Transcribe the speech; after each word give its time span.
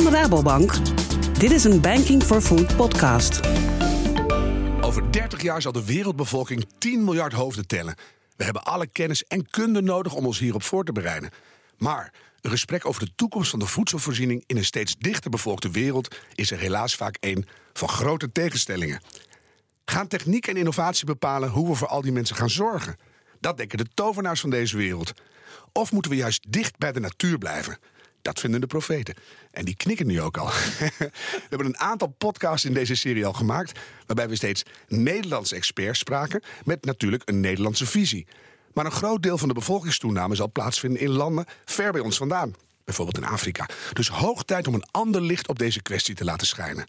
van 0.00 0.08
Rabobank. 0.08 0.72
Dit 1.38 1.50
is 1.50 1.64
een 1.64 1.80
Banking 1.80 2.22
for 2.22 2.40
Food 2.40 2.76
podcast. 2.76 3.40
Over 4.80 5.12
30 5.12 5.42
jaar 5.42 5.62
zal 5.62 5.72
de 5.72 5.84
wereldbevolking 5.84 6.66
10 6.78 7.04
miljard 7.04 7.32
hoofden 7.32 7.66
tellen. 7.66 7.94
We 8.36 8.44
hebben 8.44 8.64
alle 8.64 8.86
kennis 8.86 9.24
en 9.24 9.50
kunde 9.50 9.82
nodig 9.82 10.14
om 10.14 10.26
ons 10.26 10.38
hierop 10.38 10.62
voor 10.62 10.84
te 10.84 10.92
bereiden. 10.92 11.30
Maar 11.78 12.12
een 12.40 12.50
gesprek 12.50 12.86
over 12.86 13.04
de 13.04 13.12
toekomst 13.14 13.50
van 13.50 13.58
de 13.58 13.66
voedselvoorziening 13.66 14.44
in 14.46 14.56
een 14.56 14.64
steeds 14.64 14.96
dichter 14.98 15.30
bevolkte 15.30 15.70
wereld 15.70 16.16
is 16.34 16.50
er 16.50 16.58
helaas 16.58 16.94
vaak 16.94 17.16
een 17.20 17.46
van 17.72 17.88
grote 17.88 18.32
tegenstellingen. 18.32 19.00
Gaan 19.84 20.08
techniek 20.08 20.46
en 20.46 20.56
innovatie 20.56 21.06
bepalen 21.06 21.48
hoe 21.48 21.68
we 21.68 21.74
voor 21.74 21.88
al 21.88 22.02
die 22.02 22.12
mensen 22.12 22.36
gaan 22.36 22.50
zorgen? 22.50 22.96
Dat 23.40 23.56
denken 23.56 23.78
de 23.78 23.88
tovenaars 23.94 24.40
van 24.40 24.50
deze 24.50 24.76
wereld. 24.76 25.12
Of 25.72 25.92
moeten 25.92 26.10
we 26.10 26.16
juist 26.16 26.52
dicht 26.52 26.78
bij 26.78 26.92
de 26.92 27.00
natuur 27.00 27.38
blijven? 27.38 27.78
Dat 28.22 28.40
vinden 28.40 28.60
de 28.60 28.66
profeten. 28.66 29.14
En 29.50 29.64
die 29.64 29.76
knikken 29.76 30.06
nu 30.06 30.20
ook 30.20 30.36
al. 30.36 30.46
we 30.98 31.10
hebben 31.48 31.66
een 31.66 31.78
aantal 31.78 32.14
podcasts 32.18 32.64
in 32.64 32.74
deze 32.74 32.94
serie 32.94 33.26
al 33.26 33.32
gemaakt. 33.32 33.78
waarbij 34.06 34.28
we 34.28 34.36
steeds 34.36 34.62
Nederlandse 34.88 35.54
experts 35.54 35.98
spraken. 35.98 36.42
met 36.64 36.84
natuurlijk 36.84 37.22
een 37.24 37.40
Nederlandse 37.40 37.86
visie. 37.86 38.26
Maar 38.72 38.84
een 38.84 38.90
groot 38.90 39.22
deel 39.22 39.38
van 39.38 39.48
de 39.48 39.54
bevolkingstoename 39.54 40.34
zal 40.34 40.52
plaatsvinden 40.52 41.00
in 41.00 41.10
landen 41.10 41.44
ver 41.64 41.92
bij 41.92 42.00
ons 42.00 42.16
vandaan. 42.16 42.54
Bijvoorbeeld 42.84 43.18
in 43.18 43.24
Afrika. 43.24 43.68
Dus 43.92 44.08
hoog 44.08 44.42
tijd 44.42 44.66
om 44.66 44.74
een 44.74 44.88
ander 44.90 45.20
licht 45.20 45.48
op 45.48 45.58
deze 45.58 45.82
kwestie 45.82 46.14
te 46.14 46.24
laten 46.24 46.46
schijnen. 46.46 46.84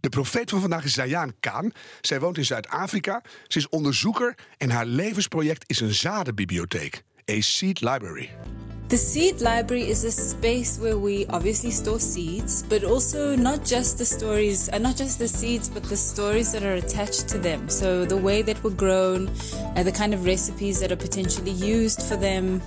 De 0.00 0.08
profeet 0.08 0.50
van 0.50 0.60
vandaag 0.60 0.84
is 0.84 0.92
Zayaan 0.92 1.34
Kaan. 1.40 1.72
Zij 2.00 2.20
woont 2.20 2.38
in 2.38 2.44
Zuid-Afrika. 2.44 3.22
Ze 3.46 3.58
is 3.58 3.68
onderzoeker 3.68 4.34
en 4.58 4.70
haar 4.70 4.86
levensproject 4.86 5.64
is 5.66 5.80
een 5.80 5.94
zadenbibliotheek. 5.94 7.02
A 7.30 7.40
Seed 7.40 7.80
Library. 7.80 8.30
The 8.92 8.98
seed 8.98 9.40
library 9.40 9.88
is 9.88 10.04
a 10.04 10.12
space 10.12 10.78
where 10.78 10.98
we 10.98 11.24
obviously 11.28 11.70
store 11.70 11.98
seeds, 11.98 12.62
but 12.62 12.84
also 12.84 13.34
not 13.34 13.64
just 13.64 13.96
the 13.96 14.04
stories, 14.04 14.68
and 14.68 14.82
not 14.82 14.96
just 14.96 15.18
the 15.18 15.28
seeds, 15.28 15.70
but 15.70 15.82
the 15.84 15.96
stories 15.96 16.52
that 16.52 16.62
are 16.62 16.74
attached 16.74 17.26
to 17.28 17.38
them. 17.38 17.70
So 17.70 18.04
the 18.04 18.18
way 18.18 18.42
that 18.42 18.62
were 18.62 18.76
grown, 18.84 19.30
and 19.76 19.88
the 19.88 19.92
kind 19.92 20.12
of 20.12 20.26
recipes 20.26 20.78
that 20.80 20.92
are 20.92 20.96
potentially 20.96 21.52
used 21.52 22.02
for 22.02 22.16
them, 22.16 22.60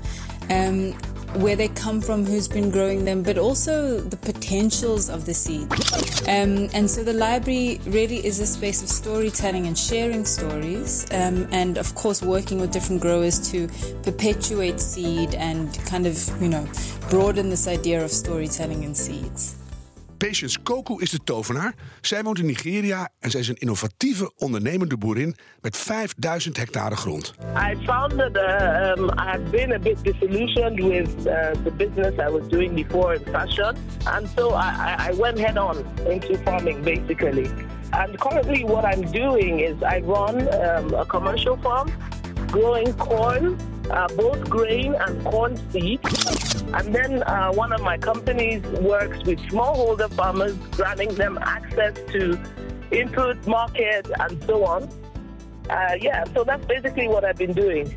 um, 0.50 0.98
where 1.38 1.56
they 1.56 1.68
come 1.68 2.02
from, 2.02 2.26
who's 2.26 2.48
been 2.48 2.72
growing 2.72 3.06
them, 3.06 3.22
but 3.24 3.38
also 3.38 4.00
the 4.00 4.18
potentials 4.18 5.10
of 5.10 5.26
the 5.26 5.34
seed. 5.34 5.72
Um, 6.28 6.70
and 6.74 6.90
so 6.90 7.04
the 7.04 7.14
library 7.14 7.80
really 7.86 8.26
is 8.26 8.40
a 8.40 8.46
space 8.46 8.82
of 8.82 8.90
storytelling 8.90 9.68
and 9.68 9.78
sharing 9.78 10.26
stories, 10.26 11.06
um, 11.12 11.48
and 11.52 11.78
of 11.78 11.94
course 11.96 12.22
working 12.22 12.60
with 12.60 12.72
different 12.72 13.02
growers 13.02 13.52
to 13.52 13.68
perpetuate 14.04 14.80
seed 14.80 15.36
and 15.36 15.74
kind 15.86 16.08
of, 16.08 16.18
you 16.42 16.50
know, 16.50 16.68
broaden 17.10 17.50
this 17.50 17.68
idea 17.68 18.04
of 18.04 18.12
storytelling 18.12 18.84
in 18.84 18.96
seeds. 18.96 19.56
Koku 20.64 21.02
is 21.02 21.10
de 21.10 21.20
tovenaar. 21.24 21.74
Zij 22.02 22.24
woont 22.24 22.40
in 22.40 22.46
Nigeria 22.46 23.10
en 23.20 23.32
zij 23.32 23.40
is 23.40 23.48
een 23.48 23.56
innovatieve, 23.56 24.32
ondernemende 24.38 24.98
boerin 24.98 25.36
met 25.62 25.78
5000 25.78 26.58
hectare 26.58 26.96
grond. 26.96 27.34
I 27.72 27.76
found 27.86 28.18
that 28.18 28.36
uh, 28.36 28.94
um, 28.98 29.10
I 29.10 29.30
had 29.32 29.52
been 29.52 29.72
a 29.72 29.80
bit 29.80 30.04
disillusioned 30.04 30.80
with 30.80 31.10
uh, 31.18 31.52
the 31.64 31.72
business 31.78 32.14
I 32.20 32.32
was 32.32 32.48
doing 32.50 32.74
before 32.74 33.16
in 33.16 33.22
fashion, 33.32 33.76
and 34.04 34.30
so 34.38 34.50
I, 34.50 34.96
I 35.10 35.16
went 35.18 35.40
head 35.40 35.58
on 35.58 35.76
into 36.10 36.38
farming 36.44 36.84
basically. 36.84 37.50
And 37.92 38.18
currently, 38.20 38.64
what 38.64 38.84
I'm 38.84 39.12
doing 39.12 39.60
is 39.60 39.76
I 39.82 40.00
run 40.00 40.36
um, 40.36 40.94
a 40.94 41.06
commercial 41.06 41.58
farm 41.58 41.92
growing 42.48 42.94
corn, 42.94 43.58
uh, 43.90 44.08
both 44.16 44.50
grain 44.50 44.96
and 44.96 45.24
corn 45.24 45.58
seed. 45.72 46.00
And 46.72 46.94
then 46.94 47.24
uh, 47.24 47.52
one 47.52 47.74
of 47.74 47.82
my 47.82 47.98
companies 47.98 48.62
works 48.82 49.24
with 49.24 49.40
smallholder 49.40 50.10
farmers, 50.14 50.54
granting 50.72 51.16
them 51.16 51.38
access 51.38 51.94
to 52.12 52.38
input, 52.92 53.46
market, 53.48 54.08
and 54.20 54.44
so 54.48 54.64
on. 54.66 54.90
Uh, 55.70 55.96
yeah, 56.00 56.24
so 56.34 56.44
that's 56.44 56.66
basically 56.66 57.08
what 57.08 57.24
I've 57.24 57.38
been 57.38 57.54
doing. 57.54 57.94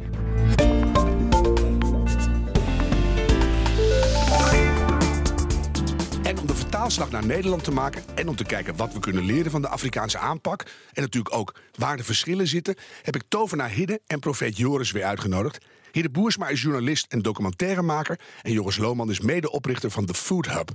En 6.23 6.39
om 6.39 6.47
de 6.47 6.55
vertaalslag 6.55 7.11
naar 7.11 7.27
Nederland 7.27 7.65
te 7.65 7.71
maken 7.71 8.03
en 8.15 8.29
om 8.29 8.37
te 8.37 8.45
kijken 8.45 8.77
wat 8.77 8.93
we 8.93 8.99
kunnen 8.99 9.25
leren 9.25 9.51
van 9.51 9.63
de 9.63 9.69
Afrikaanse 9.69 10.19
aanpak 10.19 10.63
en 10.93 11.03
natuurlijk 11.03 11.35
ook 11.35 11.55
waar 11.75 11.97
de 11.97 12.05
verschillen 12.05 12.47
zitten, 12.47 12.75
heb 13.03 13.15
ik 13.15 13.23
tovenaar 13.29 13.71
Hidde 13.71 14.01
en 14.07 14.21
profeet 14.21 14.57
Joris 14.57 14.93
weer 14.93 15.05
uitgenodigd. 15.05 15.59
Hidde 15.93 16.11
Boersma 16.11 16.49
is 16.49 16.63
journalist 16.63 17.07
en 17.09 17.23
documentairemaker 17.23 18.21
en 18.43 18.53
Joris 18.53 18.77
Lohman 18.77 19.11
is 19.11 19.21
medeoprichter 19.21 19.91
van 19.91 20.07
The 20.07 20.15
Food 20.15 20.47
Hub. 20.47 20.71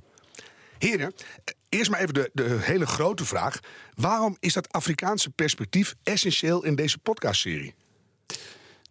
Heren, 0.78 1.14
eerst 1.70 1.90
maar 1.92 2.00
even 2.00 2.14
de, 2.14 2.30
de 2.34 2.58
hele 2.62 2.86
grote 2.86 3.26
vraag. 3.26 3.60
Waarom 3.94 4.38
is 4.40 4.54
dat 4.54 4.72
Afrikaanse 4.72 5.30
perspectief 5.30 5.96
essentieel 6.04 6.64
in 6.64 6.76
deze 6.76 6.98
podcastserie? 6.98 7.74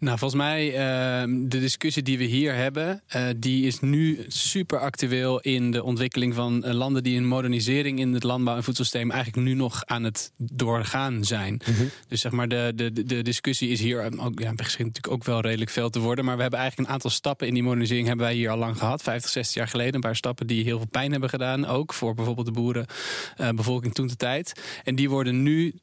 Nou, 0.02 0.18
volgens 0.18 0.40
mij, 0.40 0.66
uh, 0.66 1.34
de 1.48 1.60
discussie 1.60 2.02
die 2.02 2.18
we 2.18 2.24
hier 2.24 2.54
hebben, 2.54 3.02
uh, 3.16 3.26
die 3.36 3.66
is 3.66 3.80
nu 3.80 4.24
super 4.28 4.78
actueel 4.78 5.40
in 5.40 5.70
de 5.70 5.82
ontwikkeling 5.82 6.34
van 6.34 6.62
uh, 6.66 6.72
landen 6.72 7.02
die 7.02 7.16
een 7.16 7.26
modernisering 7.26 7.98
in 7.98 8.12
het 8.12 8.22
landbouw- 8.22 8.56
en 8.56 8.62
voedselsysteem 8.62 9.10
eigenlijk 9.10 9.46
nu 9.46 9.54
nog 9.54 9.84
aan 9.84 10.02
het 10.02 10.32
doorgaan 10.36 11.24
zijn. 11.24 11.52
Mm 11.52 11.74
-hmm. 11.74 11.90
Dus 12.08 12.20
zeg 12.20 12.32
maar, 12.32 12.48
de, 12.48 12.72
de, 12.74 12.92
de 12.92 13.22
discussie 13.22 13.68
is 13.68 13.80
hier 13.80 14.04
ook, 14.04 14.40
ja, 14.40 14.52
begint 14.54 14.78
natuurlijk 14.78 15.08
ook 15.08 15.24
wel 15.24 15.40
redelijk 15.40 15.70
veel 15.70 15.90
te 15.90 15.98
worden. 15.98 16.24
Maar 16.24 16.36
we 16.36 16.42
hebben 16.42 16.60
eigenlijk 16.60 16.88
een 16.88 16.94
aantal 16.94 17.10
stappen 17.10 17.46
in 17.46 17.54
die 17.54 17.62
modernisering 17.62 18.06
hebben 18.06 18.26
wij 18.26 18.34
hier 18.34 18.50
al 18.50 18.58
lang 18.58 18.78
gehad. 18.78 19.02
50, 19.02 19.30
60 19.30 19.54
jaar 19.54 19.68
geleden. 19.68 19.94
Een 19.94 20.00
paar 20.00 20.16
stappen 20.16 20.46
die 20.46 20.64
heel 20.64 20.78
veel 20.78 20.88
pijn 20.90 21.10
hebben 21.10 21.30
gedaan. 21.30 21.66
Ook 21.66 21.94
voor 21.94 22.14
bijvoorbeeld 22.14 22.46
de 22.46 22.52
boerenbevolking 22.52 23.94
toen 23.94 24.06
de 24.06 24.16
tijd. 24.16 24.52
En 24.84 24.94
die 24.94 25.10
worden 25.10 25.42
nu 25.42 25.74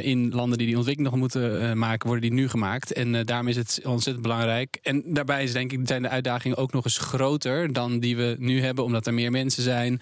in 0.00 0.30
landen 0.30 0.58
die 0.58 0.66
die 0.66 0.76
ontwikkeling 0.76 1.12
nog 1.12 1.20
moeten 1.20 1.78
maken, 1.78 2.08
worden 2.08 2.30
die 2.30 2.40
nu 2.40 2.48
gemaakt. 2.48 2.92
En 2.92 3.26
daar 3.26 3.37
daarom 3.44 3.62
is 3.62 3.74
het 3.74 3.86
ontzettend 3.86 4.26
belangrijk. 4.26 4.78
En 4.82 5.02
daarbij 5.06 5.42
is 5.42 5.52
denk 5.52 5.72
ik, 5.72 5.80
zijn 5.84 6.02
de 6.02 6.08
uitdagingen 6.08 6.56
ook 6.56 6.72
nog 6.72 6.84
eens 6.84 6.98
groter 6.98 7.72
dan 7.72 8.00
die 8.00 8.16
we 8.16 8.36
nu 8.38 8.62
hebben, 8.62 8.84
omdat 8.84 9.06
er 9.06 9.14
meer 9.14 9.30
mensen 9.30 9.62
zijn. 9.62 10.00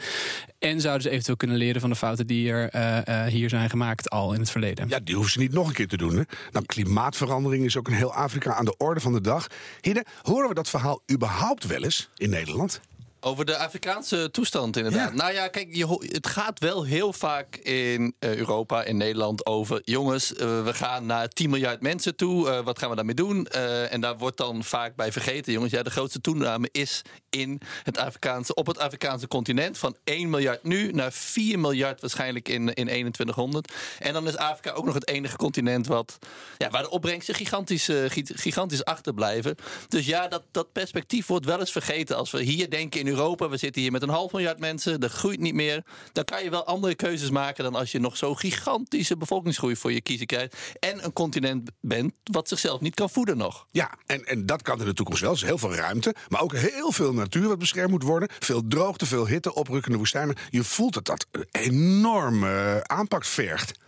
En 0.58 0.80
zouden 0.80 1.02
ze 1.02 1.10
eventueel 1.10 1.36
kunnen 1.36 1.56
leren 1.56 1.80
van 1.80 1.90
de 1.90 1.96
fouten 1.96 2.26
die 2.26 2.50
er 2.50 2.74
uh, 2.74 2.98
uh, 3.08 3.24
hier 3.24 3.48
zijn 3.48 3.70
gemaakt 3.70 4.10
al 4.10 4.32
in 4.32 4.40
het 4.40 4.50
verleden. 4.50 4.88
Ja, 4.88 4.98
die 4.98 5.14
hoeven 5.14 5.32
ze 5.32 5.38
niet 5.38 5.52
nog 5.52 5.68
een 5.68 5.74
keer 5.74 5.88
te 5.88 5.96
doen. 5.96 6.16
Hè? 6.16 6.22
Nou, 6.52 6.64
klimaatverandering 6.66 7.64
is 7.64 7.76
ook 7.76 7.88
in 7.88 7.94
heel 7.94 8.14
Afrika 8.14 8.54
aan 8.54 8.64
de 8.64 8.76
orde 8.76 9.00
van 9.00 9.12
de 9.12 9.20
dag. 9.20 9.46
Hidde, 9.80 10.04
horen 10.22 10.48
we 10.48 10.54
dat 10.54 10.68
verhaal 10.68 11.02
überhaupt 11.12 11.66
wel 11.66 11.82
eens 11.82 12.08
in 12.16 12.30
Nederland? 12.30 12.80
Over 13.26 13.44
de 13.44 13.56
Afrikaanse 13.56 14.30
toestand, 14.30 14.76
inderdaad. 14.76 15.10
Ja. 15.10 15.14
Nou 15.14 15.32
ja, 15.32 15.48
kijk, 15.48 15.74
je, 15.74 16.08
het 16.12 16.26
gaat 16.26 16.58
wel 16.58 16.84
heel 16.84 17.12
vaak 17.12 17.56
in 17.56 18.14
uh, 18.20 18.36
Europa, 18.36 18.84
in 18.84 18.96
Nederland 18.96 19.46
over... 19.46 19.80
jongens, 19.84 20.32
uh, 20.32 20.38
we 20.64 20.74
gaan 20.74 21.06
naar 21.06 21.28
10 21.28 21.50
miljard 21.50 21.80
mensen 21.80 22.16
toe, 22.16 22.48
uh, 22.48 22.60
wat 22.60 22.78
gaan 22.78 22.90
we 22.90 22.96
daarmee 22.96 23.14
doen? 23.14 23.46
en 23.46 24.00
daar 24.00 24.18
wordt 24.18 24.36
dan 24.36 24.64
vaak 24.64 24.96
bij 24.96 25.12
vergeten, 25.12 25.52
jongens... 25.52 25.72
ja, 25.72 25.82
de 25.82 25.90
grootste 25.90 26.20
toename 26.20 26.68
is 26.72 27.02
in 27.30 27.60
het 27.82 27.98
Afrikaanse, 27.98 28.54
op 28.54 28.66
het 28.66 28.78
Afrikaanse 28.78 29.28
continent... 29.28 29.78
van 29.78 29.96
1 30.04 30.30
miljard 30.30 30.62
nu 30.62 30.92
naar 30.92 31.12
4 31.12 31.58
miljard 31.58 32.00
waarschijnlijk 32.00 32.48
in, 32.48 32.74
in 32.74 32.86
2100. 32.86 33.72
En 33.98 34.12
dan 34.12 34.26
is 34.26 34.36
Afrika 34.36 34.70
ook 34.70 34.84
nog 34.84 34.94
het 34.94 35.08
enige 35.08 35.36
continent... 35.36 35.86
Wat, 35.86 36.18
ja, 36.58 36.70
waar 36.70 36.82
de 36.82 36.90
opbrengsten 36.90 37.34
gigantisch, 37.34 37.90
gigantisch 38.34 38.84
achterblijven. 38.84 39.56
Dus 39.88 40.06
ja, 40.06 40.28
dat, 40.28 40.42
dat 40.50 40.72
perspectief 40.72 41.26
wordt 41.26 41.46
wel 41.46 41.58
eens 41.58 41.72
vergeten... 41.72 42.16
als 42.16 42.30
we 42.30 42.42
hier 42.42 42.70
denken 42.70 43.00
in 43.00 43.06
Europa, 43.06 43.15
we 43.16 43.56
zitten 43.56 43.82
hier 43.82 43.92
met 43.92 44.02
een 44.02 44.08
half 44.08 44.32
miljard 44.32 44.58
mensen, 44.58 45.00
dat 45.00 45.10
groeit 45.10 45.40
niet 45.40 45.54
meer. 45.54 45.84
Dan 46.12 46.24
kan 46.24 46.44
je 46.44 46.50
wel 46.50 46.64
andere 46.64 46.94
keuzes 46.94 47.30
maken 47.30 47.64
dan 47.64 47.74
als 47.74 47.92
je 47.92 47.98
nog 47.98 48.16
zo'n 48.16 48.38
gigantische 48.38 49.16
bevolkingsgroei 49.16 49.76
voor 49.76 49.92
je 49.92 50.00
kiezen 50.00 50.26
krijgt. 50.26 50.56
En 50.78 51.04
een 51.04 51.12
continent 51.12 51.70
bent 51.80 52.12
wat 52.22 52.48
zichzelf 52.48 52.80
niet 52.80 52.94
kan 52.94 53.10
voeden 53.10 53.36
nog. 53.36 53.66
Ja, 53.70 53.90
en, 54.06 54.24
en 54.24 54.46
dat 54.46 54.62
kan 54.62 54.78
in 54.78 54.84
de 54.84 54.92
toekomst 54.92 55.20
wel. 55.20 55.32
Is 55.32 55.42
heel 55.42 55.58
veel 55.58 55.74
ruimte, 55.74 56.14
maar 56.28 56.40
ook 56.40 56.54
heel 56.56 56.92
veel 56.92 57.12
natuur 57.12 57.48
wat 57.48 57.58
beschermd 57.58 57.90
moet 57.90 58.02
worden. 58.02 58.28
Veel 58.38 58.62
droogte, 58.68 59.06
veel 59.06 59.26
hitte, 59.26 59.54
oprukkende 59.54 59.98
woestijnen. 59.98 60.36
Je 60.50 60.64
voelt 60.64 60.94
dat 60.94 61.04
dat 61.04 61.26
een 61.30 61.46
enorme 61.50 62.82
aanpak 62.86 63.24
vergt. 63.24 63.84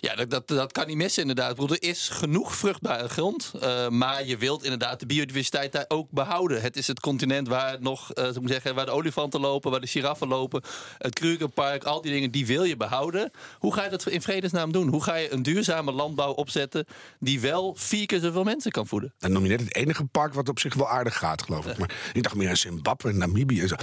Ja, 0.00 0.14
dat, 0.14 0.30
dat, 0.30 0.48
dat 0.48 0.72
kan 0.72 0.86
niet 0.86 0.96
missen 0.96 1.20
inderdaad. 1.20 1.56
Bedoel, 1.56 1.76
er 1.76 1.82
is 1.82 2.08
genoeg 2.08 2.56
vruchtbare 2.56 3.08
grond. 3.08 3.52
Uh, 3.62 3.88
maar 3.88 4.26
je 4.26 4.36
wilt 4.36 4.62
inderdaad 4.62 5.00
de 5.00 5.06
biodiversiteit 5.06 5.72
daar 5.72 5.84
ook 5.88 6.10
behouden. 6.10 6.62
Het 6.62 6.76
is 6.76 6.86
het 6.86 7.00
continent 7.00 7.48
waar 7.48 7.76
nog, 7.80 8.14
uh, 8.14 8.24
moet 8.40 8.50
zeggen, 8.50 8.74
waar 8.74 8.86
de 8.86 8.90
olifanten 8.90 9.40
lopen, 9.40 9.70
waar 9.70 9.80
de 9.80 9.86
giraffen 9.86 10.28
lopen. 10.28 10.62
Het 10.98 11.14
Krugerpark, 11.14 11.84
al 11.84 12.00
die 12.00 12.12
dingen, 12.12 12.30
die 12.30 12.46
wil 12.46 12.64
je 12.64 12.76
behouden. 12.76 13.30
Hoe 13.58 13.74
ga 13.74 13.84
je 13.84 13.90
dat 13.90 14.06
in 14.06 14.22
vredesnaam 14.22 14.72
doen? 14.72 14.88
Hoe 14.88 15.02
ga 15.02 15.14
je 15.14 15.32
een 15.32 15.42
duurzame 15.42 15.92
landbouw 15.92 16.32
opzetten 16.32 16.86
die 17.18 17.40
wel 17.40 17.74
vier 17.78 18.06
keer 18.06 18.20
zoveel 18.20 18.44
mensen 18.44 18.70
kan 18.70 18.86
voeden? 18.86 19.14
Dan 19.18 19.32
noem 19.32 19.42
je 19.42 19.48
net 19.48 19.60
het 19.60 19.74
enige 19.74 20.04
park 20.04 20.34
wat 20.34 20.48
op 20.48 20.58
zich 20.58 20.74
wel 20.74 20.88
aardig 20.88 21.18
gaat, 21.18 21.42
geloof 21.42 21.66
ik. 21.66 21.78
Maar 21.78 22.10
ik 22.12 22.22
dacht 22.22 22.34
meer 22.34 22.48
aan 22.48 22.56
Zimbabwe 22.56 23.08
en 23.08 23.18
Namibië 23.18 23.60
en 23.60 23.68
zo. 23.68 23.76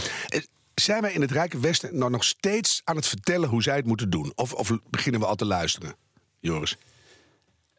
Zijn 0.76 1.02
wij 1.02 1.14
in 1.14 1.22
het 1.22 1.32
Rijke 1.32 1.60
Westen 1.60 1.98
nou 1.98 2.12
nog 2.12 2.24
steeds 2.24 2.82
aan 2.84 2.96
het 2.96 3.08
vertellen 3.08 3.50
hoe 3.50 3.64
zij 3.64 3.76
het 3.76 3.86
moeten 3.86 4.10
doen? 4.10 4.32
Of, 4.36 4.54
of 4.54 4.72
beginnen 4.90 5.22
we 5.22 5.28
al 5.28 5.36
te 5.36 5.46
luisteren, 5.46 5.96
Joris? 6.40 6.78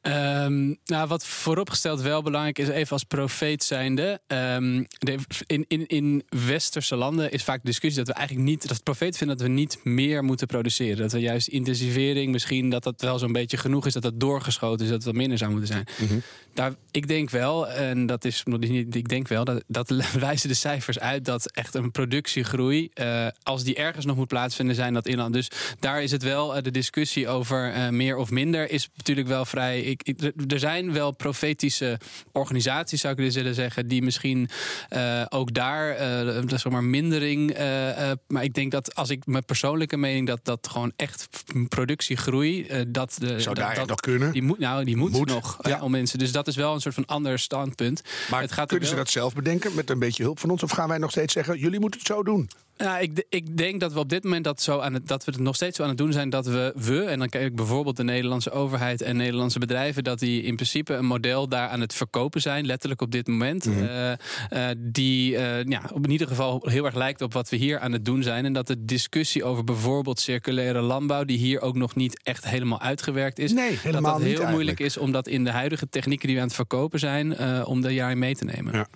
Um, 0.03 0.79
nou, 0.85 1.09
wat 1.09 1.27
vooropgesteld 1.27 2.01
wel 2.01 2.23
belangrijk 2.23 2.59
is, 2.59 2.69
even 2.69 2.93
als 2.93 3.05
profeet 3.05 3.65
zijnde. 3.65 4.21
Um, 4.27 4.87
de, 4.89 5.19
in, 5.47 5.65
in, 5.69 5.87
in 5.87 6.25
westerse 6.29 6.97
landen 6.97 7.31
is 7.31 7.45
vaak 7.45 7.61
de 7.61 7.67
discussie 7.67 8.05
dat 8.05 8.13
we 8.13 8.19
eigenlijk 8.19 8.49
niet, 8.49 8.69
dat 8.69 8.83
profeet 8.83 9.17
vinden 9.17 9.37
dat 9.37 9.47
we 9.47 9.53
niet 9.53 9.79
meer 9.85 10.25
moeten 10.25 10.47
produceren. 10.47 10.97
Dat 10.97 11.13
we 11.13 11.19
juist 11.19 11.49
intensivering, 11.49 12.33
misschien 12.33 12.71
dat 12.71 12.83
dat 12.83 13.01
wel 13.01 13.19
zo'n 13.19 13.33
beetje 13.33 13.57
genoeg 13.57 13.87
is, 13.87 13.93
dat 13.93 14.03
dat 14.03 14.21
doorgeschoten 14.21 14.85
is, 14.85 14.91
dat 14.91 14.97
het 14.97 15.07
wat 15.07 15.15
minder 15.15 15.39
zou 15.39 15.51
moeten 15.51 15.69
zijn. 15.69 15.87
Mhm. 15.99 16.19
Daar, 16.55 16.75
ik 16.91 17.09
denk 17.09 17.31
wel, 17.31 17.69
en 17.69 18.07
dat 18.07 18.25
is 18.25 18.43
ik 18.91 19.09
denk 19.09 19.29
wel, 19.29 19.45
dat, 19.45 19.65
dat 19.67 19.89
wijzen 20.19 20.49
de 20.49 20.55
cijfers 20.55 20.99
uit 20.99 21.25
dat 21.25 21.51
echt 21.51 21.75
een 21.75 21.91
productiegroei, 21.91 22.91
uh, 22.95 23.27
als 23.43 23.65
die 23.65 23.75
ergens 23.75 24.05
nog 24.05 24.17
moet 24.17 24.29
plaatsvinden, 24.29 24.75
zijn 24.75 24.95
dat 24.95 25.07
inland. 25.07 25.33
Dus 25.33 25.51
daar 25.81 26.03
is 26.03 26.11
het 26.11 26.23
wel 26.23 26.57
uh, 26.57 26.63
de 26.63 26.71
discussie 26.71 27.29
over 27.29 27.75
uh, 27.77 27.89
meer 27.89 28.17
of 28.17 28.31
minder, 28.31 28.71
is 28.71 28.89
natuurlijk 28.97 29.29
wel 29.29 29.45
vrij 29.45 29.91
ik, 29.93 30.33
er 30.53 30.59
zijn 30.59 30.93
wel 30.93 31.11
profetische 31.11 31.99
organisaties, 32.33 33.01
zou 33.01 33.13
ik 33.13 33.19
willen 33.19 33.35
willen 33.35 33.55
zeggen, 33.55 33.89
die 33.89 34.03
misschien 34.03 34.49
uh, 34.91 35.23
ook 35.29 35.55
daar, 35.55 36.01
uh, 36.37 36.43
zeg 36.47 36.69
maar, 36.69 36.85
mindering. 36.85 37.51
Uh, 37.51 38.11
maar 38.27 38.45
ik 38.45 38.55
denk 38.55 38.71
dat 38.71 38.95
als 38.95 39.11
ik 39.11 39.27
mijn 39.27 39.45
persoonlijke 39.45 39.97
mening 39.97 40.27
dat 40.27 40.41
dat 40.43 40.69
gewoon 40.71 40.93
echt 40.97 41.29
productiegroei, 41.69 42.67
dat 42.89 43.17
de. 43.19 43.41
Zou 43.41 43.55
dat, 43.55 43.65
daar 43.65 43.75
dat, 43.75 43.89
nog 43.89 44.01
kunnen? 44.01 44.33
Die 44.33 44.43
moet, 44.43 44.59
nou, 44.59 44.85
die 44.85 44.97
moet, 44.97 45.11
moet. 45.13 45.29
nog 45.29 45.59
ja. 45.63 45.81
om 45.81 45.91
mensen. 45.91 46.19
Dus 46.19 46.33
dat 46.33 46.47
is 46.47 46.57
wel 46.57 46.75
een 46.75 46.81
soort 46.81 46.95
van 46.95 47.07
ander 47.07 47.39
standpunt. 47.39 48.03
Maar 48.31 48.41
het 48.41 48.53
gaat 48.53 48.69
kunnen 48.69 48.89
ze 48.89 48.95
dat 48.95 49.11
zelf 49.11 49.35
bedenken 49.35 49.75
met 49.75 49.91
een 49.91 49.99
beetje 49.99 50.23
hulp 50.23 50.39
van 50.39 50.51
ons? 50.51 50.63
Of 50.63 50.71
gaan 50.71 50.89
wij 50.89 50.99
nog 50.99 51.11
steeds 51.11 51.33
zeggen: 51.33 51.59
jullie 51.59 51.81
moeten 51.81 51.99
het 51.99 52.09
zo 52.09 52.23
doen? 52.23 52.51
Ja, 52.77 52.99
ik, 52.99 53.25
ik, 53.29 53.57
denk 53.57 53.81
dat 53.81 53.93
we 53.93 53.99
op 53.99 54.09
dit 54.09 54.25
moment 54.25 54.45
dat, 54.45 54.63
zo 54.63 54.79
aan 54.79 54.95
het, 54.95 55.09
dat 55.09 55.25
we 55.25 55.33
het 55.33 55.41
nog 55.41 55.55
steeds 55.55 55.77
zo 55.77 55.83
aan 55.83 55.89
het 55.89 55.99
doen 55.99 56.13
zijn 56.13 56.31
dat 56.31 56.47
we, 56.47 56.73
we, 56.75 57.05
en 57.05 57.19
dan 57.19 57.29
kijk 57.29 57.45
ik 57.45 57.57
bijvoorbeeld 57.57 57.97
de 57.97 58.05
Nederlandse 58.05 58.51
overheid 58.51 59.03
en 59.03 59.17
Nederlandse 59.17 59.59
bedrijven, 59.59 60.05
dat 60.05 60.19
die 60.19 60.43
in 60.43 60.55
principe 60.55 60.95
een 60.95 61.05
model 61.05 61.49
daar 61.49 61.69
aan 61.69 61.81
het 61.81 61.95
verkopen 61.95 62.41
zijn, 62.41 62.67
letterlijk 62.67 63.01
op 63.01 63.11
dit 63.11 63.27
moment. 63.27 63.67
Mm 63.67 63.73
-hmm. 63.73 64.17
uh, 64.53 64.69
die 64.79 65.33
uh, 65.33 65.65
ja, 65.65 65.91
in 66.03 66.11
ieder 66.11 66.27
geval 66.27 66.63
heel 66.65 66.85
erg 66.85 66.95
lijkt 66.95 67.21
op 67.21 67.33
wat 67.33 67.49
we 67.49 67.57
hier 67.57 67.79
aan 67.79 67.93
het 67.93 68.05
doen 68.05 68.23
zijn. 68.23 68.45
En 68.45 68.53
dat 68.53 68.67
de 68.67 68.85
discussie 68.85 69.45
over 69.45 69.65
bijvoorbeeld 69.65 70.21
circulaire 70.21 70.81
landbouw, 70.81 71.25
die 71.25 71.39
hier 71.39 71.61
ook 71.61 71.77
nog 71.77 71.95
niet 71.95 72.21
echt 72.23 72.45
helemaal 72.45 72.81
uitgewerkt 72.81 73.39
is, 73.39 73.53
nee, 73.53 73.79
dat 73.83 73.93
dat 73.93 74.03
heel 74.03 74.13
eigenlijk. 74.13 74.51
moeilijk 74.51 74.81
is 74.81 74.97
om 74.97 75.13
dat 75.13 75.29
in 75.29 75.45
de 75.45 75.51
huidige 75.51 75.89
technieken 75.89 76.27
die 76.27 76.37
we 76.37 76.43
aan 76.43 76.49
het 76.49 76.57
verkopen 76.57 76.99
zijn, 76.99 77.37
uh, 77.41 77.63
om 77.67 77.81
daar 77.81 77.93
jaar 77.93 78.19
mee 78.19 78.35
te 78.35 78.45
nemen. 78.45 78.73
Ja. 78.73 78.87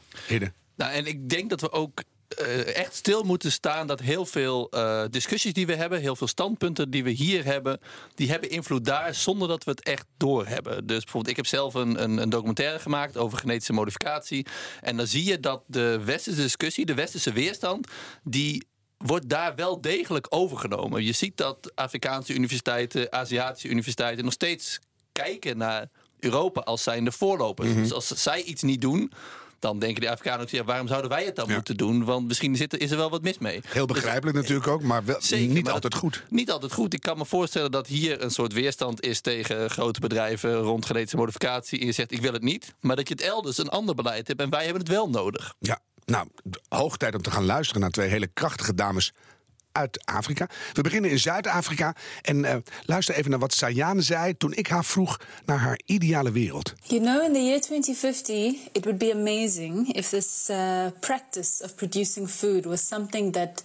Nou, 0.77 0.93
en 0.93 1.07
ik 1.07 1.29
denk 1.29 1.51
dat 1.51 1.61
we 1.61 1.73
ook 1.73 2.03
uh, 2.41 2.77
echt 2.77 2.95
stil 2.95 3.23
moeten 3.23 3.53
staan 3.53 3.87
dat 3.87 4.01
heel 4.01 4.27
veel 4.27 4.69
uh, 4.75 5.05
discussies 5.11 5.53
die 5.53 5.67
we 5.67 5.75
hebben, 5.75 6.01
heel 6.01 6.17
veel 6.17 6.27
standpunten 6.27 6.91
die 6.91 7.05
we 7.05 7.11
hier 7.11 7.45
hebben, 7.45 7.81
die 8.15 8.31
hebben 8.31 8.51
invloed 8.51 8.85
daar 8.85 9.15
zonder 9.15 9.49
dat 9.49 9.65
we 9.65 9.71
het 9.71 9.83
echt 9.83 10.07
doorhebben. 10.17 10.87
Dus 10.87 11.03
bijvoorbeeld, 11.03 11.31
ik 11.31 11.37
heb 11.37 11.47
zelf 11.47 11.75
een, 11.75 12.03
een, 12.03 12.17
een, 12.19 12.29
documentaire 12.29 12.79
gemaakt 12.79 13.17
over 13.17 13.39
genetische 13.39 13.73
modificatie. 13.73 14.47
En 14.81 14.97
dan 14.97 15.07
zie 15.07 15.25
je 15.25 15.41
dat 15.41 15.63
de 15.67 16.01
westerse 16.05 16.43
discussie, 16.43 16.87
de 16.87 16.95
westerse 16.95 17.33
weerstand, 17.33 17.89
die 18.25 18.67
wordt 18.97 19.29
daar 19.29 19.55
wel 19.55 19.81
degelijk 19.81 20.27
overgenomen. 20.29 21.05
Je 21.05 21.13
ziet 21.13 21.37
dat 21.37 21.73
Afrikaanse 21.75 22.35
universiteiten, 22.35 23.13
Aziatische 23.13 23.69
universiteiten 23.69 24.25
nog 24.25 24.33
steeds 24.33 24.79
kijken 25.13 25.57
naar 25.57 25.89
Europa 26.19 26.61
als 26.61 26.83
zijnde 26.83 27.13
voorlopers. 27.13 27.69
Mm 27.69 27.75
-hmm. 27.75 27.83
Dus 27.83 27.93
als 27.93 28.07
zij 28.07 28.43
iets 28.43 28.63
niet 28.63 28.81
doen, 28.81 29.13
dan 29.67 29.79
denken 29.79 30.01
de 30.01 30.11
Afrikanen 30.11 30.41
ook, 30.41 30.49
ja, 30.49 30.65
waarom 30.65 30.89
zouden 30.89 31.11
wij 31.11 31.25
het 31.25 31.37
dan 31.37 31.49
ja. 31.49 31.55
moeten 31.55 31.77
doen? 31.77 32.05
Want 32.05 32.27
misschien 32.27 32.57
zit 32.57 32.73
er, 32.73 32.81
is 32.81 32.91
er 32.91 32.97
wel 32.97 33.11
wat 33.11 33.23
mis 33.23 33.39
mee. 33.39 33.61
Heel 33.67 33.87
begrijpelijk 33.87 34.37
dus, 34.37 34.49
natuurlijk 34.49 34.69
ook, 34.69 34.83
maar 34.83 35.05
wel, 35.05 35.17
zeker, 35.21 35.55
niet 35.55 35.65
maar 35.65 35.73
altijd 35.73 35.93
dat, 35.93 36.01
goed. 36.01 36.25
Niet 36.29 36.51
altijd 36.51 36.73
goed. 36.73 36.95
Ik 36.95 37.01
kan 37.01 37.19
me 37.19 37.27
voorstellen 37.27 37.71
dat 37.71 37.87
hier 37.87 38.23
een 38.23 38.31
soort 38.31 38.53
weerstand 38.53 39.03
is 39.03 39.21
tegen 39.21 39.71
grote 39.71 40.01
bedrijven 40.01 40.55
rond 40.55 40.87
genetische 40.87 41.17
modificatie. 41.17 41.81
En 41.81 41.87
je 41.87 41.93
zegt, 41.93 42.13
ik 42.13 42.21
wil 42.21 42.33
het 42.33 42.43
niet. 42.43 42.75
Maar 42.81 42.97
dat 42.97 43.09
je 43.09 43.15
het 43.15 43.23
elders 43.23 43.59
een 43.59 43.69
ander 43.69 43.95
beleid 43.95 44.29
hebt 44.29 44.41
en 44.41 44.51
wij 44.51 44.65
hebben 44.65 44.83
het 44.83 44.91
wel 44.91 45.11
nodig. 45.11 45.55
Ja, 45.59 45.81
nou, 46.05 46.29
hoog 46.69 46.97
tijd 46.97 47.15
om 47.15 47.23
te 47.23 47.31
gaan 47.31 47.45
luisteren 47.45 47.81
naar 47.81 47.91
twee 47.91 48.09
hele 48.09 48.27
krachtige 48.27 48.75
dames 48.75 49.13
uit 49.77 50.01
Afrika. 50.05 50.49
We 50.73 50.83
beginnen 50.83 51.11
in 51.11 51.19
Zuid-Afrika 51.19 51.95
en 52.23 52.39
uh, 52.39 52.55
luister 52.85 53.15
even 53.15 53.31
naar 53.31 53.39
wat 53.39 53.55
Sayane 53.55 54.03
zei 54.03 54.37
toen 54.37 54.53
ik 54.53 54.67
haar 54.67 54.85
vroeg 54.85 55.21
naar 55.45 55.59
haar 55.59 55.81
ideale 55.85 56.33
wereld. 56.33 56.73
You 56.83 57.01
know, 57.01 57.25
in 57.25 57.33
the 57.33 57.45
year 57.45 57.61
2050, 57.61 58.35
it 58.73 58.85
would 58.85 58.99
be 58.99 59.13
amazing 59.13 59.95
if 59.95 60.09
this 60.09 60.49
uh, 60.51 60.87
practice 61.01 61.65
of 61.65 61.75
producing 61.75 62.29
food 62.29 62.65
was 62.65 62.87
something 62.87 63.33
that 63.33 63.65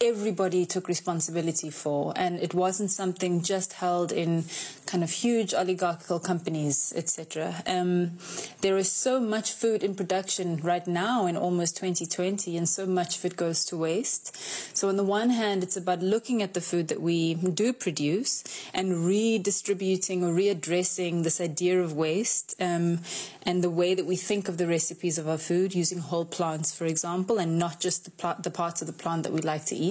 everybody 0.00 0.66
took 0.66 0.88
responsibility 0.88 1.70
for, 1.70 2.12
and 2.16 2.38
it 2.40 2.54
wasn't 2.54 2.90
something 2.90 3.42
just 3.42 3.74
held 3.74 4.12
in 4.12 4.44
kind 4.86 5.02
of 5.02 5.10
huge 5.10 5.54
oligarchical 5.54 6.20
companies, 6.20 6.92
etc. 6.96 7.62
Um, 7.66 8.18
there 8.60 8.76
is 8.76 8.90
so 8.90 9.20
much 9.20 9.52
food 9.52 9.82
in 9.82 9.94
production 9.94 10.56
right 10.58 10.86
now 10.86 11.26
in 11.26 11.36
almost 11.36 11.76
2020, 11.76 12.56
and 12.56 12.68
so 12.68 12.86
much 12.86 13.18
of 13.18 13.24
it 13.24 13.36
goes 13.36 13.64
to 13.66 13.76
waste. 13.76 14.36
So, 14.76 14.88
on 14.88 14.96
the 14.96 15.04
one 15.04 15.30
hand, 15.30 15.62
it's 15.62 15.76
about 15.76 16.02
looking 16.02 16.42
at 16.42 16.54
the 16.54 16.60
food 16.60 16.88
that 16.88 17.00
we 17.00 17.34
do 17.34 17.72
produce 17.72 18.44
and 18.72 19.06
redistributing 19.06 20.24
or 20.24 20.32
readdressing 20.32 21.22
this 21.22 21.40
idea 21.40 21.80
of 21.80 21.92
waste 21.92 22.54
um, 22.60 23.00
and 23.42 23.62
the 23.62 23.70
way 23.70 23.94
that 23.94 24.06
we 24.06 24.16
think 24.16 24.48
of 24.48 24.58
the 24.58 24.66
recipes 24.66 25.18
of 25.18 25.28
our 25.28 25.38
food, 25.38 25.74
using 25.74 25.98
whole 25.98 26.24
plants, 26.24 26.74
for 26.74 26.86
example, 26.86 27.38
and 27.38 27.58
not 27.58 27.80
just 27.80 28.04
the, 28.04 28.10
pl- 28.10 28.36
the 28.40 28.50
parts 28.50 28.80
of 28.80 28.86
the 28.86 28.92
plant 28.92 29.22
that 29.22 29.32
we 29.32 29.40
like 29.40 29.64
to 29.66 29.76
eat. 29.76 29.83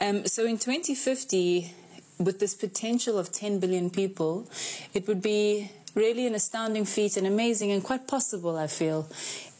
Um, 0.00 0.26
so 0.26 0.44
in 0.44 0.58
2050, 0.58 1.72
with 2.18 2.38
this 2.38 2.54
potential 2.54 3.18
of 3.18 3.32
10 3.32 3.60
billion 3.60 3.90
people, 3.90 4.48
it 4.94 5.08
would 5.08 5.22
be 5.22 5.70
really 5.94 6.26
an 6.26 6.34
astounding 6.34 6.84
feat 6.84 7.16
and 7.16 7.26
amazing 7.26 7.72
and 7.72 7.82
quite 7.82 8.06
possible, 8.06 8.56
I 8.56 8.66
feel, 8.66 9.08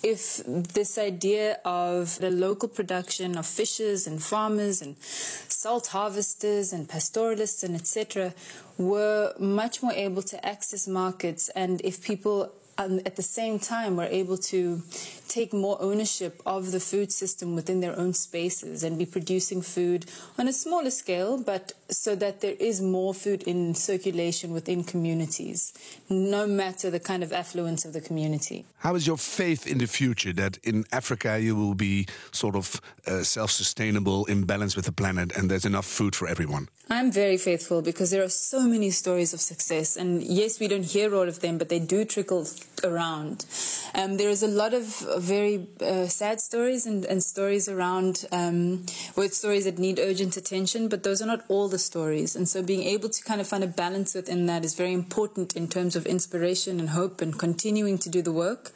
if 0.02 0.42
this 0.46 0.96
idea 0.96 1.58
of 1.64 2.18
the 2.18 2.30
local 2.30 2.68
production 2.68 3.36
of 3.36 3.46
fishers 3.46 4.06
and 4.06 4.22
farmers 4.22 4.80
and 4.80 4.96
salt 4.98 5.88
harvesters 5.88 6.72
and 6.72 6.88
pastoralists 6.88 7.62
and 7.62 7.74
etc. 7.74 8.32
were 8.78 9.34
much 9.38 9.82
more 9.82 9.92
able 9.92 10.22
to 10.22 10.46
access 10.46 10.86
markets 10.86 11.48
and 11.50 11.80
if 11.82 12.02
people 12.02 12.52
um, 12.78 13.00
at 13.04 13.16
the 13.16 13.22
same 13.22 13.58
time 13.58 13.96
were 13.96 14.08
able 14.10 14.38
to 14.38 14.82
take 15.30 15.52
more 15.52 15.80
ownership 15.80 16.42
of 16.44 16.72
the 16.72 16.80
food 16.80 17.12
system 17.12 17.54
within 17.54 17.80
their 17.80 17.96
own 17.98 18.12
spaces 18.12 18.82
and 18.82 18.98
be 18.98 19.06
producing 19.06 19.62
food 19.62 20.04
on 20.38 20.48
a 20.48 20.52
smaller 20.52 20.90
scale, 20.90 21.38
but 21.38 21.72
so 21.88 22.14
that 22.16 22.40
there 22.40 22.56
is 22.58 22.80
more 22.80 23.14
food 23.14 23.42
in 23.44 23.74
circulation 23.74 24.52
within 24.52 24.84
communities, 24.84 25.72
no 26.08 26.46
matter 26.46 26.90
the 26.90 27.00
kind 27.00 27.22
of 27.22 27.32
affluence 27.32 27.84
of 27.84 27.92
the 27.92 28.00
community. 28.00 28.64
How 28.78 28.94
is 28.96 29.06
your 29.06 29.18
faith 29.18 29.66
in 29.66 29.78
the 29.78 29.86
future 29.86 30.32
that 30.34 30.58
in 30.64 30.84
Africa 30.92 31.40
you 31.40 31.54
will 31.56 31.74
be 31.74 32.06
sort 32.32 32.56
of 32.56 32.80
uh, 33.06 33.22
self 33.22 33.50
sustainable, 33.50 34.24
in 34.26 34.44
balance 34.44 34.74
with 34.76 34.84
the 34.84 34.92
planet, 34.92 35.36
and 35.36 35.50
there's 35.50 35.64
enough 35.64 35.86
food 35.86 36.14
for 36.16 36.28
everyone? 36.28 36.68
I'm 36.92 37.12
very 37.12 37.36
faithful 37.36 37.82
because 37.82 38.10
there 38.10 38.24
are 38.24 38.28
so 38.28 38.62
many 38.62 38.90
stories 38.90 39.32
of 39.32 39.40
success. 39.40 39.96
And 39.96 40.24
yes, 40.24 40.58
we 40.58 40.66
don't 40.66 40.84
hear 40.84 41.14
all 41.14 41.28
of 41.28 41.38
them, 41.40 41.56
but 41.56 41.68
they 41.68 41.78
do 41.78 42.04
trickle 42.04 42.48
around. 42.82 43.46
Um, 43.94 44.16
there 44.16 44.28
is 44.28 44.42
a 44.42 44.48
lot 44.48 44.74
of 44.74 45.00
very 45.20 45.68
uh, 45.80 46.06
sad 46.06 46.40
stories 46.40 46.86
and, 46.86 47.04
and 47.04 47.22
stories 47.22 47.68
around 47.68 48.26
um, 48.32 48.84
with 49.16 49.34
stories 49.34 49.64
that 49.64 49.78
need 49.78 49.98
urgent 49.98 50.36
attention, 50.36 50.88
but 50.88 51.02
those 51.02 51.22
are 51.22 51.26
not 51.26 51.44
all 51.48 51.68
the 51.68 51.78
stories. 51.78 52.34
And 52.34 52.48
so 52.48 52.62
being 52.62 52.82
able 52.82 53.08
to 53.08 53.22
kind 53.24 53.40
of 53.40 53.46
find 53.46 53.62
a 53.62 53.66
balance 53.66 54.14
within 54.14 54.46
that 54.46 54.64
is 54.64 54.74
very 54.74 54.92
important 54.92 55.56
in 55.56 55.68
terms 55.68 55.96
of 55.96 56.06
inspiration 56.06 56.80
and 56.80 56.90
hope 56.90 57.20
and 57.20 57.38
continuing 57.38 57.98
to 57.98 58.08
do 58.08 58.22
the 58.22 58.32
work. 58.32 58.72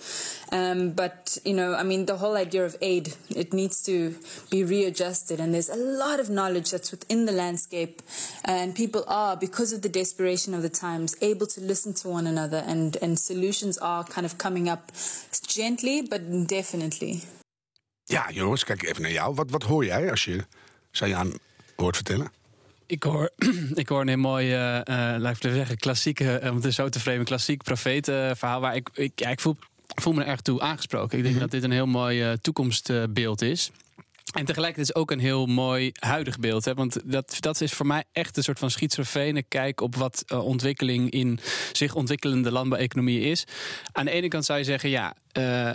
Um, 0.53 0.91
but, 0.91 1.39
you 1.45 1.55
know, 1.55 1.75
I 1.75 1.83
mean, 1.83 2.07
the 2.07 2.17
whole 2.17 2.37
idea 2.37 2.65
of 2.65 2.77
aid, 2.81 3.15
it 3.35 3.53
needs 3.53 3.83
to 3.85 4.15
be 4.51 4.63
readjusted. 4.63 5.41
And 5.41 5.53
there's 5.53 5.69
a 5.69 5.77
lot 5.77 6.21
of 6.21 6.31
knowledge 6.31 6.71
that's 6.71 6.91
within 6.91 7.27
the 7.27 7.33
landscape. 7.33 8.03
And 8.45 8.75
people 8.75 9.05
are, 9.09 9.37
because 9.37 9.73
of 9.73 9.83
the 9.83 9.89
desperation 9.89 10.55
of 10.55 10.63
the 10.63 10.69
times, 10.69 11.17
able 11.21 11.47
to 11.49 11.61
listen 11.61 11.95
to 11.95 12.09
one 12.09 12.27
another. 12.27 12.63
And, 12.67 12.97
and 13.03 13.19
solutions 13.19 13.79
are 13.79 14.05
kind 14.05 14.25
of 14.25 14.39
coming 14.39 14.69
up 14.69 14.93
gently, 15.47 16.03
but 16.03 16.23
definitely. 16.43 17.21
Ja, 18.05 18.31
jongens, 18.31 18.65
kijk 18.65 18.83
even 18.83 19.03
naar 19.03 19.11
jou. 19.11 19.35
Wat, 19.35 19.51
wat 19.51 19.63
hoor 19.63 19.85
jij 19.85 20.11
als 20.11 20.25
je 20.25 20.45
Sayan 20.91 21.39
hoort 21.77 21.97
vertellen? 21.97 22.33
Ik 22.87 23.03
hoor, 23.03 23.31
ik 23.75 23.89
hoor 23.89 24.01
een 24.01 24.09
heel 24.09 24.17
mooi, 24.17 24.47
uh, 24.47 24.75
uh, 24.75 25.15
laat 25.19 25.45
ik 25.45 25.53
zeggen, 25.53 25.77
klassieke, 25.77 26.41
uh, 26.43 26.51
om 26.51 26.61
het 26.61 26.75
zo 26.75 26.89
te 26.89 27.01
framen, 27.01 27.25
klassiek 27.25 27.63
profetenverhaal. 27.63 28.61
Waar 28.61 28.77
ik, 28.77 28.89
ik, 28.93 29.13
ja, 29.15 29.29
ik 29.29 29.41
voel, 29.41 29.57
voel 29.87 30.13
me 30.13 30.23
er 30.23 30.29
erg 30.29 30.41
toe 30.41 30.61
aangesproken. 30.61 31.19
Ik 31.19 31.25
denk 31.25 31.35
mm 31.35 31.41
-hmm. 31.41 31.51
dat 31.51 31.51
dit 31.51 31.63
een 31.63 31.77
heel 31.77 31.87
mooi 31.87 32.39
toekomstbeeld 32.39 33.43
is. 33.43 33.71
En 34.35 34.45
tegelijkertijd 34.45 34.89
is 34.89 34.95
ook 34.95 35.11
een 35.11 35.19
heel 35.19 35.47
mooi 35.47 35.93
huidig 35.99 36.39
beeld. 36.39 36.65
Hè? 36.65 36.75
Want 36.75 37.01
dat, 37.05 37.37
dat 37.41 37.61
is 37.61 37.73
voor 37.73 37.87
mij 37.87 38.05
echt 38.13 38.37
een 38.37 38.43
soort 38.43 38.59
van 38.59 38.71
schizofrene 38.71 39.43
kijk 39.43 39.81
op 39.81 39.97
wat 39.97 40.25
uh, 40.33 40.45
ontwikkeling 40.45 41.11
in 41.11 41.39
zich 41.73 41.95
ontwikkelende 41.95 42.53
landbouweconomie 42.53 43.21
is. 43.21 43.45
Aan 43.93 44.05
de 44.05 44.11
ene 44.11 44.29
kant 44.29 44.45
zou 44.45 44.59
je 44.59 44.65
zeggen, 44.65 44.91
ja, 44.91 45.15
uh, 45.39 45.71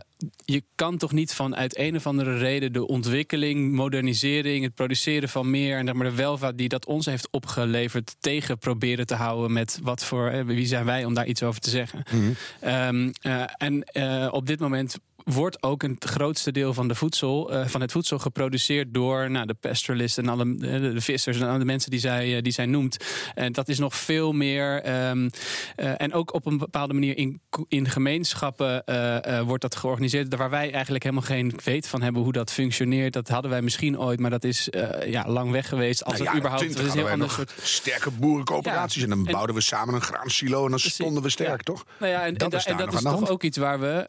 je 0.45 0.63
kan 0.75 0.97
toch 0.97 1.11
niet 1.11 1.33
vanuit 1.33 1.77
een 1.77 1.95
of 1.95 2.07
andere 2.07 2.37
reden 2.37 2.73
de 2.73 2.87
ontwikkeling, 2.87 3.71
modernisering, 3.71 4.63
het 4.63 4.73
produceren 4.73 5.29
van 5.29 5.49
meer 5.49 5.77
en 5.77 5.85
de 5.85 6.15
welvaart 6.15 6.57
die 6.57 6.69
dat 6.69 6.85
ons 6.85 7.05
heeft 7.05 7.27
opgeleverd 7.31 8.15
tegen 8.19 8.57
proberen 8.57 9.05
te 9.05 9.15
houden 9.15 9.53
met 9.53 9.79
wat 9.83 10.05
voor 10.05 10.45
wie 10.45 10.65
zijn 10.65 10.85
wij 10.85 11.05
om 11.05 11.13
daar 11.13 11.27
iets 11.27 11.43
over 11.43 11.61
te 11.61 11.69
zeggen. 11.69 12.03
Mm 12.11 12.35
-hmm. 12.61 12.71
um, 12.71 13.11
uh, 13.21 13.43
en 13.57 14.31
op 14.31 14.47
dit 14.47 14.59
moment 14.59 14.97
wordt 15.23 15.63
ook 15.63 15.83
een 15.83 15.95
grootste 15.99 16.51
deel 16.51 16.73
van, 16.73 16.87
de 16.87 16.95
voedsel, 16.95 17.53
uh, 17.53 17.67
van 17.67 17.81
het 17.81 17.91
voedsel 17.91 18.19
geproduceerd 18.19 18.93
door 18.93 19.31
nou, 19.31 19.45
de 19.45 19.53
pastoralisten 19.53 20.23
en 20.23 20.29
alle 20.29 20.57
de, 20.57 20.93
de 20.93 21.01
vissers 21.01 21.39
en 21.39 21.47
alle 21.47 21.65
mensen 21.65 21.91
die 21.91 21.99
zij, 21.99 22.35
uh, 22.35 22.41
die 22.41 22.51
zij 22.51 22.65
noemt. 22.65 22.97
En 23.33 23.51
dat 23.51 23.67
is 23.67 23.79
nog 23.79 23.95
veel 23.95 24.31
meer. 24.31 24.89
Um, 25.09 25.29
uh, 25.77 26.01
en 26.01 26.13
ook 26.13 26.33
op 26.33 26.45
een 26.45 26.57
bepaalde 26.57 26.93
manier 26.93 27.17
in, 27.17 27.41
in 27.67 27.89
gemeenschappen 27.89 28.83
wordt 29.45 29.61
dat 29.61 29.75
georganiseerd. 29.75 30.35
Waar 30.35 30.49
wij 30.49 30.71
eigenlijk 30.71 31.03
helemaal 31.03 31.25
geen 31.25 31.53
weet 31.63 31.87
van 31.87 32.01
hebben 32.01 32.21
hoe 32.21 32.31
dat 32.31 32.51
functioneert. 32.51 33.13
Dat 33.13 33.27
hadden 33.27 33.51
wij 33.51 33.61
misschien 33.61 33.99
ooit, 33.99 34.19
maar 34.19 34.29
dat 34.29 34.43
is 34.43 34.67
ja, 35.05 35.27
lang 35.27 35.51
weg 35.51 35.67
geweest. 35.67 36.03
Als 36.03 36.13
nou, 36.13 36.27
het 36.27 36.37
überhaupt. 36.37 36.63
Het 36.63 36.79
is 36.79 36.85
een 36.85 36.97
heel 36.97 37.09
ander 37.09 37.29
soort. 37.29 37.53
Sterke 37.61 38.11
boerencoöperaties. 38.11 38.95
Ja, 38.95 39.03
en 39.03 39.09
dan 39.09 39.25
en, 39.25 39.31
bouwden 39.31 39.55
we 39.55 39.61
samen 39.61 39.93
een 39.93 40.01
graansilo 40.01 40.63
en 40.63 40.69
dan 40.69 40.79
stonden 40.79 41.23
we 41.23 41.29
sterk, 41.29 41.49
ja. 41.49 41.73
toch? 41.73 41.85
Nou 41.99 42.11
ja, 42.11 42.25
en 42.25 42.33
dat, 42.33 42.53
en, 42.53 42.59
en 42.65 42.77
dat 42.77 42.93
is 42.93 43.01
toch 43.01 43.29
ook 43.29 43.43
iets 43.43 43.57
waar 43.57 43.79
we. 43.79 44.07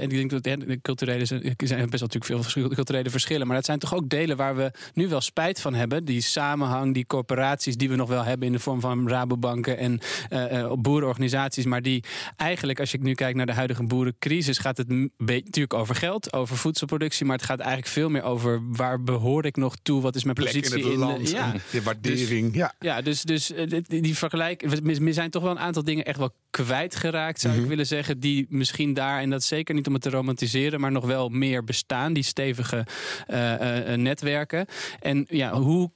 en 0.00 0.08
ik 0.22 0.42
de 0.42 0.78
culturele 0.82 1.24
zijn 1.24 1.50
best 1.56 2.00
wel 2.00 2.08
natuurlijk 2.08 2.42
veel 2.42 2.68
culturele 2.68 3.10
verschillen. 3.10 3.46
Maar 3.46 3.56
dat 3.56 3.64
zijn 3.64 3.78
toch 3.78 3.94
ook 3.94 4.08
delen 4.08 4.36
waar 4.36 4.56
we 4.56 4.70
nu 4.94 5.08
wel 5.08 5.20
spijt 5.20 5.60
van 5.60 5.74
hebben. 5.74 6.04
Die 6.04 6.20
samenhang, 6.20 6.94
die 6.94 7.06
corporaties 7.06 7.76
die 7.76 7.88
we 7.88 7.96
nog 7.96 8.08
wel 8.08 8.24
hebben 8.24 8.46
in 8.46 8.52
de 8.52 8.58
vorm 8.58 8.80
van 8.80 9.08
Rabobanken 9.08 9.78
en 9.78 10.00
uh, 10.32 10.72
boerenorganisaties. 10.72 11.64
Maar 11.64 11.82
die 11.82 12.04
eigenlijk, 12.36 12.80
als 12.80 12.90
je 12.90 12.98
nu 13.00 13.14
kijkt 13.14 13.36
naar 13.36 13.46
de 13.46 13.52
huidige 13.52 13.82
boerencrisis, 13.82 14.58
gaat 14.58 14.76
het 14.76 14.88
natuurlijk 15.18 15.74
over 15.74 15.94
geld, 15.94 16.32
over 16.32 16.56
voedselproductie. 16.56 17.26
Maar 17.26 17.36
het 17.36 17.46
gaat 17.46 17.58
eigenlijk 17.58 17.88
veel 17.88 18.08
meer 18.08 18.22
over 18.22 18.60
waar 18.68 19.02
behoor 19.02 19.44
ik 19.44 19.56
nog 19.56 19.76
toe? 19.82 20.00
Wat 20.00 20.14
is 20.14 20.24
mijn 20.24 20.36
Plek 20.36 20.52
positie 20.52 20.82
in 20.82 20.90
het 20.90 20.98
land? 20.98 21.26
de, 21.26 21.34
ja. 21.34 21.52
de 21.70 21.82
waardering. 21.82 22.46
Dus, 22.46 22.56
ja, 22.56 22.74
ja 22.78 23.02
dus, 23.02 23.22
dus 23.22 23.52
die, 23.68 24.02
die 24.02 24.16
vergelijk. 24.16 24.62
We 24.62 25.12
zijn 25.12 25.30
toch 25.30 25.42
wel 25.42 25.50
een 25.50 25.58
aantal 25.58 25.84
dingen 25.84 26.04
echt 26.04 26.18
wel 26.18 26.34
kwijtgeraakt, 26.52 27.40
zou 27.40 27.52
mm 27.52 27.58
-hmm. 27.58 27.62
ik 27.62 27.70
willen 27.70 27.86
zeggen. 27.86 28.20
Die 28.20 28.46
misschien 28.48 28.94
daar, 28.94 29.20
en 29.20 29.30
dat 29.30 29.42
zeker 29.42 29.74
niet 29.74 29.86
om 29.86 29.92
het 29.92 30.02
te 30.02 30.10
romantiseren, 30.10 30.80
maar 30.80 30.92
nog 30.92 31.04
wel 31.04 31.28
meer 31.28 31.64
bestaan. 31.64 32.12
Die 32.12 32.22
stevige 32.22 32.86
uh, 33.30 33.52
uh, 33.52 33.96
netwerken. 33.96 34.66
En 35.00 35.26
ja, 35.28 35.52
hoe 35.52 35.90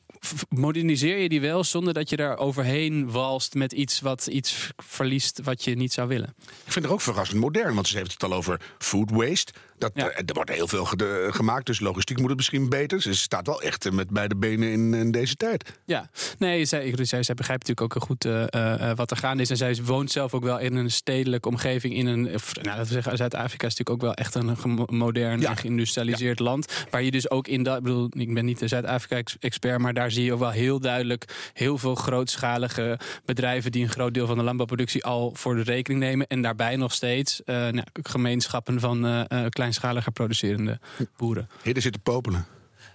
moderniseer 0.48 1.18
je 1.18 1.28
die 1.28 1.40
wel 1.40 1.64
zonder 1.64 1.94
dat 1.94 2.10
je 2.10 2.16
daar 2.16 2.38
overheen 2.38 3.10
walst 3.10 3.54
met 3.54 3.72
iets 3.72 4.00
wat 4.00 4.26
iets 4.26 4.70
verliest 4.76 5.40
wat 5.42 5.64
je 5.64 5.76
niet 5.76 5.92
zou 5.92 6.08
willen? 6.08 6.34
Ik 6.64 6.72
vind 6.72 6.84
het 6.84 6.94
ook 6.94 7.00
verrassend 7.00 7.40
modern, 7.40 7.74
want 7.74 7.88
ze 7.88 7.96
heeft 7.96 8.12
het 8.12 8.22
al 8.22 8.32
over 8.32 8.60
food 8.78 9.10
waste. 9.10 9.52
Dat, 9.78 9.90
ja. 9.94 10.12
Er 10.12 10.34
wordt 10.34 10.50
heel 10.50 10.68
veel 10.68 10.84
gemaakt, 11.30 11.66
dus 11.66 11.80
logistiek 11.80 12.18
moet 12.18 12.28
het 12.28 12.36
misschien 12.36 12.68
beter. 12.68 13.02
Ze 13.02 13.14
staat 13.14 13.46
wel 13.46 13.62
echt 13.62 13.92
met 13.92 14.10
beide 14.10 14.36
benen 14.36 14.70
in, 14.70 14.94
in 14.94 15.10
deze 15.10 15.34
tijd. 15.34 15.78
Ja, 15.84 16.10
nee, 16.38 16.64
zij, 16.64 16.94
zij, 17.02 17.22
zij 17.22 17.34
begrijpt 17.34 17.68
natuurlijk 17.68 17.94
ook 17.96 18.02
goed 18.02 18.24
uh, 18.24 18.44
uh, 18.50 18.90
wat 18.94 19.10
er 19.10 19.16
gaande 19.16 19.42
is. 19.42 19.50
En 19.50 19.56
zij 19.56 19.78
woont 19.84 20.10
zelf 20.10 20.34
ook 20.34 20.44
wel 20.44 20.58
in 20.58 20.76
een 20.76 20.90
stedelijke 20.90 21.48
omgeving. 21.48 21.94
In 21.94 22.06
een, 22.06 22.22
nou, 22.22 22.38
laten 22.62 22.82
we 22.82 22.92
zeggen, 22.92 23.16
Zuid-Afrika 23.16 23.66
is 23.66 23.76
natuurlijk 23.76 23.90
ook 23.90 24.00
wel 24.00 24.14
echt 24.14 24.34
een 24.34 24.56
modern 24.86 25.40
ja. 25.40 25.54
geïndustrialiseerd 25.54 26.38
ja. 26.38 26.44
land. 26.44 26.84
Waar 26.90 27.02
je 27.02 27.10
dus 27.10 27.30
ook 27.30 27.48
in 27.48 27.62
dat, 27.62 27.76
ik 27.76 27.82
bedoel, 27.82 28.08
ik 28.10 28.34
ben 28.34 28.44
niet 28.44 28.58
de 28.58 28.68
Zuid-Afrika-expert, 28.68 29.78
maar 29.78 29.94
daar 29.94 30.10
zie 30.10 30.24
je 30.24 30.32
ook 30.32 30.38
wel 30.38 30.50
heel 30.50 30.80
duidelijk 30.80 31.50
heel 31.52 31.78
veel 31.78 31.94
grootschalige 31.94 32.98
bedrijven 33.24 33.72
die 33.72 33.82
een 33.82 33.90
groot 33.90 34.14
deel 34.14 34.26
van 34.26 34.36
de 34.36 34.42
landbouwproductie 34.42 35.04
al 35.04 35.30
voor 35.34 35.54
de 35.54 35.62
rekening 35.62 36.02
nemen. 36.02 36.26
En 36.26 36.42
daarbij 36.42 36.76
nog 36.76 36.92
steeds 36.92 37.40
uh, 37.44 37.56
nou, 37.56 37.86
gemeenschappen 38.02 38.80
van 38.80 39.06
uh, 39.06 39.20
kleinschaliger 39.66 40.12
producerende 40.12 40.80
boeren. 41.16 41.48
Hier 41.62 41.80
zitten 41.80 42.02
popelen. 42.02 42.46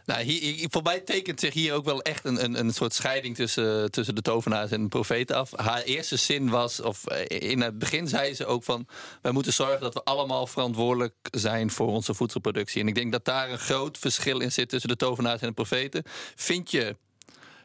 Nou, 0.06 0.24
hier, 0.24 0.68
voor 0.70 0.82
mij 0.82 1.00
tekent 1.00 1.40
zich 1.40 1.54
hier 1.54 1.74
ook 1.74 1.86
wel 1.86 2.02
echt 2.02 2.26
een, 2.26 2.44
een, 2.44 2.60
een 2.60 2.74
soort 2.74 2.94
scheiding 2.94 3.36
tussen, 3.36 3.92
tussen 3.92 4.16
de 4.16 4.22
tovenaars 4.22 4.72
en 4.72 4.82
de 4.82 4.88
profeten 4.88 5.36
af. 5.36 5.52
Haar 5.56 5.82
eerste 5.82 6.16
zin 6.16 6.50
was, 6.50 6.82
of 6.82 7.08
in 7.28 7.62
het 7.62 7.80
begin 7.80 8.08
zei 8.08 8.34
ze 8.34 8.46
ook 8.46 8.64
van... 8.64 8.88
wij 9.22 9.32
moeten 9.32 9.54
zorgen 9.54 9.82
dat 9.82 9.94
we 9.94 10.04
allemaal 10.04 10.48
verantwoordelijk 10.48 11.16
zijn 11.32 11.72
voor 11.72 11.88
onze 11.88 12.14
voedselproductie. 12.14 12.82
En 12.82 12.88
ik 12.88 12.96
denk 12.96 13.12
dat 13.12 13.26
daar 13.26 13.52
een 13.52 13.60
groot 13.60 13.98
verschil 13.98 14.40
in 14.40 14.52
zit 14.52 14.70
tussen 14.70 14.90
de 14.90 14.96
tovenaars 14.96 15.42
en 15.42 15.48
de 15.48 15.54
profeten. 15.54 16.04
Vind 16.36 16.72
je 16.72 16.96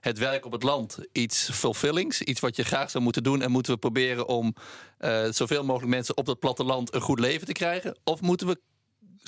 het 0.01 0.19
werk 0.19 0.45
op 0.45 0.53
het 0.53 0.63
land 0.63 0.99
iets 1.13 1.51
fulfillings, 1.53 2.23
iets 2.23 2.41
wat 2.41 2.57
je 2.57 2.65
graag 2.65 2.91
zou 2.91 3.05
moeten 3.05 3.23
doen 3.23 3.43
en 3.43 3.51
moeten 3.51 3.73
we 3.73 3.79
proberen 3.79 4.27
om 4.27 4.55
uh, 5.01 5.25
zoveel 5.31 5.65
mogelijk 5.65 5.91
mensen 5.91 6.17
op 6.17 6.27
dat 6.27 6.39
platteland 6.39 6.95
een 6.95 7.01
goed 7.01 7.21
leven 7.21 7.47
te 7.47 7.53
krijgen? 7.53 7.97
Of 8.05 8.21
moeten 8.21 8.47
we 8.47 8.61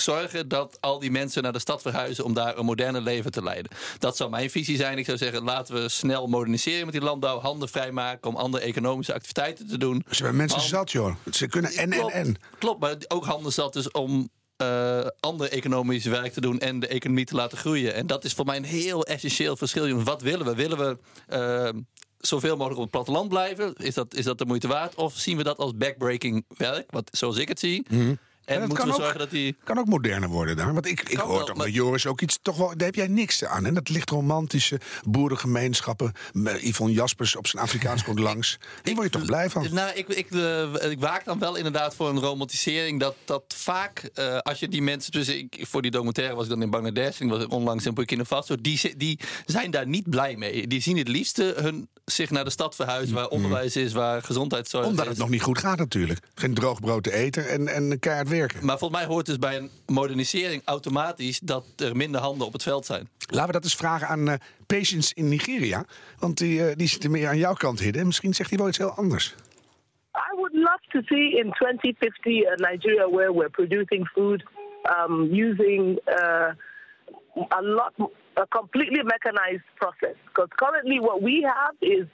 zorgen 0.01 0.49
dat 0.49 0.79
al 0.81 0.99
die 0.99 1.11
mensen 1.11 1.43
naar 1.43 1.53
de 1.53 1.59
stad 1.59 1.83
verhuizen 1.83 2.25
om 2.25 2.35
daar 2.35 2.59
een 2.59 2.65
moderne 2.65 3.01
leven 3.01 3.31
te 3.31 3.43
leiden. 3.43 3.73
Dat 3.99 4.17
zou 4.17 4.31
mijn 4.31 4.51
visie 4.51 4.77
zijn. 4.77 4.99
Ik 4.99 5.05
zou 5.05 5.19
zeggen, 5.19 5.43
laten 5.43 5.75
we 5.75 5.89
snel 5.89 6.27
moderniseren 6.27 6.85
met 6.85 6.95
die 6.95 7.03
landbouw, 7.03 7.41
handen 7.41 7.69
vrijmaken 7.69 8.29
om 8.31 8.37
andere 8.37 8.65
economische 8.65 9.15
activiteiten 9.15 9.69
te 9.69 9.79
doen. 9.79 10.05
Ze 10.11 10.17
hebben 10.17 10.37
mensen 10.37 10.59
Want, 10.59 10.71
zat, 10.71 10.93
joh. 10.93 11.15
Ze 11.31 11.47
kunnen 11.47 11.73
en 11.73 11.91
klopt, 11.91 12.13
en 12.13 12.27
en. 12.27 12.37
Klopt, 12.59 12.81
maar 12.81 12.97
ook 13.09 13.25
handen 13.25 13.53
zat 13.53 13.73
dus 13.73 13.91
om 13.91 14.29
uh, 14.63 15.07
ander 15.21 15.51
economisch 15.51 16.05
werk 16.05 16.33
te 16.33 16.41
doen 16.41 16.59
en 16.59 16.81
de 16.81 16.87
economie 16.87 17.25
te 17.25 17.35
laten 17.35 17.59
groeien. 17.59 17.95
En 17.95 18.07
dat 18.07 18.25
is 18.25 18.33
voor 18.33 18.45
mij 18.45 18.57
een 18.57 18.65
heel 18.65 19.05
essentieel 19.05 19.57
verschil. 19.57 20.03
Wat 20.03 20.23
willen 20.23 20.47
we? 20.47 20.55
Willen 20.55 20.79
we 20.79 20.99
uh, 21.33 21.81
zoveel 22.19 22.57
mogelijk 22.57 22.77
op 22.77 22.83
het 22.83 22.91
platteland 22.93 23.29
blijven? 23.29 23.75
Is 23.75 23.95
dat, 23.95 24.15
is 24.15 24.25
dat 24.25 24.39
de 24.39 24.47
moeite 24.47 24.69
waard? 24.69 24.95
Of 24.95 25.17
zien 25.17 25.37
we 25.37 25.43
dat 25.43 25.59
als 25.59 25.77
backbreaking 25.77 26.45
werk, 26.57 26.91
wat, 26.91 27.09
zoals 27.13 27.37
ik 27.37 27.49
het 27.49 27.59
zie? 27.59 27.87
Mm 27.91 27.99
-hmm. 27.99 28.19
En, 28.49 28.61
en 28.61 28.69
moeten 28.69 28.87
we 28.87 28.93
ook, 28.93 28.99
zorgen 29.01 29.19
dat 29.19 29.31
die... 29.31 29.57
kan 29.65 29.79
ook 29.79 29.87
moderner 29.87 30.29
worden 30.29 30.57
daar. 30.57 30.75
Want 30.75 30.87
ik, 30.87 31.01
ik 31.09 31.17
hoor 31.19 31.29
wel, 31.29 31.45
toch 31.45 31.57
maar- 31.57 31.67
met 31.67 31.75
Joris 31.75 32.07
ook 32.07 32.21
iets... 32.21 32.39
Toch 32.43 32.57
wel, 32.57 32.67
daar 32.67 32.87
heb 32.87 32.95
jij 32.95 33.07
niks 33.07 33.45
aan. 33.45 33.67
En 33.67 33.75
dat 33.75 33.89
ligt 33.89 34.11
romantische 34.11 34.81
boerengemeenschappen. 35.05 36.13
Met 36.33 36.63
Yvonne 36.63 36.95
Jaspers 36.95 37.37
op 37.37 37.47
zijn 37.47 37.63
Afrikaans 37.63 38.05
komt 38.05 38.19
langs. 38.29 38.59
Hier 38.83 38.95
word 38.95 39.13
je 39.13 39.19
toch 39.19 39.27
blij 39.27 39.51
van? 39.51 39.67
Nou, 39.71 39.91
ik, 39.95 40.09
ik, 40.09 40.31
eh, 40.31 40.91
ik 40.91 41.01
waak 41.01 41.25
dan 41.25 41.39
wel 41.39 41.57
inderdaad 41.57 41.95
voor 41.95 42.09
een 42.09 42.21
romantisering. 42.21 43.01
Dat, 43.01 43.15
dat 43.25 43.43
vaak, 43.57 44.11
eh, 44.15 44.39
als 44.39 44.59
je 44.59 44.69
die 44.69 44.83
mensen. 44.83 45.13
Dus 45.13 45.29
ik, 45.29 45.57
voor 45.61 45.83
die 45.83 45.91
documentaire 45.91 46.35
was 46.35 46.45
ik 46.45 46.51
dan 46.51 46.63
in 46.63 46.71
Bangladesh. 46.71 47.21
Ik 47.21 47.31
was 47.31 47.47
onlangs 47.47 47.87
in 47.87 47.95
Burkina 47.95 48.25
Faso. 48.25 48.57
Die, 48.61 48.97
die 48.97 49.21
zijn 49.47 49.71
daar 49.71 49.87
niet 49.87 50.11
blij 50.11 50.37
mee. 50.37 50.67
Die 50.67 50.83
zien 50.83 50.97
het 50.97 51.09
liefste 51.09 51.55
hun, 51.57 51.89
zich 52.05 52.31
naar 52.31 52.45
de 52.45 52.51
stad 52.51 52.75
verhuizen. 52.75 53.15
Waar 53.15 53.29
onderwijs 53.29 53.77
is, 53.77 53.93
waar 53.93 54.23
gezondheidszorg 54.23 54.87
Omdat 54.87 55.05
is. 55.05 55.11
het 55.11 55.21
nog 55.21 55.29
niet 55.29 55.43
goed 55.43 55.59
gaat 55.59 55.79
natuurlijk. 55.79 56.21
Geen 56.35 56.55
droog 56.55 56.81
brood 56.81 57.03
te 57.03 57.13
eten 57.13 57.49
en, 57.49 57.69
en 57.69 57.99
keihard 57.99 58.29
werken. 58.39 58.67
Maar 58.67 58.79
volgens 58.79 59.01
mij 59.01 59.09
hoort 59.09 59.27
dus 59.27 59.39
bij 59.39 59.57
een 59.57 59.71
modernisering 59.87 60.63
automatisch 60.65 61.39
dat 61.41 61.65
er 61.77 61.97
minder 61.97 62.21
handen 62.21 62.47
op 62.47 62.53
het 62.53 62.63
veld 62.63 62.87
zijn. 62.87 63.09
Laten 63.31 63.47
we 63.47 63.53
dat 63.53 63.65
eens 63.65 63.75
vragen 63.75 64.09
aan 64.09 64.29
eh, 64.29 64.35
Patience 64.67 65.15
in 65.15 65.29
Nigeria. 65.29 65.85
Want 66.19 66.39
die, 66.39 66.69
eh, 66.69 66.77
die 66.77 66.89
zit 66.89 67.09
meer 67.09 67.29
aan 67.29 67.39
jouw 67.39 67.55
kant, 67.55 67.81
Hidde. 67.81 68.05
Misschien 68.05 68.35
zegt 68.35 68.51
hij 68.51 68.59
wel 68.59 68.69
iets 68.69 68.79
heel 68.79 68.91
anders. 68.91 69.35
I 70.15 70.35
would 70.35 70.55
love 70.55 70.83
to 70.89 71.01
see 71.05 71.39
in 71.39 71.53
2050 71.53 72.47
a 72.47 72.55
Nigeria 72.71 73.09
where 73.11 73.33
we're 73.33 73.51
producing 73.51 74.09
food 74.09 74.45
um, 74.97 75.23
using 75.33 76.01
uh, 76.07 76.51
a 77.49 77.63
lot, 77.63 77.93
a 78.35 78.47
completely 78.49 79.03
mechanized 79.03 79.69
process. 79.75 80.17
Because 80.25 80.51
currently, 80.55 80.99
what 81.01 81.21
we 81.23 81.43
have 81.43 81.75
is 81.79 82.07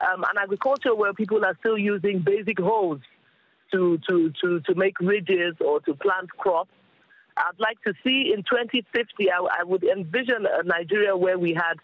um, 0.00 0.24
an 0.24 0.36
agriculture 0.38 0.94
where 0.94 1.12
people 1.12 1.44
are 1.44 1.56
still 1.58 1.78
using 1.78 2.22
basic 2.22 2.58
hoes 2.58 3.00
to, 3.72 3.98
to, 4.08 4.32
to, 4.42 4.60
to 4.60 4.74
make 4.74 4.98
ridges 5.00 5.54
or 5.64 5.80
to 5.80 5.94
plant 5.94 6.30
crops. 6.30 6.70
I'd 7.36 7.58
like 7.58 7.80
to 7.82 7.94
see 8.04 8.32
in 8.34 8.42
2050, 8.42 9.30
I, 9.30 9.60
I 9.60 9.64
would 9.64 9.84
envision 9.84 10.46
a 10.46 10.62
Nigeria 10.62 11.16
where 11.16 11.38
we 11.38 11.54
had 11.54 11.78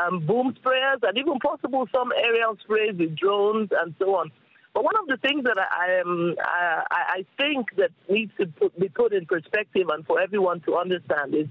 um, 0.00 0.20
boom 0.20 0.54
sprayers 0.62 1.02
and 1.02 1.18
even 1.18 1.38
possible 1.38 1.86
some 1.94 2.12
aerial 2.16 2.56
sprays 2.62 2.96
with 2.96 3.16
drones 3.16 3.70
and 3.82 3.94
so 3.98 4.16
on. 4.16 4.30
But 4.74 4.84
one 4.84 4.96
of 4.96 5.06
the 5.06 5.18
things 5.18 5.44
that 5.44 5.58
I, 5.58 6.00
um, 6.00 6.34
I, 6.40 6.82
I 6.90 7.26
think 7.36 7.76
that 7.76 7.90
needs 8.08 8.32
to 8.40 8.46
put, 8.46 8.78
be 8.78 8.88
put 8.88 9.12
in 9.12 9.26
perspective 9.26 9.88
and 9.92 10.06
for 10.06 10.18
everyone 10.20 10.60
to 10.62 10.76
understand 10.76 11.34
is 11.34 11.46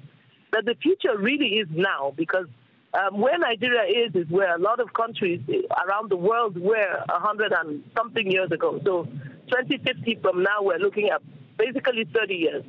that 0.54 0.66
the 0.66 0.76
future 0.82 1.18
really 1.18 1.60
is 1.60 1.68
now 1.72 2.14
because 2.18 2.48
um, 2.94 3.22
where 3.22 3.38
Nigeria 3.38 4.06
is 4.06 4.16
is 4.16 4.30
where 4.30 4.54
a 4.56 4.60
lot 4.60 4.80
of 4.80 4.94
countries 4.94 5.40
around 5.86 6.10
the 6.10 6.18
world 6.18 6.58
were 6.58 7.04
a 7.10 7.20
hundred 7.20 7.54
and 7.54 7.84
something 7.96 8.30
years 8.30 8.52
ago. 8.52 8.82
So 8.84 9.08
2050 9.52 10.20
from 10.22 10.44
now, 10.44 10.62
we're 10.62 10.78
looking 10.80 11.10
at 11.10 11.22
basically 11.58 12.06
30 12.14 12.34
years. 12.34 12.64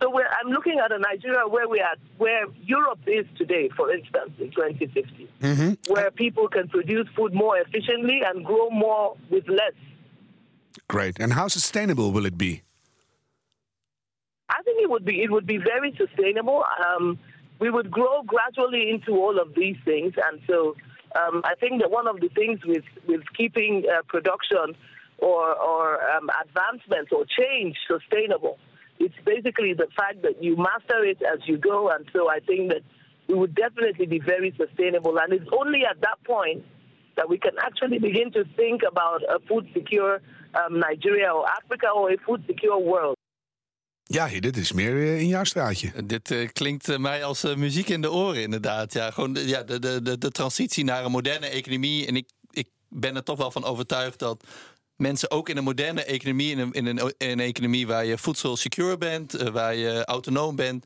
So 0.00 0.10
we're, 0.10 0.26
I'm 0.26 0.50
looking 0.50 0.78
at 0.82 0.90
a 0.92 0.98
Nigeria 0.98 1.46
where 1.46 1.68
we 1.68 1.80
are, 1.80 1.94
where 2.16 2.46
Europe 2.62 3.00
is 3.06 3.26
today, 3.36 3.68
for 3.76 3.92
instance, 3.92 4.30
in 4.38 4.50
2050, 4.50 5.28
where 5.88 6.10
people 6.10 6.48
can 6.48 6.68
produce 6.68 7.06
food 7.14 7.34
more 7.34 7.58
efficiently 7.58 8.20
and 8.24 8.44
grow 8.44 8.70
more 8.70 9.16
with 9.30 9.46
less. 9.48 9.74
Great. 10.88 11.18
And 11.20 11.34
how 11.34 11.48
sustainable 11.48 12.12
will 12.12 12.24
it 12.24 12.38
be? 12.38 12.62
I 14.48 14.62
think 14.62 14.82
it 14.82 14.90
would 14.90 15.04
be 15.04 15.22
it 15.22 15.30
would 15.30 15.46
be 15.46 15.58
very 15.58 15.94
sustainable. 15.96 16.64
Um, 16.84 17.18
we 17.60 17.70
would 17.70 17.90
grow 17.90 18.22
gradually 18.22 18.90
into 18.90 19.12
all 19.12 19.38
of 19.38 19.54
these 19.54 19.76
things. 19.84 20.14
And 20.26 20.40
so 20.48 20.74
um, 21.14 21.42
I 21.44 21.54
think 21.60 21.80
that 21.82 21.90
one 21.90 22.08
of 22.08 22.20
the 22.20 22.28
things 22.28 22.58
with, 22.64 22.84
with 23.06 23.20
keeping 23.36 23.84
uh, 23.86 24.02
production 24.08 24.74
or, 25.20 25.54
or 25.70 25.84
um, 26.12 26.28
advancement 26.44 27.12
or 27.12 27.24
change 27.40 27.76
sustainable, 27.86 28.58
it's 28.98 29.14
basically 29.24 29.72
the 29.74 29.88
fact 29.96 30.22
that 30.22 30.42
you 30.42 30.56
master 30.56 31.04
it 31.04 31.20
as 31.22 31.40
you 31.46 31.56
go. 31.56 31.88
And 31.88 32.04
so 32.12 32.28
I 32.30 32.40
think 32.40 32.70
that 32.72 32.82
we 33.28 33.34
would 33.34 33.54
definitely 33.54 34.06
be 34.06 34.20
very 34.20 34.52
sustainable. 34.56 35.18
And 35.18 35.32
it's 35.32 35.50
only 35.60 35.84
at 35.84 36.00
that 36.00 36.18
point 36.24 36.64
that 37.16 37.28
we 37.28 37.38
can 37.38 37.56
actually 37.58 37.98
begin 37.98 38.30
to 38.32 38.44
think 38.56 38.82
about 38.92 39.22
a 39.22 39.38
food 39.48 39.66
secure 39.72 40.20
um, 40.54 40.78
Nigeria 40.78 41.30
or 41.32 41.44
Africa 41.48 41.88
or 41.94 42.10
a 42.10 42.18
food 42.26 42.42
secure 42.46 42.78
world. 42.78 43.16
Ja, 44.02 44.40
dit 44.40 44.56
is 44.56 44.72
meer 44.72 44.94
uh, 44.94 45.20
in 45.20 45.26
jouw 45.26 45.44
straatje. 45.44 46.06
Dit 46.06 46.30
uh, 46.30 46.48
klinkt 46.52 46.88
uh, 46.88 46.96
mij 46.96 47.24
als 47.24 47.54
muziek 47.54 47.88
in 47.88 48.00
de 48.00 48.12
oren, 48.12 48.42
inderdaad. 48.42 48.92
Ja, 48.92 49.10
gewoon 49.10 49.32
de, 49.32 49.48
ja, 49.48 49.62
de, 49.62 49.78
de, 49.78 50.18
de 50.18 50.30
transitie 50.30 50.84
naar 50.84 51.04
een 51.04 51.10
moderne 51.10 51.46
economie. 51.46 52.06
En 52.06 52.16
ik, 52.16 52.28
ik 52.50 52.68
ben 52.88 53.16
er 53.16 53.22
toch 53.22 53.38
wel 53.38 53.50
van 53.50 53.64
overtuigd 53.64 54.18
dat 54.18 54.44
mensen 55.00 55.30
ook 55.30 55.48
in 55.48 55.56
een 55.56 55.64
moderne 55.64 56.04
economie, 56.04 56.50
in 56.50 56.58
een, 56.58 56.72
in 56.72 56.86
een, 56.86 57.12
een 57.18 57.40
economie 57.40 57.86
waar 57.86 58.04
je 58.04 58.18
voedsel 58.18 58.56
secure 58.56 58.98
bent, 58.98 59.32
waar 59.32 59.74
je 59.74 60.04
autonoom 60.04 60.56
bent, 60.56 60.84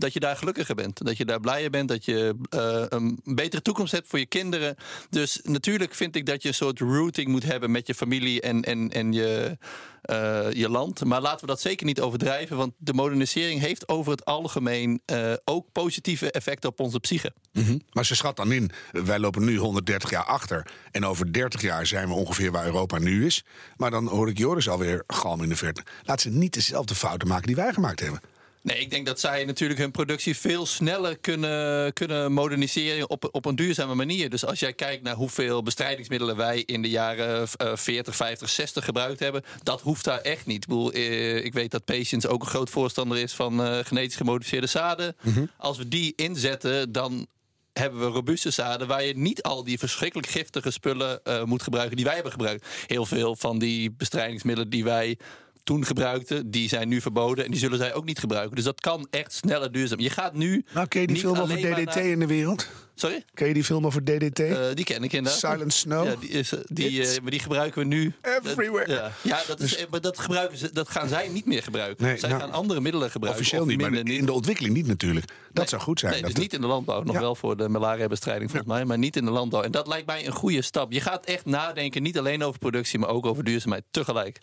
dat 0.00 0.12
je 0.12 0.20
daar 0.20 0.36
gelukkiger 0.36 0.74
bent. 0.74 1.04
Dat 1.04 1.16
je 1.16 1.24
daar 1.24 1.40
blijer 1.40 1.70
bent. 1.70 1.88
Dat 1.88 2.04
je 2.04 2.34
uh, 2.54 2.84
een 2.88 3.20
betere 3.24 3.62
toekomst 3.62 3.92
hebt 3.92 4.08
voor 4.08 4.18
je 4.18 4.26
kinderen. 4.26 4.76
Dus 5.10 5.40
natuurlijk 5.42 5.94
vind 5.94 6.16
ik 6.16 6.26
dat 6.26 6.42
je 6.42 6.48
een 6.48 6.54
soort 6.54 6.80
routing 6.80 7.28
moet 7.28 7.42
hebben 7.42 7.70
met 7.70 7.86
je 7.86 7.94
familie 7.94 8.40
en, 8.40 8.62
en, 8.62 8.90
en 8.90 9.12
je, 9.12 9.58
uh, 10.04 10.52
je 10.52 10.68
land. 10.68 11.04
Maar 11.04 11.20
laten 11.20 11.40
we 11.40 11.46
dat 11.46 11.60
zeker 11.60 11.86
niet 11.86 12.00
overdrijven. 12.00 12.56
Want 12.56 12.72
de 12.78 12.92
modernisering 12.92 13.60
heeft 13.60 13.88
over 13.88 14.12
het 14.12 14.24
algemeen 14.24 15.02
uh, 15.06 15.32
ook 15.44 15.72
positieve 15.72 16.30
effecten 16.30 16.70
op 16.70 16.80
onze 16.80 17.00
psyche. 17.00 17.32
-hmm. 17.52 17.80
Maar 17.92 18.06
ze 18.06 18.14
schat 18.14 18.36
dan 18.36 18.52
in, 18.52 18.70
wij 18.92 19.18
lopen 19.18 19.44
nu 19.44 19.56
130 19.56 20.10
jaar 20.10 20.24
achter. 20.24 20.66
En 20.90 21.04
over 21.04 21.32
30 21.32 21.62
jaar 21.62 21.86
zijn 21.86 22.08
we 22.08 22.14
ongeveer 22.14 22.52
waar 22.52 22.64
Europa 22.64 22.98
nu 22.98 23.26
is. 23.26 23.44
Maar 23.76 23.90
dan 23.90 24.06
hoor 24.06 24.28
ik 24.28 24.38
Joris 24.38 24.68
alweer 24.68 25.04
galm 25.06 25.42
in 25.42 25.48
de 25.48 25.56
verte. 25.56 25.82
Laat 26.02 26.20
ze 26.20 26.30
niet 26.30 26.54
dezelfde 26.54 26.94
fouten 26.94 27.28
maken 27.28 27.46
die 27.46 27.56
wij 27.56 27.72
gemaakt 27.72 28.00
hebben. 28.00 28.20
Nee, 28.62 28.78
ik 28.78 28.90
denk 28.90 29.06
dat 29.06 29.20
zij 29.20 29.44
natuurlijk 29.44 29.80
hun 29.80 29.90
productie 29.90 30.36
veel 30.36 30.66
sneller 30.66 31.18
kunnen, 31.18 31.92
kunnen 31.92 32.32
moderniseren 32.32 33.10
op, 33.10 33.28
op 33.32 33.44
een 33.44 33.56
duurzame 33.56 33.94
manier. 33.94 34.30
Dus 34.30 34.44
als 34.44 34.60
jij 34.60 34.72
kijkt 34.72 35.02
naar 35.02 35.14
hoeveel 35.14 35.62
bestrijdingsmiddelen 35.62 36.36
wij 36.36 36.62
in 36.66 36.82
de 36.82 36.90
jaren 36.90 37.48
uh, 37.62 37.76
40, 37.76 38.16
50, 38.16 38.48
60 38.48 38.84
gebruikt 38.84 39.20
hebben, 39.20 39.42
dat 39.62 39.80
hoeft 39.80 40.04
daar 40.04 40.20
echt 40.20 40.46
niet. 40.46 40.62
Ik, 40.62 40.68
bedoel, 40.68 40.94
uh, 40.94 41.44
ik 41.44 41.52
weet 41.52 41.70
dat 41.70 41.84
Patience 41.84 42.28
ook 42.28 42.42
een 42.42 42.48
groot 42.48 42.70
voorstander 42.70 43.18
is 43.18 43.32
van 43.32 43.60
uh, 43.60 43.78
genetisch 43.84 44.16
gemodificeerde 44.16 44.66
zaden. 44.66 45.16
Mm 45.20 45.32
-hmm. 45.32 45.50
Als 45.56 45.78
we 45.78 45.88
die 45.88 46.12
inzetten, 46.16 46.92
dan 46.92 47.26
hebben 47.72 48.00
we 48.00 48.06
robuuste 48.06 48.50
zaden 48.50 48.86
waar 48.86 49.04
je 49.04 49.16
niet 49.16 49.42
al 49.42 49.64
die 49.64 49.78
verschrikkelijk 49.78 50.28
giftige 50.28 50.70
spullen 50.70 51.20
uh, 51.24 51.44
moet 51.44 51.62
gebruiken 51.62 51.96
die 51.96 52.04
wij 52.04 52.14
hebben 52.14 52.32
gebruikt. 52.32 52.66
Heel 52.86 53.06
veel 53.06 53.36
van 53.36 53.58
die 53.58 53.90
bestrijdingsmiddelen 53.90 54.70
die 54.70 54.84
wij 54.84 55.18
toen 55.64 55.84
gebruikten, 55.86 56.50
die 56.50 56.68
zijn 56.68 56.88
nu 56.88 57.00
verboden 57.00 57.44
en 57.44 57.50
die 57.50 57.60
zullen 57.60 57.78
zij 57.78 57.94
ook 57.94 58.04
niet 58.04 58.18
gebruiken. 58.18 58.56
Dus 58.56 58.64
dat 58.64 58.80
kan 58.80 59.06
echt 59.10 59.32
sneller 59.32 59.72
duurzaam. 59.72 60.00
Je 60.00 60.10
gaat 60.10 60.34
nu. 60.34 60.64
Nou, 60.74 60.86
ken 60.86 61.00
je 61.00 61.06
die 61.06 61.16
film 61.16 61.38
over 61.38 61.56
DDT 61.56 61.94
naar... 61.94 62.04
in 62.04 62.18
de 62.18 62.26
wereld? 62.26 62.68
Sorry? 63.00 63.24
Ken 63.34 63.48
je 63.48 63.54
die 63.54 63.64
film 63.64 63.86
over 63.86 64.04
DDT? 64.04 64.38
Uh, 64.38 64.58
die 64.74 64.84
ken 64.84 65.02
ik 65.02 65.12
inderdaad. 65.12 65.52
Silent 65.52 65.72
Snow. 65.72 66.06
Ja, 66.06 66.14
die, 66.20 66.28
is, 66.28 66.52
die, 66.66 66.90
uh, 66.90 67.18
maar 67.22 67.30
die 67.30 67.40
gebruiken 67.40 67.80
we 67.80 67.86
nu. 67.86 68.12
Everywhere. 68.22 68.92
Ja, 68.92 69.12
ja 69.22 69.40
dat, 69.46 69.60
is, 69.60 69.76
dus, 69.76 69.86
maar 69.90 70.00
dat, 70.00 70.18
gebruiken 70.18 70.58
ze, 70.58 70.72
dat 70.72 70.88
gaan 70.88 71.08
zij 71.08 71.28
niet 71.28 71.46
meer 71.46 71.62
gebruiken. 71.62 72.04
Nee, 72.04 72.18
zij 72.18 72.28
nou, 72.28 72.40
gaan 72.40 72.52
andere 72.52 72.80
middelen 72.80 73.10
gebruiken. 73.10 73.42
Officieel 73.42 73.66
niet, 73.66 73.80
maar 73.80 73.92
in 73.92 74.26
de 74.26 74.32
ontwikkeling 74.32 74.74
niet 74.74 74.86
natuurlijk. 74.86 75.26
Dat 75.26 75.36
nee, 75.52 75.66
zou 75.66 75.82
goed 75.82 76.00
zijn. 76.00 76.12
Nee, 76.12 76.22
dat 76.22 76.30
dus 76.30 76.40
niet 76.40 76.52
in 76.52 76.60
de 76.60 76.66
landbouw. 76.66 77.02
Nog 77.02 77.14
ja. 77.14 77.20
wel 77.20 77.34
voor 77.34 77.56
de 77.56 77.68
malaria-bestrijding 77.68 78.50
volgens 78.50 78.72
mij, 78.72 78.84
maar 78.84 78.98
niet 78.98 79.16
in 79.16 79.24
de 79.24 79.30
landbouw. 79.30 79.62
En 79.62 79.70
dat 79.70 79.86
lijkt 79.86 80.06
mij 80.06 80.26
een 80.26 80.32
goede 80.32 80.62
stap. 80.62 80.92
Je 80.92 81.00
gaat 81.00 81.24
echt 81.24 81.44
nadenken, 81.44 82.02
niet 82.02 82.18
alleen 82.18 82.42
over 82.42 82.58
productie, 82.58 82.98
maar 82.98 83.08
ook 83.08 83.26
over 83.26 83.44
duurzaamheid 83.44 83.84
tegelijk. 83.90 84.38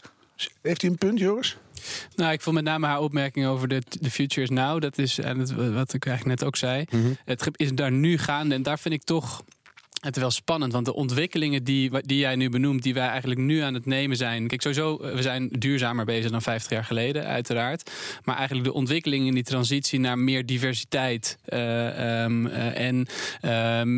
Heeft 0.61 0.81
hij 0.81 0.89
een 0.89 0.97
punt, 0.97 1.19
Joris? 1.19 1.57
Nou, 2.15 2.31
ik 2.31 2.41
vond 2.41 2.55
met 2.55 2.63
name 2.63 2.87
haar 2.87 2.99
opmerking 2.99 3.45
over 3.45 3.67
de, 3.67 3.81
de 3.89 4.11
future 4.11 4.41
is 4.41 4.49
now. 4.49 4.81
Dat 4.81 4.97
is 4.97 5.19
en 5.19 5.39
het, 5.39 5.51
wat 5.73 5.93
ik 5.93 6.05
eigenlijk 6.05 6.39
net 6.39 6.47
ook 6.47 6.55
zei. 6.55 6.85
Mm 6.89 7.01
-hmm. 7.01 7.17
Het 7.25 7.47
is 7.55 7.73
daar 7.73 7.91
nu 7.91 8.17
gaande. 8.17 8.55
En 8.55 8.63
daar 8.63 8.79
vind 8.79 8.93
ik 8.93 9.03
toch 9.03 9.43
het 9.97 10.15
is 10.15 10.21
wel 10.21 10.31
spannend, 10.31 10.73
want 10.73 10.85
de 10.85 10.93
ontwikkelingen 10.93 11.63
die, 11.63 11.91
die 12.01 12.17
jij 12.17 12.35
nu 12.35 12.49
benoemt, 12.49 12.83
die 12.83 12.93
wij 12.93 13.07
eigenlijk 13.07 13.39
nu 13.39 13.59
aan 13.59 13.73
het 13.73 13.85
nemen 13.85 14.17
zijn. 14.17 14.47
Kijk, 14.47 14.61
sowieso, 14.61 14.97
we 14.97 15.21
zijn 15.21 15.47
duurzamer 15.47 16.05
bezig 16.05 16.31
dan 16.31 16.41
50 16.41 16.71
jaar 16.71 16.83
geleden, 16.83 17.25
uiteraard. 17.25 17.91
Maar 18.23 18.35
eigenlijk 18.35 18.67
de 18.67 18.73
ontwikkelingen 18.73 19.27
in 19.27 19.33
die 19.33 19.43
transitie 19.43 19.99
naar 19.99 20.19
meer 20.19 20.45
diversiteit 20.45 21.37
uh, 21.49 22.23
um, 22.23 22.45
uh, 22.45 22.79
en 22.79 23.07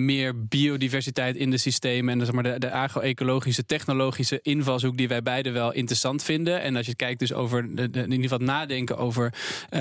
meer 0.05 0.45
biodiversiteit 0.47 1.35
in 1.35 1.49
de 1.49 1.57
systemen. 1.57 2.19
En 2.19 2.25
zeg 2.25 2.35
maar, 2.35 2.43
de, 2.43 2.59
de 2.59 2.71
agro-ecologische, 2.71 3.65
technologische 3.65 4.39
invalshoek 4.41 4.97
die 4.97 5.07
wij 5.07 5.21
beide 5.21 5.51
wel 5.51 5.73
interessant 5.73 6.23
vinden. 6.23 6.61
En 6.61 6.75
als 6.75 6.85
je 6.85 6.95
kijkt 6.95 7.19
dus 7.19 7.33
over 7.33 7.59
in 7.63 8.11
ieder 8.11 8.21
geval 8.21 8.37
nadenken 8.37 8.97
over 8.97 9.33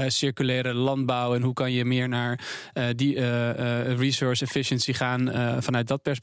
circulaire 0.06 0.74
landbouw 0.74 1.34
en 1.34 1.42
hoe 1.42 1.54
kan 1.54 1.72
je 1.72 1.84
meer 1.84 2.08
naar 2.08 2.40
die 2.96 3.20
resource 3.94 4.44
efficiency 4.44 4.92
gaan 4.92 5.32
vanuit 5.62 5.88
dat 5.88 6.02
perspectief. 6.02 6.16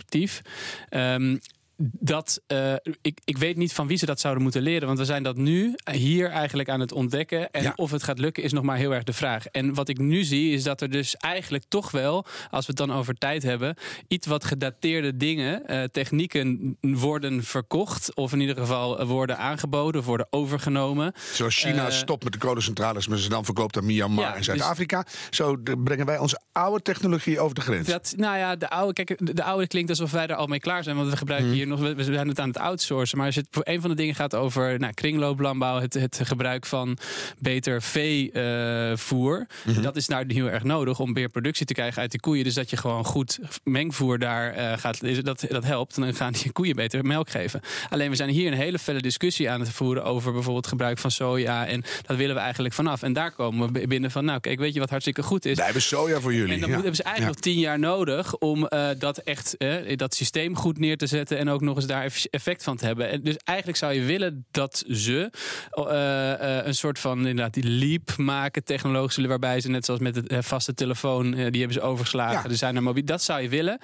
Um, 0.91 1.39
dat 1.77 2.41
uh, 2.47 2.73
ik, 3.01 3.19
ik 3.23 3.37
weet 3.37 3.57
niet 3.57 3.73
van 3.73 3.87
wie 3.87 3.97
ze 3.97 4.05
dat 4.05 4.19
zouden 4.19 4.43
moeten 4.43 4.61
leren. 4.61 4.87
Want 4.87 4.99
we 4.99 5.05
zijn 5.05 5.23
dat 5.23 5.37
nu 5.37 5.75
hier 5.91 6.29
eigenlijk 6.29 6.69
aan 6.69 6.79
het 6.79 6.91
ontdekken. 6.91 7.51
En 7.51 7.63
ja. 7.63 7.73
of 7.75 7.91
het 7.91 8.03
gaat 8.03 8.19
lukken 8.19 8.43
is 8.43 8.53
nog 8.53 8.63
maar 8.63 8.77
heel 8.77 8.93
erg 8.93 9.03
de 9.03 9.13
vraag. 9.13 9.45
En 9.45 9.73
wat 9.73 9.89
ik 9.89 9.97
nu 9.97 10.23
zie 10.23 10.53
is 10.53 10.63
dat 10.63 10.81
er 10.81 10.89
dus 10.89 11.15
eigenlijk 11.15 11.63
toch 11.67 11.91
wel, 11.91 12.25
als 12.49 12.65
we 12.65 12.73
het 12.77 12.87
dan 12.87 12.93
over 12.93 13.13
tijd 13.13 13.43
hebben, 13.43 13.75
iets 14.07 14.27
wat 14.27 14.45
gedateerde 14.45 15.17
dingen, 15.17 15.63
uh, 15.67 15.83
technieken 15.83 16.77
worden 16.81 17.43
verkocht. 17.43 18.15
Of 18.15 18.33
in 18.33 18.39
ieder 18.39 18.55
geval 18.55 19.05
worden 19.05 19.37
aangeboden, 19.37 20.01
of 20.01 20.07
worden 20.07 20.27
overgenomen. 20.29 21.13
Zoals 21.33 21.55
China 21.55 21.85
uh, 21.85 21.91
stopt 21.91 22.23
met 22.23 22.33
de 22.33 22.39
kolencentrales, 22.39 23.07
maar 23.07 23.17
ze 23.17 23.29
dan 23.29 23.45
verkoopt 23.45 23.77
aan 23.77 23.85
Myanmar 23.85 24.25
ja, 24.25 24.35
en 24.35 24.43
Zuid-Afrika. 24.43 25.01
Dus, 25.01 25.13
Zo 25.29 25.57
brengen 25.83 26.05
wij 26.05 26.17
onze 26.17 26.41
oude 26.51 26.81
technologie 26.81 27.39
over 27.39 27.55
de 27.55 27.61
grens. 27.61 27.87
Dat, 27.87 28.13
nou 28.17 28.37
ja, 28.37 28.55
de 28.55 28.69
oude, 28.69 29.03
kijk, 29.03 29.35
de 29.35 29.43
oude 29.43 29.67
klinkt 29.67 29.89
alsof 29.89 30.11
wij 30.11 30.27
er 30.27 30.35
al 30.35 30.47
mee 30.47 30.59
klaar 30.59 30.83
zijn. 30.83 30.95
Want 30.95 31.09
we 31.09 31.17
gebruiken 31.17 31.49
hmm. 31.49 31.57
hier 31.57 31.64
nog, 31.67 31.79
we 31.79 32.03
zijn 32.03 32.27
het 32.27 32.39
aan 32.39 32.47
het 32.47 32.57
outsourcen. 32.57 33.17
Maar 33.17 33.25
als 33.25 33.35
het 33.35 33.47
een 33.51 33.81
van 33.81 33.89
de 33.89 33.95
dingen 33.95 34.15
gaat 34.15 34.35
over 34.35 34.79
nou, 34.79 34.93
kringlooplandbouw, 34.93 35.79
het, 35.79 35.93
het 35.93 36.19
gebruik 36.23 36.65
van 36.65 36.97
beter 37.39 37.81
veevoer. 37.81 39.37
Mm 39.37 39.73
-hmm. 39.73 39.83
Dat 39.83 39.95
is 39.95 40.07
nou 40.07 40.33
heel 40.33 40.49
erg 40.49 40.63
nodig 40.63 40.99
om 40.99 41.13
meer 41.13 41.29
productie 41.29 41.65
te 41.65 41.73
krijgen 41.73 42.01
uit 42.01 42.11
die 42.11 42.19
koeien. 42.19 42.43
Dus 42.43 42.53
dat 42.53 42.69
je 42.69 42.77
gewoon 42.77 43.05
goed 43.05 43.39
mengvoer 43.63 44.19
daar 44.19 44.57
uh, 44.57 44.77
gaat. 44.77 45.23
Dat, 45.25 45.45
dat 45.49 45.63
helpt. 45.63 45.95
En 45.95 46.01
dan 46.01 46.13
gaan 46.13 46.33
die 46.33 46.51
koeien 46.51 46.75
beter 46.75 47.05
melk 47.05 47.29
geven. 47.29 47.61
Alleen 47.89 48.09
we 48.09 48.15
zijn 48.15 48.29
hier 48.29 48.51
een 48.51 48.57
hele 48.57 48.79
felle 48.79 49.01
discussie 49.01 49.49
aan 49.49 49.59
het 49.59 49.69
voeren 49.69 50.03
over 50.03 50.33
bijvoorbeeld 50.33 50.67
gebruik 50.67 50.97
van 50.97 51.11
soja. 51.11 51.67
En 51.67 51.83
dat 52.01 52.17
willen 52.17 52.35
we 52.35 52.41
eigenlijk 52.41 52.73
vanaf. 52.73 53.01
En 53.01 53.13
daar 53.13 53.31
komen 53.31 53.73
we 53.73 53.87
binnen 53.87 54.11
van, 54.11 54.25
nou 54.25 54.39
kijk, 54.39 54.59
weet 54.59 54.73
je 54.73 54.79
wat 54.79 54.89
hartstikke 54.89 55.23
goed 55.23 55.45
is? 55.45 55.55
Wij 55.55 55.65
hebben 55.65 55.83
soja 55.83 56.19
voor 56.19 56.33
jullie. 56.33 56.53
En 56.53 56.59
dan 56.59 56.69
ja. 56.69 56.75
hebben 56.75 56.95
ze 56.95 57.03
eigenlijk 57.03 57.35
ja. 57.35 57.41
nog 57.41 57.53
tien 57.53 57.61
jaar 57.61 57.79
nodig 57.79 58.35
om 58.37 58.67
uh, 58.69 58.87
dat 58.97 59.17
echt, 59.17 59.55
dat 59.95 60.15
systeem 60.15 60.55
goed 60.55 60.79
neer 60.79 60.97
te 60.97 61.07
zetten. 61.07 61.37
En 61.37 61.49
ook 61.49 61.54
nog 61.61 61.75
eens 61.75 61.85
daar 61.85 62.13
effect 62.29 62.63
van 62.63 62.77
te 62.77 62.85
hebben. 62.85 63.09
En 63.09 63.23
dus 63.23 63.37
eigenlijk 63.37 63.77
zou 63.77 63.93
je 63.93 64.01
willen 64.01 64.45
dat 64.51 64.83
ze 64.87 65.31
uh, 65.73 65.85
uh, 65.85 66.65
een 66.65 66.75
soort 66.75 66.99
van 66.99 67.17
inderdaad 67.17 67.53
die 67.53 67.69
leap 67.69 68.17
maken, 68.17 68.63
technologisch, 68.63 69.25
waarbij 69.25 69.61
ze 69.61 69.69
net 69.69 69.85
zoals 69.85 69.99
met 69.99 70.13
de 70.13 70.43
vaste 70.43 70.73
telefoon, 70.73 71.31
die 71.31 71.41
hebben 71.41 71.73
ze 71.73 71.81
overgeslagen. 71.81 72.43
Ja. 72.43 72.49
Er 72.49 72.57
zijn 72.57 72.75
er 72.75 72.83
mobiel. 72.83 73.05
Dat 73.05 73.21
zou 73.21 73.41
je 73.41 73.49
willen. 73.49 73.79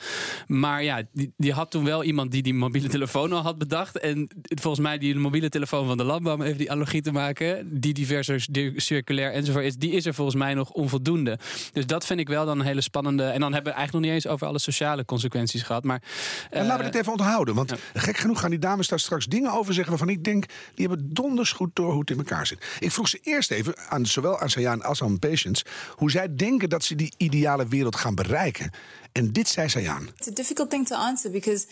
Maar 0.48 0.84
ja, 0.84 1.02
die, 1.12 1.34
die, 1.38 1.54
had 1.54 1.72
toen 1.72 1.86
wel 1.86 2.04
iemand 2.04 2.32
die 2.32 2.42
die 2.42 2.54
mobiele 2.54 2.88
telefoon 2.88 3.34
al 3.34 3.42
had 3.42 3.58
bedacht. 3.58 4.00
En 4.00 4.28
volgens 4.42 4.84
mij 4.84 4.98
die 4.98 5.16
mobiele 5.16 5.50
telefoon 5.50 5.88
van 5.88 5.98
de 5.98 6.04
landbouw, 6.04 6.34
om 6.34 6.42
even 6.42 6.58
die 6.58 6.72
analogie 6.72 7.02
te 7.02 7.12
maken, 7.12 7.80
die 7.80 7.94
diverser, 7.94 8.46
circulair 8.76 9.32
enzovoort 9.32 9.66
is, 9.66 9.76
die 9.76 9.92
is 9.92 10.06
er 10.06 10.14
volgens 10.14 10.38
mij 10.38 10.54
nog 10.54 10.70
onvoldoende. 10.70 11.40
Dus 11.72 11.86
dat 11.86 12.06
vind 12.06 12.20
ik 12.20 12.28
wel 12.28 12.46
dan 12.46 12.60
een 12.60 12.66
hele 12.66 12.82
spannende. 12.82 13.24
En 13.24 13.40
dan 13.40 13.54
hebben 13.54 13.72
we 13.72 13.78
eigenlijk 13.78 13.92
nog 13.92 14.02
niet 14.02 14.24
eens 14.24 14.34
over 14.34 14.48
alle 14.48 14.60
sociale 14.60 15.06
consequenties 15.06 15.64
gehad. 15.64 15.84
Maar, 15.84 16.02
en 16.50 16.66
laten 16.66 16.80
we 16.80 16.86
het 16.86 16.96
even 16.96 17.12
onthouden. 17.12 17.56
Want 17.68 17.82
ja. 17.94 18.00
gek 18.00 18.18
genoeg 18.18 18.40
gaan 18.40 18.50
die 18.50 18.60
dames 18.60 18.88
daar 18.88 19.00
straks 19.00 19.26
dingen 19.26 19.52
over 19.52 19.74
zeggen 19.74 19.90
waarvan 19.90 20.10
ik 20.10 20.24
denk, 20.24 20.46
die 20.76 20.88
hebben 20.88 21.14
donders 21.14 21.52
goed 21.52 21.70
door 21.74 21.92
hoe 21.92 22.00
het 22.00 22.10
in 22.10 22.18
elkaar 22.18 22.48
zit. 22.48 22.60
Ik 22.80 22.92
vroeg 22.92 23.08
ze 23.08 23.20
eerst 23.24 23.52
even 23.52 23.78
aan 23.90 24.06
zowel 24.06 24.40
aan 24.40 24.50
Sayan 24.50 24.84
als 24.84 25.04
aan 25.04 25.20
Patience 25.20 25.66
hoe 25.96 26.12
zij 26.12 26.36
denken 26.36 26.70
dat 26.70 26.84
ze 26.84 26.96
die 26.96 27.14
ideale 27.18 27.68
wereld 27.68 27.96
gaan 27.96 28.16
bereiken. 28.16 28.72
En 29.12 29.32
dit 29.32 29.48
zei 29.48 29.70
Sayan. 29.70 30.10
It's 30.18 30.28
a 30.28 30.32
difficult 30.32 30.70
thing 30.70 30.88
to 30.88 30.96
answer 30.96 31.32
because 31.32 31.68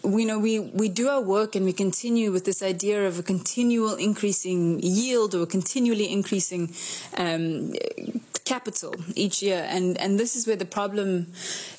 we 0.00 0.22
know 0.24 0.42
we, 0.42 0.70
we 0.72 0.92
do 0.92 1.08
our 1.08 1.24
work 1.24 1.54
and 1.54 1.64
we 1.64 1.74
continue 1.74 2.30
with 2.30 2.44
this 2.44 2.62
idea 2.62 3.08
of 3.08 3.18
a 3.18 3.22
continual 3.22 3.96
increasing 3.96 4.82
yield 4.82 5.34
or 5.34 5.46
continually 5.46 6.08
increasing 6.08 6.74
um, 7.18 7.72
capital 8.42 8.94
each 9.14 9.42
year. 9.42 9.66
And, 9.68 9.98
and 9.98 10.18
this 10.18 10.36
is 10.36 10.46
where 10.46 10.58
the 10.58 10.64
problem 10.64 11.26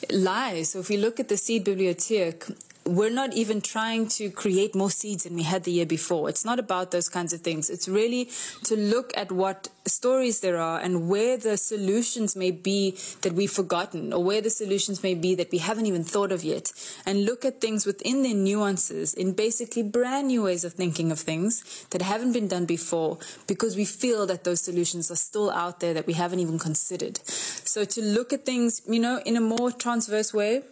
lies. 0.09 0.71
So 0.71 0.79
if 0.79 0.89
we 0.89 0.97
look 0.97 1.19
at 1.19 1.27
the 1.27 1.37
seed 1.37 1.63
bibliotheek, 1.63 2.51
we're 2.85 3.11
not 3.11 3.33
even 3.33 3.61
trying 3.61 4.07
to 4.07 4.29
create 4.31 4.73
more 4.73 4.89
seeds 4.89 5.23
than 5.23 5.35
we 5.35 5.43
had 5.43 5.63
the 5.63 5.71
year 5.71 5.85
before. 5.85 6.29
It's 6.29 6.43
not 6.43 6.59
about 6.59 6.91
those 6.91 7.09
kinds 7.09 7.31
of 7.31 7.41
things. 7.41 7.69
It's 7.69 7.87
really 7.87 8.29
to 8.63 8.75
look 8.75 9.11
at 9.15 9.31
what 9.31 9.69
stories 9.85 10.39
there 10.41 10.57
are 10.57 10.79
and 10.79 11.07
where 11.07 11.37
the 11.37 11.57
solutions 11.57 12.35
may 12.35 12.51
be 12.51 12.97
that 13.21 13.33
we've 13.33 13.51
forgotten 13.51 14.13
or 14.13 14.23
where 14.23 14.41
the 14.41 14.49
solutions 14.49 15.03
may 15.03 15.13
be 15.13 15.35
that 15.35 15.51
we 15.51 15.59
haven't 15.59 15.85
even 15.85 16.03
thought 16.03 16.31
of 16.31 16.43
yet 16.43 16.71
and 17.05 17.25
look 17.25 17.45
at 17.45 17.61
things 17.61 17.85
within 17.85 18.23
their 18.23 18.35
nuances 18.35 19.13
in 19.13 19.33
basically 19.33 19.83
brand 19.83 20.27
new 20.27 20.43
ways 20.43 20.63
of 20.63 20.73
thinking 20.73 21.11
of 21.11 21.19
things 21.19 21.85
that 21.91 22.01
haven't 22.01 22.33
been 22.33 22.47
done 22.47 22.65
before 22.65 23.17
because 23.47 23.75
we 23.75 23.85
feel 23.85 24.25
that 24.25 24.43
those 24.43 24.61
solutions 24.61 25.11
are 25.11 25.15
still 25.15 25.51
out 25.51 25.79
there 25.79 25.93
that 25.93 26.07
we 26.07 26.13
haven't 26.13 26.39
even 26.39 26.57
considered. 26.59 27.19
So 27.25 27.85
to 27.85 28.01
look 28.01 28.33
at 28.33 28.45
things, 28.45 28.81
you 28.87 28.99
know, 28.99 29.21
in 29.25 29.37
a 29.37 29.41
more 29.41 29.71
transverse 29.71 30.33
way 30.33 30.63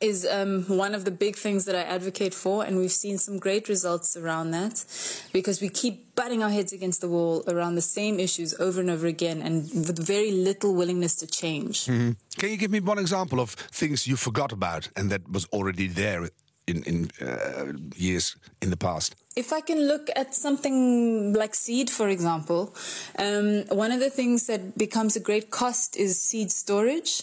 is 0.00 0.26
um, 0.26 0.62
one 0.64 0.94
of 0.94 1.04
the 1.04 1.10
big 1.10 1.36
things 1.36 1.64
that 1.64 1.74
I 1.74 1.82
advocate 1.82 2.34
for, 2.34 2.64
and 2.64 2.76
we've 2.76 2.92
seen 2.92 3.18
some 3.18 3.38
great 3.38 3.68
results 3.68 4.16
around 4.16 4.52
that 4.52 4.84
because 5.32 5.60
we 5.60 5.68
keep 5.68 6.14
butting 6.14 6.42
our 6.42 6.50
heads 6.50 6.72
against 6.72 7.00
the 7.00 7.08
wall 7.08 7.42
around 7.48 7.74
the 7.74 7.82
same 7.82 8.20
issues 8.20 8.54
over 8.60 8.80
and 8.80 8.90
over 8.90 9.06
again, 9.06 9.42
and 9.42 9.64
with 9.74 9.98
very 9.98 10.30
little 10.30 10.74
willingness 10.74 11.16
to 11.16 11.26
change. 11.26 11.86
Can 11.86 12.16
you 12.40 12.56
give 12.56 12.70
me 12.70 12.80
one 12.80 12.98
example 12.98 13.40
of 13.40 13.50
things 13.50 14.06
you 14.06 14.16
forgot 14.16 14.52
about 14.52 14.88
and 14.96 15.10
that 15.10 15.28
was 15.30 15.46
already 15.46 15.88
there 15.88 16.28
in, 16.68 16.82
in 16.84 17.10
uh, 17.20 17.72
years 17.96 18.36
in 18.62 18.70
the 18.70 18.76
past? 18.76 19.16
If 19.36 19.52
I 19.52 19.60
can 19.60 19.86
look 19.86 20.10
at 20.16 20.34
something 20.34 21.32
like 21.32 21.54
seed, 21.54 21.90
for 21.90 22.08
example, 22.08 22.74
um, 23.18 23.64
one 23.68 23.92
of 23.92 24.00
the 24.00 24.10
things 24.10 24.46
that 24.46 24.76
becomes 24.76 25.16
a 25.16 25.20
great 25.20 25.50
cost 25.50 25.96
is 25.96 26.20
seed 26.20 26.50
storage. 26.50 27.22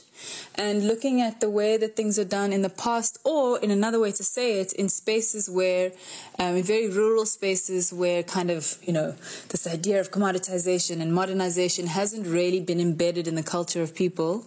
And 0.56 0.88
looking 0.88 1.22
at 1.22 1.42
the 1.42 1.50
way 1.50 1.78
that 1.78 1.96
things 1.96 2.18
are 2.18 2.26
done 2.26 2.54
in 2.54 2.62
the 2.62 2.70
past, 2.70 3.18
or 3.24 3.60
in 3.60 3.72
another 3.72 4.00
way 4.00 4.12
to 4.14 4.24
say 4.24 4.60
it, 4.60 4.74
in 4.74 4.90
spaces 4.90 5.50
where, 5.50 5.92
um, 6.40 6.56
in 6.56 6.64
very 6.64 6.90
rural 6.90 7.26
spaces 7.26 7.92
where 7.92 8.24
kind 8.24 8.50
of, 8.50 8.78
you 8.84 8.94
know, 8.94 9.16
this 9.50 9.68
idea 9.68 10.00
of 10.00 10.12
commoditization 10.12 11.02
and 11.02 11.14
modernization 11.14 11.88
hasn't 11.88 12.26
really 12.28 12.60
been 12.60 12.80
embedded 12.80 13.28
in 13.28 13.36
the 13.36 13.44
culture 13.44 13.82
of 13.82 13.94
people, 13.96 14.46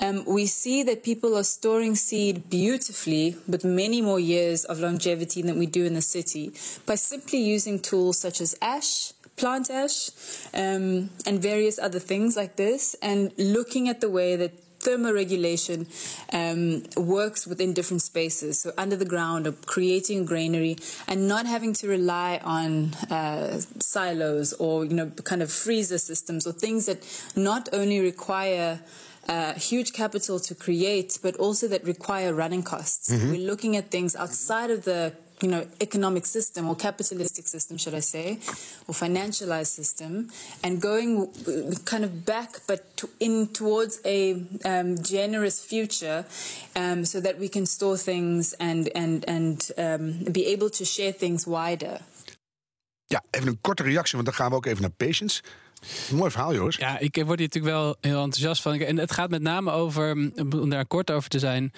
um, 0.00 0.24
we 0.24 0.46
see 0.46 0.82
that 0.82 1.02
people 1.02 1.36
are 1.36 1.44
storing 1.44 1.94
seed 1.94 2.48
beautifully 2.50 3.36
with 3.46 3.64
many 3.64 4.00
more 4.00 4.20
years 4.20 4.64
of 4.64 4.80
longevity 4.80 5.42
than 5.42 5.58
we 5.58 5.66
do 5.66 5.84
in 5.84 5.94
the 5.94 6.02
city 6.02 6.52
by 6.86 6.94
simply 6.94 7.38
using 7.38 7.78
tools 7.78 8.18
such 8.18 8.40
as 8.40 8.56
ash 8.62 9.12
plant 9.36 9.70
ash 9.70 10.10
um, 10.52 11.08
and 11.26 11.40
various 11.40 11.78
other 11.78 11.98
things 11.98 12.36
like 12.36 12.56
this 12.56 12.94
and 13.00 13.32
looking 13.38 13.88
at 13.88 14.00
the 14.00 14.10
way 14.10 14.36
that 14.36 14.52
thermoregulation 14.80 15.86
um, 16.32 16.82
works 16.96 17.46
within 17.46 17.72
different 17.72 18.02
spaces 18.02 18.60
so 18.60 18.72
under 18.76 18.96
the 18.96 19.04
ground 19.04 19.46
or 19.46 19.52
creating 19.66 20.20
a 20.20 20.24
granary 20.24 20.76
and 21.06 21.28
not 21.28 21.46
having 21.46 21.72
to 21.72 21.86
rely 21.88 22.40
on 22.42 22.92
uh, 23.10 23.60
silos 23.78 24.52
or 24.54 24.84
you 24.84 24.94
know 24.94 25.10
kind 25.24 25.42
of 25.42 25.50
freezer 25.50 25.98
systems 25.98 26.46
or 26.46 26.52
things 26.52 26.86
that 26.86 26.98
not 27.36 27.68
only 27.72 28.00
require 28.00 28.80
uh, 29.28 29.52
huge 29.54 29.92
capital 29.92 30.40
to 30.40 30.54
create, 30.54 31.18
but 31.22 31.36
also 31.36 31.68
that 31.68 31.84
require 31.84 32.34
running 32.34 32.62
costs. 32.62 33.10
We're 33.30 33.46
looking 33.46 33.76
at 33.76 33.90
things 33.90 34.16
outside 34.16 34.70
of 34.70 34.84
the 34.84 35.12
you 35.42 35.48
know 35.48 35.66
economic 35.80 36.26
system 36.26 36.68
or 36.68 36.76
capitalistic 36.76 37.46
system, 37.46 37.76
should 37.76 37.94
I 37.94 38.00
say, 38.00 38.38
or 38.86 38.94
financialized 38.94 39.74
system, 39.74 40.30
and 40.62 40.80
going 40.80 41.28
kind 41.84 42.04
of 42.04 42.24
back, 42.24 42.60
but 42.66 42.80
to, 42.96 43.08
in 43.18 43.48
towards 43.52 44.00
a 44.04 44.32
um, 44.64 44.96
generous 45.02 45.60
future, 45.60 46.24
um, 46.74 47.04
so 47.04 47.20
that 47.20 47.38
we 47.38 47.48
can 47.48 47.66
store 47.66 47.98
things 47.98 48.54
and 48.58 48.88
and 48.94 49.24
and 49.28 49.70
um, 49.76 50.32
be 50.32 50.46
able 50.52 50.70
to 50.70 50.84
share 50.84 51.12
things 51.12 51.44
wider. 51.44 52.00
Ja, 53.06 53.22
even 53.30 53.48
een 53.48 53.60
korte 53.60 53.82
reactie, 53.82 54.14
want 54.14 54.24
dan 54.24 54.34
gaan 54.34 54.50
we 54.50 54.56
ook 54.56 54.66
even 54.66 54.80
naar 54.80 54.90
patience. 54.90 55.42
Mooi 56.12 56.30
verhaal, 56.30 56.54
Joris. 56.54 56.76
Ja, 56.76 56.98
ik 56.98 57.14
word 57.14 57.38
hier 57.38 57.48
natuurlijk 57.48 57.74
wel 57.74 57.96
heel 58.00 58.22
enthousiast 58.22 58.62
van. 58.62 58.80
En 58.80 58.98
het 58.98 59.12
gaat 59.12 59.30
met 59.30 59.42
name 59.42 59.70
over, 59.70 60.10
om 60.36 60.70
daar 60.70 60.86
kort 60.86 61.10
over 61.10 61.28
te 61.28 61.38
zijn. 61.38 61.72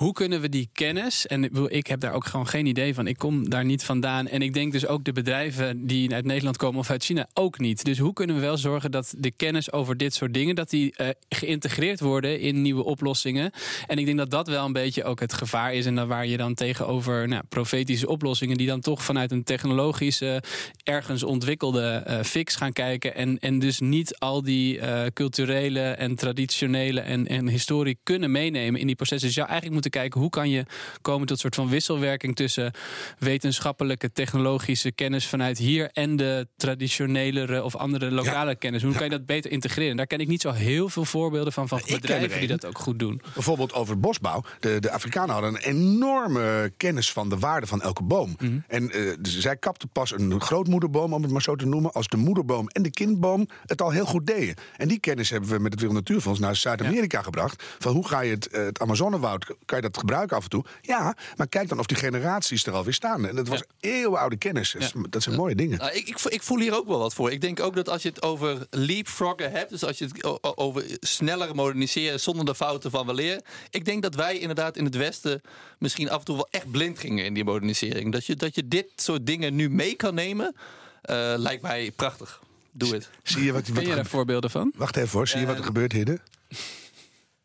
Hoe 0.00 0.12
kunnen 0.12 0.40
we 0.40 0.48
die 0.48 0.68
kennis, 0.72 1.26
en 1.26 1.68
ik 1.68 1.86
heb 1.86 2.00
daar 2.00 2.12
ook 2.12 2.26
gewoon 2.26 2.46
geen 2.46 2.66
idee 2.66 2.94
van. 2.94 3.06
Ik 3.06 3.18
kom 3.18 3.48
daar 3.48 3.64
niet 3.64 3.84
vandaan. 3.84 4.28
En 4.28 4.42
ik 4.42 4.54
denk 4.54 4.72
dus 4.72 4.86
ook 4.86 5.04
de 5.04 5.12
bedrijven 5.12 5.86
die 5.86 6.14
uit 6.14 6.24
Nederland 6.24 6.56
komen 6.56 6.80
of 6.80 6.90
uit 6.90 7.04
China 7.04 7.28
ook 7.34 7.58
niet. 7.58 7.84
Dus 7.84 7.98
hoe 7.98 8.12
kunnen 8.12 8.36
we 8.36 8.42
wel 8.42 8.56
zorgen 8.56 8.90
dat 8.90 9.14
de 9.18 9.30
kennis 9.30 9.72
over 9.72 9.96
dit 9.96 10.14
soort 10.14 10.34
dingen, 10.34 10.54
dat 10.54 10.70
die 10.70 10.96
eh, 10.96 11.08
geïntegreerd 11.28 12.00
worden 12.00 12.40
in 12.40 12.62
nieuwe 12.62 12.84
oplossingen. 12.84 13.50
En 13.86 13.98
ik 13.98 14.04
denk 14.04 14.18
dat 14.18 14.30
dat 14.30 14.48
wel 14.48 14.64
een 14.64 14.72
beetje 14.72 15.04
ook 15.04 15.20
het 15.20 15.32
gevaar 15.32 15.74
is. 15.74 15.86
En 15.86 15.94
dan 15.94 16.08
waar 16.08 16.26
je 16.26 16.36
dan 16.36 16.54
tegenover 16.54 17.28
nou, 17.28 17.42
profetische 17.48 18.08
oplossingen, 18.08 18.56
die 18.56 18.66
dan 18.66 18.80
toch 18.80 19.04
vanuit 19.04 19.30
een 19.30 19.44
technologische, 19.44 20.42
ergens 20.82 21.22
ontwikkelde 21.22 21.86
eh, 21.86 22.22
fix 22.22 22.56
gaan 22.56 22.72
kijken. 22.72 23.14
En, 23.14 23.38
en 23.38 23.58
dus 23.58 23.80
niet 23.80 24.18
al 24.18 24.42
die 24.42 24.78
eh, 24.78 25.06
culturele 25.12 25.80
en 25.80 26.14
traditionele 26.14 27.00
en, 27.00 27.26
en 27.26 27.48
historie 27.48 27.98
kunnen 28.02 28.30
meenemen 28.30 28.80
in 28.80 28.86
die 28.86 28.96
processen. 28.96 29.26
Dus 29.26 29.36
zou 29.36 29.48
eigenlijk 29.48 29.72
moeten 29.72 29.88
kijken 29.90 30.20
hoe 30.20 30.30
kan 30.30 30.50
je 30.50 30.64
komen 31.00 31.26
tot 31.26 31.36
een 31.36 31.42
soort 31.42 31.54
van 31.54 31.68
wisselwerking 31.68 32.36
tussen 32.36 32.72
wetenschappelijke, 33.18 34.12
technologische 34.12 34.92
kennis 34.92 35.26
vanuit 35.26 35.58
hier 35.58 35.90
en 35.92 36.16
de 36.16 36.48
traditionelere 36.56 37.64
of 37.64 37.76
andere 37.76 38.10
lokale 38.10 38.54
kennis. 38.54 38.82
Hoe 38.82 38.94
kan 38.94 39.04
je 39.04 39.10
dat 39.10 39.26
beter 39.26 39.50
integreren? 39.50 39.96
Daar 39.96 40.06
ken 40.06 40.18
ik 40.18 40.28
niet 40.28 40.40
zo 40.40 40.50
heel 40.50 40.88
veel 40.88 41.04
voorbeelden 41.04 41.52
van, 41.52 41.68
van 41.68 41.80
bedrijven 41.86 42.38
die 42.38 42.48
dat 42.48 42.66
ook 42.66 42.78
goed 42.78 42.98
doen. 42.98 43.22
Bijvoorbeeld 43.34 43.72
over 43.72 44.00
bosbouw. 44.00 44.44
De, 44.60 44.80
de 44.80 44.90
Afrikanen 44.90 45.32
hadden 45.32 45.54
een 45.54 45.60
enorme 45.60 46.72
kennis 46.76 47.12
van 47.12 47.28
de 47.28 47.38
waarde 47.38 47.66
van 47.66 47.82
elke 47.82 48.02
boom. 48.02 48.36
En 48.66 48.90
eh, 48.90 49.00
dus 49.20 49.38
zij 49.38 49.56
kapten 49.56 49.88
pas 49.88 50.12
een 50.12 50.40
grootmoederboom, 50.40 51.12
om 51.12 51.22
het 51.22 51.32
maar 51.32 51.42
zo 51.42 51.56
te 51.56 51.66
noemen, 51.66 51.92
als 51.92 52.08
de 52.08 52.16
moederboom 52.16 52.68
en 52.68 52.82
de 52.82 52.90
kindboom 52.90 53.48
het 53.66 53.82
al 53.82 53.90
heel 53.90 54.04
goed 54.04 54.26
deden. 54.26 54.54
En 54.76 54.88
die 54.88 55.00
kennis 55.00 55.30
hebben 55.30 55.50
we 55.50 55.58
met 55.58 55.72
het 55.72 55.80
Wereld 55.80 55.98
Natuurfonds 55.98 56.40
naar 56.40 56.56
Zuid-Amerika 56.56 57.22
gebracht. 57.22 57.64
Van 57.78 57.92
hoe 57.92 58.08
ga 58.08 58.20
je 58.20 58.30
het, 58.30 58.48
eh, 58.48 58.64
het 58.64 58.80
Amazonewoud, 58.80 59.54
je 59.82 59.88
dat 59.88 59.98
gebruiken 59.98 60.36
af 60.36 60.42
en 60.42 60.50
toe? 60.50 60.64
Ja, 60.80 61.16
maar 61.36 61.48
kijk 61.48 61.68
dan 61.68 61.78
of 61.78 61.86
die 61.86 61.96
generaties 61.96 62.66
er 62.66 62.72
alweer 62.72 62.94
staan. 62.94 63.26
En 63.26 63.36
dat 63.36 63.48
was 63.48 63.62
eeuwenoude 63.80 64.36
kennis. 64.36 64.76
Dat, 65.10 65.22
zijn 65.22 65.36
mooie 65.36 65.54
dingen. 65.54 65.78
Nou, 65.78 65.92
ik, 65.92 66.08
ik, 66.08 66.18
ik 66.18 66.42
voel 66.42 66.58
hier 66.58 66.76
ook 66.76 66.86
wel 66.86 66.98
wat 66.98 67.14
voor. 67.14 67.32
Ik 67.32 67.40
denk 67.40 67.60
ook 67.60 67.74
dat 67.74 67.88
als 67.88 68.02
je 68.02 68.08
het 68.08 68.22
over 68.22 68.66
leapfroggen 68.70 69.50
hebt, 69.50 69.70
dus 69.70 69.84
als 69.84 69.98
je 69.98 70.04
het 70.04 70.56
over 70.56 70.84
sneller 71.00 71.54
moderniseren 71.54 72.20
zonder 72.20 72.44
de 72.44 72.54
fouten 72.54 72.90
van 72.90 73.06
weleer. 73.06 73.40
Ik 73.70 73.84
denk 73.84 74.02
dat 74.02 74.14
wij 74.14 74.38
inderdaad 74.38 74.76
in 74.76 74.84
het 74.84 74.96
Westen 74.96 75.42
misschien 75.78 76.10
af 76.10 76.18
en 76.18 76.24
toe 76.24 76.36
wel 76.36 76.48
echt 76.50 76.70
blind 76.70 76.98
gingen 76.98 77.24
in 77.24 77.34
die 77.34 77.44
modernisering. 77.44 78.12
Dat 78.12 78.26
je, 78.26 78.36
dat 78.36 78.54
je 78.54 78.68
dit 78.68 78.86
soort 78.96 79.26
dingen 79.26 79.54
nu 79.54 79.70
mee 79.70 79.94
kan 79.94 80.14
nemen, 80.14 80.54
eh, 81.02 81.34
lijkt 81.36 81.62
mij 81.62 81.90
prachtig. 81.96 82.40
Doe 82.72 82.92
het. 82.94 83.10
Zie 83.22 83.44
je 83.44 83.52
wat, 83.52 83.68
wat 83.68 83.74
Ken 83.76 83.84
je 83.84 83.90
er 83.90 83.96
daar 83.96 84.06
voorbeelden 84.06 84.50
van? 84.50 84.72
Wacht 84.76 84.96
even 84.96 85.10
hoor, 85.10 85.28
zie 85.28 85.40
je 85.40 85.46
wat 85.46 85.58
er 85.58 85.64
gebeurt, 85.64 85.92
Hidde? 85.92 86.20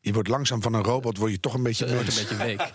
Je 0.06 0.14
wordt 0.14 0.28
langzaam 0.28 0.62
van 0.62 0.74
een 0.74 0.84
robot, 0.84 1.18
word 1.18 1.32
je 1.32 1.40
toch 1.40 1.54
een 1.54 1.64
beetje 1.64 1.86
mens. 1.86 2.18
een 2.18 2.28
beetje 2.28 2.46
week. 2.46 2.62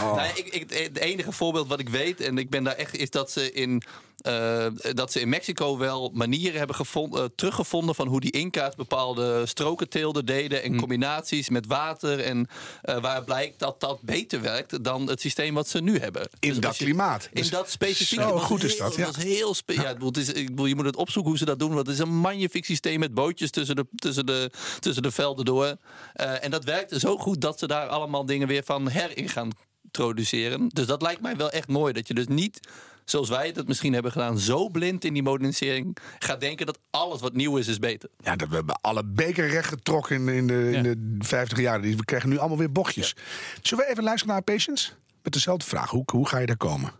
Oh. 0.00 0.16
Nou, 0.16 0.28
ik, 0.34 0.46
ik, 0.46 0.70
het 0.70 0.98
enige 0.98 1.32
voorbeeld 1.32 1.68
wat 1.68 1.80
ik 1.80 1.88
weet, 1.88 2.20
en 2.20 2.38
ik 2.38 2.50
ben 2.50 2.64
daar 2.64 2.74
echt, 2.74 2.96
is 2.96 3.10
dat 3.10 3.30
ze 3.30 3.52
in, 3.52 3.82
eh, 4.22 4.66
dat 4.92 5.12
ze 5.12 5.20
in 5.20 5.28
Mexico 5.28 5.78
wel 5.78 6.10
manieren 6.14 6.58
hebben 6.58 6.76
gevonden, 6.76 7.22
eh, 7.22 7.28
teruggevonden 7.34 7.94
van 7.94 8.08
hoe 8.08 8.20
die 8.20 8.30
Inca's 8.30 8.74
bepaalde 8.74 9.46
strokenteelden 9.46 10.26
deden 10.26 10.62
en 10.62 10.76
combinaties 10.76 11.48
met 11.48 11.66
water. 11.66 12.20
En 12.20 12.46
eh, 12.82 13.00
waar 13.00 13.24
blijkt 13.24 13.58
dat 13.58 13.80
dat 13.80 14.00
beter 14.02 14.40
werkt 14.40 14.84
dan 14.84 15.08
het 15.08 15.20
systeem 15.20 15.54
wat 15.54 15.68
ze 15.68 15.80
nu 15.80 15.98
hebben. 15.98 16.28
In 16.38 16.48
Dus 16.48 16.58
dat 16.58 16.76
je- 16.76 16.84
klimaat. 16.84 17.24
In 17.32 17.40
Dus 17.40 17.50
dat 17.50 17.70
specifieke. 17.70 18.22
zo 18.22 18.38
goed 18.38 18.64
is 18.64 18.76
dat, 18.76 18.94
ja. 18.94 19.06
Het 19.06 19.16
was 19.16 19.24
heel 19.24 19.54
spe- 19.54 19.72
ja. 19.72 19.96
het 19.98 20.16
is, 20.16 20.32
ik 20.32 20.46
bedoel, 20.48 20.66
je 20.66 20.74
moet 20.74 20.84
het 20.84 20.96
opzoeken 20.96 21.30
hoe 21.30 21.38
ze 21.40 21.44
dat 21.44 21.58
doen. 21.58 21.74
Want 21.74 21.86
het 21.86 21.96
is 21.96 22.02
een 22.02 22.16
magnifiek 22.16 22.64
systeem 22.64 22.98
met 23.00 23.14
bootjes 23.14 23.50
tussen 23.50 23.76
de, 23.76 23.86
tussen 23.96 24.26
de, 24.26 24.50
tussen 24.80 25.02
de 25.02 25.10
velden 25.10 25.44
door. 25.44 25.76
En 26.12 26.50
dat 26.50 26.64
werkte 26.64 26.98
zo 26.98 27.18
goed 27.18 27.40
dat 27.40 27.58
ze 27.58 27.66
daar 27.66 27.86
allemaal 27.88 28.26
dingen 28.26 28.48
weer 28.48 28.62
van 28.64 28.88
herin 28.88 29.28
gaan 29.28 29.50
introduceren. 29.84 30.68
Dus 30.68 30.86
dat 30.86 31.02
lijkt 31.02 31.20
mij 31.20 31.36
wel 31.36 31.50
echt 31.50 31.68
mooi. 31.68 31.92
Dat 31.92 32.08
je 32.08 32.14
dus 32.14 32.26
niet, 32.26 32.60
zoals 33.04 33.28
wij 33.28 33.46
het 33.46 33.68
misschien 33.68 33.92
hebben 33.92 34.12
gedaan, 34.12 34.38
zo 34.38 34.68
blind 34.68 35.04
in 35.04 35.12
die 35.12 35.22
modernisering 35.22 35.96
gaat 36.18 36.40
denken 36.40 36.66
dat 36.66 36.78
alles 36.90 37.20
wat 37.20 37.32
nieuw 37.32 37.56
is, 37.56 37.68
is 37.68 37.78
beter. 37.78 38.08
Ja, 38.18 38.36
dat 38.36 38.48
we 38.48 38.54
hebben 38.54 38.78
alle 38.80 39.04
beker 39.04 39.48
recht 39.48 39.68
getrokken 39.68 40.16
in, 40.16 40.28
in, 40.28 40.46
de, 40.46 40.70
in 40.72 40.82
de 40.82 41.24
50 41.24 41.58
jaar. 41.60 41.80
Die- 41.80 41.96
We 41.96 42.04
krijgen 42.04 42.28
nu 42.28 42.38
allemaal 42.38 42.58
weer 42.58 42.72
bochtjes. 42.72 43.16
Zullen 43.62 43.84
we 43.84 43.90
even 43.90 44.04
luisteren 44.04 44.34
naar 44.34 44.42
Patience? 44.42 44.92
Met 45.22 45.32
dezelfde 45.32 45.66
vraag. 45.66 45.90
Hoe, 45.90 46.02
hoe 46.12 46.28
ga 46.28 46.38
je 46.38 46.46
daar 46.46 46.56
komen? 46.56 46.90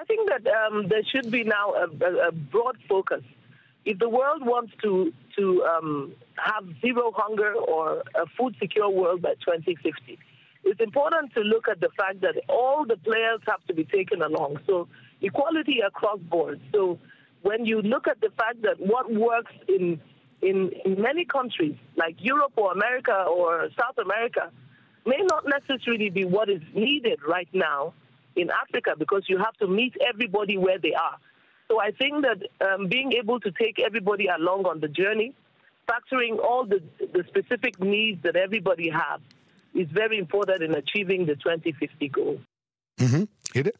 I 0.00 0.04
think 0.06 0.28
that 0.28 0.40
um, 0.72 0.88
there 0.88 1.04
should 1.04 1.30
be 1.30 1.42
now 1.44 1.74
a, 1.74 1.88
a, 2.04 2.26
a 2.26 2.30
broad 2.50 2.76
focus. 2.86 3.22
If 3.82 3.96
the 3.98 4.08
world 4.10 4.42
wants 4.44 4.72
to 4.76 5.10
to 5.36 5.42
um, 5.64 6.12
have 6.34 6.64
zero 6.80 7.10
hunger 7.14 7.52
or 7.54 8.02
a 8.12 8.26
food 8.34 8.54
secure 8.58 8.90
world 8.92 9.20
by 9.20 9.34
2050, 9.38 10.18
it's 10.68 10.80
important 10.80 11.32
to 11.34 11.40
look 11.40 11.66
at 11.66 11.80
the 11.80 11.88
fact 11.96 12.20
that 12.20 12.34
all 12.48 12.84
the 12.84 12.98
players 12.98 13.40
have 13.46 13.64
to 13.68 13.74
be 13.74 13.84
taken 13.84 14.20
along. 14.20 14.58
So 14.66 14.86
equality 15.22 15.80
across 15.80 16.18
board. 16.18 16.60
So 16.74 16.98
when 17.40 17.64
you 17.64 17.80
look 17.80 18.06
at 18.06 18.20
the 18.20 18.30
fact 18.36 18.60
that 18.62 18.78
what 18.78 19.12
works 19.12 19.52
in 19.66 20.00
in, 20.40 20.70
in 20.84 21.00
many 21.02 21.24
countries 21.24 21.74
like 21.96 22.16
Europe 22.20 22.52
or 22.56 22.70
America 22.70 23.24
or 23.28 23.68
South 23.80 23.98
America 23.98 24.52
may 25.04 25.20
not 25.30 25.44
necessarily 25.46 26.10
be 26.10 26.24
what 26.24 26.48
is 26.48 26.62
needed 26.74 27.18
right 27.26 27.48
now 27.52 27.92
in 28.36 28.48
Africa 28.50 28.94
because 28.96 29.24
you 29.26 29.38
have 29.38 29.54
to 29.54 29.66
meet 29.66 29.94
everybody 30.08 30.56
where 30.56 30.78
they 30.78 30.94
are. 30.94 31.16
So 31.66 31.80
I 31.80 31.90
think 31.90 32.24
that 32.24 32.40
um, 32.66 32.88
being 32.88 33.14
able 33.14 33.40
to 33.40 33.50
take 33.50 33.80
everybody 33.84 34.26
along 34.28 34.66
on 34.66 34.78
the 34.80 34.88
journey, 34.88 35.34
factoring 35.88 36.38
all 36.38 36.64
the, 36.64 36.80
the 37.00 37.24
specific 37.26 37.80
needs 37.80 38.22
that 38.22 38.36
everybody 38.36 38.90
has, 38.90 39.20
is 39.72 39.86
very 39.92 40.16
important 40.18 40.60
in 40.60 40.74
achieving 40.74 41.26
the 41.26 41.36
2050 41.36 42.08
goal. 42.10 42.40
Mhm. 42.94 43.24
Hidde? 43.52 43.74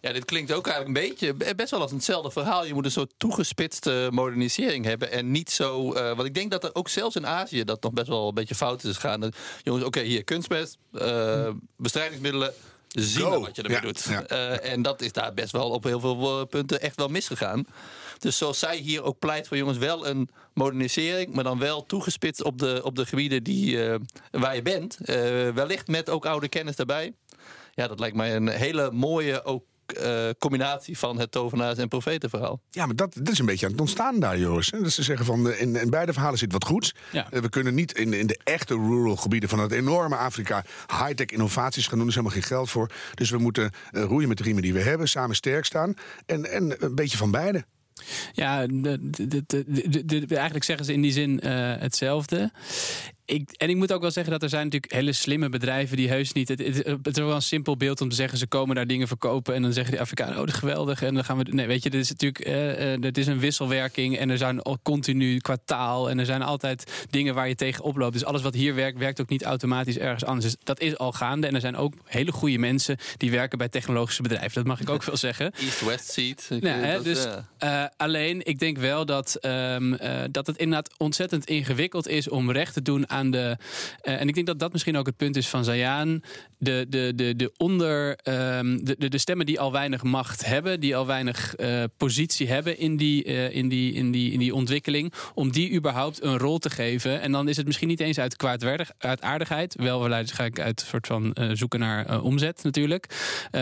Ja, 0.00 0.12
dit 0.12 0.24
klinkt 0.24 0.52
ook 0.52 0.66
eigenlijk 0.66 0.98
een 0.98 1.08
beetje 1.08 1.54
best 1.54 1.70
wel 1.70 1.80
als 1.80 1.90
hetzelfde 1.90 2.30
verhaal. 2.30 2.66
Je 2.66 2.74
moet 2.74 2.84
een 2.84 2.90
soort 2.90 3.12
toegespitste 3.16 4.08
modernisering 4.12 4.84
hebben. 4.84 5.10
En 5.10 5.30
niet 5.30 5.50
zo. 5.50 5.92
eh 5.92 6.16
want 6.16 6.28
ik 6.28 6.34
denk 6.34 6.50
dat 6.50 6.64
er 6.64 6.74
ook 6.74 6.88
zelfs 6.88 7.16
in 7.16 7.26
Azië 7.26 7.64
dat 7.64 7.82
nog 7.82 7.92
best 7.92 8.08
wel 8.08 8.28
een 8.28 8.34
beetje 8.34 8.54
fout 8.54 8.84
is 8.84 8.94
gegaan. 8.96 9.20
Dat, 9.20 9.36
jongens, 9.62 9.84
oké, 9.84 10.00
hier 10.00 10.24
kunstmest, 10.24 10.78
eh, 10.92 11.50
bestrijdingsmiddelen. 11.76 12.52
Zien 12.88 13.28
wat 13.28 13.56
je 13.56 13.62
ermee 13.62 13.76
Ja, 13.76 13.82
doet. 13.82 14.02
ja. 14.08 14.22
Eh, 14.26 14.72
en 14.72 14.82
dat 14.82 15.00
is 15.02 15.12
daar 15.12 15.34
best 15.34 15.52
wel 15.52 15.70
op 15.70 15.84
heel 15.84 16.00
veel 16.00 16.40
eh, 16.40 16.46
punten 16.46 16.80
echt 16.80 16.96
wel 16.96 17.08
misgegaan. 17.08 17.66
Dus 18.20 18.38
zoals 18.38 18.58
zij 18.58 18.76
hier 18.76 19.02
ook 19.02 19.18
pleit 19.18 19.48
voor 19.48 19.56
jongens, 19.56 19.78
wel 19.78 20.06
een 20.06 20.28
modernisering, 20.54 21.34
maar 21.34 21.44
dan 21.44 21.58
wel 21.58 21.86
toegespitst 21.86 22.42
op 22.42 22.58
de, 22.58 22.80
op 22.84 22.96
de 22.96 23.06
gebieden 23.06 23.42
die, 23.42 23.84
eh, 23.84 24.00
waar 24.30 24.54
je 24.54 24.62
bent. 24.62 24.98
Eh, 25.00 25.16
wellicht 25.48 25.88
met 25.88 26.10
ook 26.10 26.26
oude 26.26 26.48
kennis 26.48 26.76
daarbij. 26.76 27.14
Ja, 27.74 27.88
dat 27.88 27.98
lijkt 28.00 28.16
mij 28.16 28.36
een 28.36 28.48
hele 28.48 28.90
mooie 28.90 29.44
ook, 29.44 29.64
eh, 29.86 30.28
combinatie 30.38 30.98
van 30.98 31.18
het 31.18 31.30
tovenaars- 31.30 31.78
en 31.78 31.88
profetenverhaal. 31.88 32.60
Ja, 32.70 32.86
maar 32.86 32.96
dat, 32.96 33.14
dat 33.14 33.28
is 33.28 33.38
een 33.38 33.46
beetje 33.46 33.66
aan 33.66 33.72
het 33.72 33.80
ontstaan 33.80 34.20
daar, 34.20 34.38
Joris. 34.38 34.70
hè. 34.70 34.82
Dat 34.82 34.92
ze 34.92 35.02
zeggen 35.02 35.26
van, 35.26 35.52
in, 35.52 35.76
in 35.76 35.90
beide 35.90 36.12
verhalen 36.12 36.38
zit 36.38 36.52
wat 36.52 36.64
goeds. 36.64 36.94
Ja. 37.12 37.26
We 37.30 37.48
kunnen 37.48 37.74
niet 37.74 37.98
in, 37.98 38.12
in 38.12 38.26
de 38.26 38.40
echte 38.44 38.74
rural 38.74 39.16
gebieden 39.16 39.48
van 39.48 39.58
het 39.58 39.72
enorme 39.72 40.16
Afrika... 40.16 40.64
high-tech 40.88 41.26
innovaties 41.26 41.86
gaan 41.86 41.98
doen, 41.98 42.06
er 42.06 42.08
is 42.08 42.14
helemaal 42.18 42.38
geen 42.38 42.48
geld 42.48 42.70
voor. 42.70 42.90
Dus 43.14 43.30
we 43.30 43.38
moeten 43.38 43.70
roeien 43.90 44.28
met 44.28 44.36
de 44.36 44.42
riemen 44.44 44.62
die 44.62 44.72
we 44.72 44.80
hebben, 44.80 45.08
samen 45.08 45.36
sterk 45.36 45.64
staan. 45.64 45.94
En, 46.26 46.50
en 46.50 46.84
een 46.84 46.94
beetje 46.94 47.16
van 47.16 47.30
beide. 47.30 47.64
Ja, 48.32 48.66
eigenlijk 50.28 50.64
zeggen 50.64 50.84
ze 50.84 50.92
in 50.92 51.02
die 51.02 51.12
zin 51.12 51.40
eh, 51.40 51.50
hetzelfde. 51.78 52.50
Ik, 53.30 53.50
en 53.56 53.70
ik 53.70 53.76
moet 53.76 53.92
ook 53.92 54.00
wel 54.00 54.10
zeggen 54.10 54.32
dat 54.32 54.42
er 54.42 54.48
zijn 54.48 54.64
natuurlijk 54.64 54.92
hele 54.92 55.12
slimme 55.12 55.48
bedrijven 55.48 55.96
die 55.96 56.08
heus 56.08 56.32
niet. 56.32 56.48
Het, 56.48 56.58
het, 56.58 56.76
het 56.86 57.16
is 57.16 57.16
wel 57.16 57.34
een 57.34 57.42
simpel 57.42 57.76
beeld 57.76 58.00
om 58.00 58.08
te 58.08 58.14
zeggen: 58.14 58.38
ze 58.38 58.46
komen 58.46 58.74
daar 58.74 58.86
dingen 58.86 59.08
verkopen. 59.08 59.54
En 59.54 59.62
dan 59.62 59.72
zeggen 59.72 59.92
die 59.92 60.00
Afrikanen: 60.00 60.40
oh, 60.40 60.48
geweldig. 60.48 61.02
En 61.02 61.14
dan 61.14 61.24
gaan 61.24 61.38
we. 61.38 61.44
Nee, 61.50 61.66
weet 61.66 61.82
je, 61.82 61.90
dit 61.90 62.00
is 62.00 62.08
natuurlijk. 62.08 63.02
dit 63.02 63.18
is 63.18 63.26
een 63.26 63.38
wisselwerking. 63.38 64.18
En 64.18 64.30
er 64.30 64.38
zijn 64.38 64.62
al 64.62 64.78
continu 64.82 65.38
qua 65.38 65.56
taal. 65.64 66.10
En 66.10 66.18
er 66.18 66.24
zijn 66.24 66.42
altijd 66.42 67.06
dingen 67.10 67.34
waar 67.34 67.48
je 67.48 67.54
tegen 67.54 67.84
oploopt. 67.84 68.12
Dus 68.12 68.24
alles 68.24 68.42
wat 68.42 68.54
hier 68.54 68.74
werkt, 68.74 68.98
werkt 68.98 69.20
ook 69.20 69.28
niet 69.28 69.44
automatisch 69.44 69.98
ergens 69.98 70.24
anders. 70.24 70.44
Dus 70.44 70.56
dat 70.64 70.80
is 70.80 70.98
al 70.98 71.12
gaande. 71.12 71.46
En 71.46 71.54
er 71.54 71.60
zijn 71.60 71.76
ook 71.76 71.94
hele 72.04 72.32
goede 72.32 72.58
mensen 72.58 72.96
die 73.16 73.30
werken 73.30 73.58
bij 73.58 73.68
technologische 73.68 74.22
bedrijven. 74.22 74.54
Dat 74.54 74.64
mag 74.64 74.80
ik 74.80 74.90
ook 74.90 75.04
wel 75.04 75.16
zeggen. 75.28 75.52
East-West 75.60 76.12
seat. 76.12 76.46
Hè, 76.48 76.92
Dat, 76.92 77.04
dus, 77.04 77.26
eh, 77.58 77.84
alleen, 77.96 78.46
ik 78.46 78.58
denk 78.58 78.78
wel 78.78 79.06
dat, 79.06 79.34
ehm, 79.34 79.92
eh, 79.92 80.20
dat 80.30 80.46
het 80.46 80.56
inderdaad 80.56 80.94
ontzettend 80.98 81.44
ingewikkeld 81.44 82.08
is 82.08 82.28
om 82.28 82.50
recht 82.50 82.74
te 82.74 82.82
doen 82.82 83.08
aan 83.10 83.19
eh, 83.28 84.20
en 84.20 84.28
ik 84.28 84.34
denk 84.34 84.46
dat 84.46 84.58
dat 84.58 84.72
misschien 84.72 84.96
ook 84.96 85.06
het 85.06 85.16
punt 85.16 85.36
is 85.36 85.48
van 85.48 85.64
Zayaan. 85.64 86.22
De, 86.58 86.86
de, 86.88 87.12
de, 87.14 87.36
de 87.36 87.52
onder. 87.56 88.16
ehm, 88.16 88.84
de, 88.84 88.94
de, 88.98 89.08
de 89.08 89.18
stemmen 89.18 89.46
die 89.46 89.60
al 89.60 89.72
weinig 89.72 90.02
macht 90.02 90.46
hebben, 90.46 90.80
die 90.80 90.96
al 90.96 91.06
weinig 91.06 91.54
eh, 91.54 91.82
positie 91.96 92.48
hebben 92.48 92.78
in 92.78 92.96
die, 92.96 93.24
eh, 93.24 93.54
in, 93.54 93.68
die, 93.68 93.92
in, 93.92 94.10
die, 94.10 94.32
in 94.32 94.38
die 94.38 94.54
ontwikkeling. 94.54 95.12
Om 95.34 95.52
die 95.52 95.72
überhaupt 95.72 96.22
een 96.22 96.38
rol 96.38 96.58
te 96.58 96.70
geven. 96.70 97.20
En 97.20 97.32
dan 97.32 97.48
is 97.48 97.56
het 97.56 97.66
misschien 97.66 97.88
niet 97.88 98.00
eens 98.00 98.18
uit 98.18 98.36
kwaadwerdig, 98.36 98.90
uit 98.98 99.22
aardigheid. 99.22 99.74
Wel 99.74 100.08
waarschijnlijk 100.08 100.60
uit 100.60 100.80
een 100.80 100.86
soort 100.86 101.06
van 101.06 101.36
zoeken 101.52 101.80
naar 101.80 102.22
omzet 102.22 102.62
natuurlijk. 102.62 103.06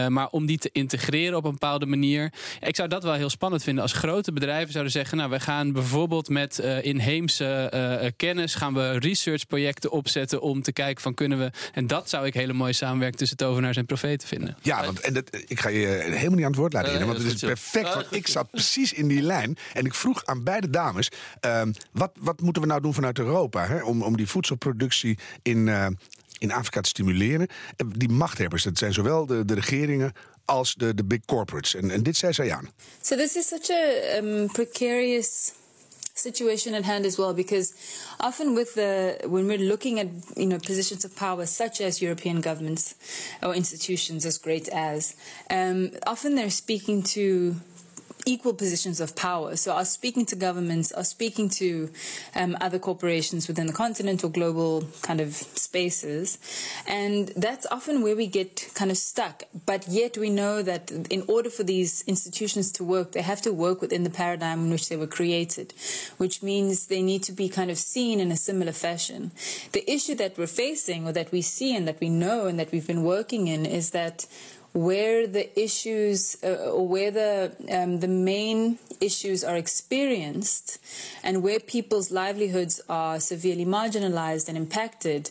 Maar 0.08 0.28
om 0.28 0.46
die 0.46 0.58
te 0.58 0.70
integreren 0.72 1.36
op 1.36 1.44
een 1.44 1.50
bepaalde 1.50 1.86
manier. 1.86 2.32
Ik 2.60 2.76
zou 2.76 2.88
dat 2.88 3.02
wel 3.02 3.12
heel 3.12 3.30
spannend 3.30 3.62
vinden 3.62 3.82
als 3.82 3.92
grote 3.92 4.32
bedrijven 4.32 4.72
zouden 4.72 4.92
zeggen: 4.92 5.16
Nou, 5.18 5.30
we 5.30 5.40
gaan 5.40 5.72
bijvoorbeeld 5.72 6.28
met 6.28 6.58
inheemse 6.82 8.12
kennis 8.16 8.54
gaan 8.54 8.74
we 8.74 8.96
researchprojecten 9.38 9.90
opzetten 9.90 10.40
om 10.40 10.62
te 10.62 10.72
kijken 10.72 11.02
van 11.02 11.14
kunnen 11.14 11.38
we. 11.38 11.50
En 11.72 11.86
dat 11.86 12.08
zou 12.08 12.26
ik 12.26 12.34
hele 12.34 12.52
mooie 12.52 12.72
samenwerking 12.72 13.18
tussen 13.18 13.36
tovenaars 13.36 13.76
en 13.76 13.86
profeten 13.86 14.28
vinden. 14.28 14.56
Ja, 14.62 14.84
want 14.84 15.00
en 15.00 15.14
dat, 15.14 15.24
ik 15.46 15.60
ga 15.60 15.68
je 15.68 15.86
helemaal 15.86 16.34
niet 16.36 16.44
aan 16.44 16.50
het 16.50 16.56
woord 16.60 16.72
laten, 16.72 16.88
Eh, 16.92 16.96
Hidde, 16.96 17.12
want 17.12 17.18
het 17.24 17.34
is 17.34 17.42
is 17.42 17.48
perfect. 17.48 17.86
Ah, 17.86 17.94
Want 17.94 18.14
ik 18.14 18.26
zat 18.26 18.50
precies 18.50 18.92
in 18.92 19.08
die 19.08 19.22
lijn. 19.22 19.56
En 19.72 19.84
ik 19.84 19.94
vroeg 19.94 20.24
aan 20.24 20.42
beide 20.44 20.70
dames: 20.70 21.10
ehm, 21.40 21.72
wat, 21.92 22.10
wat 22.18 22.40
moeten 22.40 22.62
we 22.62 22.68
nou 22.68 22.80
doen 22.80 22.94
vanuit 22.94 23.18
Europa 23.18 23.66
hè, 23.66 23.82
om, 23.82 24.02
om 24.02 24.16
die 24.16 24.26
voedselproductie 24.28 25.18
in, 25.42 25.68
eh, 25.68 25.86
in 26.38 26.52
Afrika 26.52 26.80
te 26.80 26.88
stimuleren? 26.88 27.46
Eh, 27.76 27.86
Die 27.90 28.08
machthebbers, 28.08 28.62
dat 28.62 28.78
zijn 28.78 28.92
zowel 28.92 29.26
de, 29.26 29.44
de 29.44 29.54
regeringen 29.54 30.12
als 30.44 30.74
de, 30.74 30.94
de 30.94 31.04
big 31.04 31.20
corporates. 31.24 31.74
En, 31.74 31.90
en 31.90 32.02
dit 32.02 32.16
zei 32.16 32.32
zij 32.32 32.52
aan. 32.52 32.70
So 33.02 33.16
this 33.16 33.36
is 33.36 33.46
such 33.48 33.70
a 33.70 34.16
um, 34.16 34.46
precarious 34.52 35.52
situation 36.18 36.74
at 36.74 36.84
hand 36.84 37.06
as 37.06 37.18
well 37.18 37.32
because 37.32 37.72
often 38.20 38.54
with 38.54 38.74
the 38.74 39.18
when 39.24 39.46
we're 39.46 39.58
looking 39.58 40.00
at 40.00 40.08
you 40.36 40.46
know 40.46 40.58
positions 40.58 41.04
of 41.04 41.14
power 41.16 41.46
such 41.46 41.80
as 41.80 42.02
European 42.02 42.40
governments 42.40 42.94
or 43.42 43.54
institutions 43.54 44.26
as 44.26 44.38
great 44.38 44.68
as 44.68 45.16
um, 45.50 45.90
often 46.06 46.34
they're 46.34 46.50
speaking 46.50 47.02
to 47.02 47.56
equal 48.26 48.54
positions 48.54 49.00
of 49.00 49.16
power. 49.16 49.56
So 49.56 49.72
are 49.72 49.84
speaking 49.84 50.26
to 50.26 50.36
governments, 50.36 50.92
are 50.92 51.04
speaking 51.04 51.48
to 51.50 51.90
um, 52.34 52.56
other 52.60 52.78
corporations 52.78 53.48
within 53.48 53.66
the 53.66 53.72
continent 53.72 54.24
or 54.24 54.28
global 54.28 54.84
kind 55.02 55.20
of 55.20 55.34
spaces. 55.34 56.38
And 56.86 57.28
that's 57.36 57.66
often 57.70 58.02
where 58.02 58.16
we 58.16 58.26
get 58.26 58.70
kind 58.74 58.90
of 58.90 58.96
stuck. 58.96 59.44
But 59.66 59.88
yet 59.88 60.16
we 60.16 60.30
know 60.30 60.62
that 60.62 60.90
in 61.10 61.24
order 61.28 61.50
for 61.50 61.62
these 61.62 62.02
institutions 62.06 62.72
to 62.72 62.84
work, 62.84 63.12
they 63.12 63.22
have 63.22 63.42
to 63.42 63.52
work 63.52 63.80
within 63.80 64.04
the 64.04 64.10
paradigm 64.10 64.64
in 64.64 64.70
which 64.70 64.88
they 64.88 64.96
were 64.96 65.06
created, 65.06 65.74
which 66.16 66.42
means 66.42 66.86
they 66.86 67.02
need 67.02 67.22
to 67.24 67.32
be 67.32 67.48
kind 67.48 67.70
of 67.70 67.78
seen 67.78 68.20
in 68.20 68.30
a 68.30 68.36
similar 68.36 68.72
fashion. 68.72 69.32
The 69.72 69.88
issue 69.90 70.14
that 70.16 70.36
we're 70.36 70.46
facing 70.46 71.06
or 71.06 71.12
that 71.12 71.32
we 71.32 71.42
see 71.42 71.76
and 71.76 71.86
that 71.88 72.00
we 72.00 72.08
know 72.08 72.46
and 72.46 72.58
that 72.58 72.72
we've 72.72 72.86
been 72.86 73.04
working 73.04 73.48
in 73.48 73.66
is 73.66 73.90
that 73.90 74.26
where 74.72 75.26
the 75.26 75.58
issues 75.58 76.42
uh, 76.44 76.72
where 76.74 77.10
the 77.10 77.52
um, 77.70 78.00
the 78.00 78.08
main 78.08 78.78
issues 79.00 79.42
are 79.42 79.56
experienced 79.56 80.78
and 81.22 81.42
where 81.42 81.58
people's 81.60 82.10
livelihoods 82.10 82.80
are 82.88 83.18
severely 83.18 83.64
marginalized 83.64 84.48
and 84.48 84.56
impacted 84.56 85.30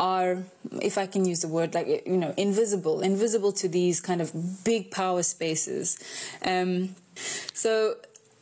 are 0.00 0.44
if 0.80 0.96
i 0.96 1.06
can 1.06 1.24
use 1.24 1.40
the 1.40 1.48
word 1.48 1.74
like 1.74 2.06
you 2.06 2.16
know 2.16 2.32
invisible 2.36 3.00
invisible 3.00 3.50
to 3.50 3.68
these 3.68 4.00
kind 4.00 4.20
of 4.20 4.64
big 4.64 4.90
power 4.90 5.22
spaces. 5.22 5.98
Um, 6.44 6.94
so 7.52 7.96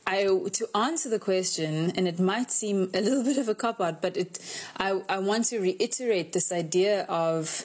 I, 0.07 0.25
to 0.25 0.68
answer 0.75 1.09
the 1.09 1.18
question, 1.18 1.92
and 1.96 2.07
it 2.07 2.20
might 2.20 2.51
seem 2.51 2.90
a 2.94 3.01
little 3.01 3.25
bit 3.31 3.38
of 3.38 3.49
a 3.49 3.55
cop 3.55 3.81
out, 3.81 4.01
but 4.01 4.16
it, 4.16 4.38
I, 4.77 5.01
I 5.09 5.18
want 5.18 5.46
to 5.46 5.59
reiterate 5.59 6.33
this 6.33 6.53
idea 6.53 7.05
of 7.09 7.64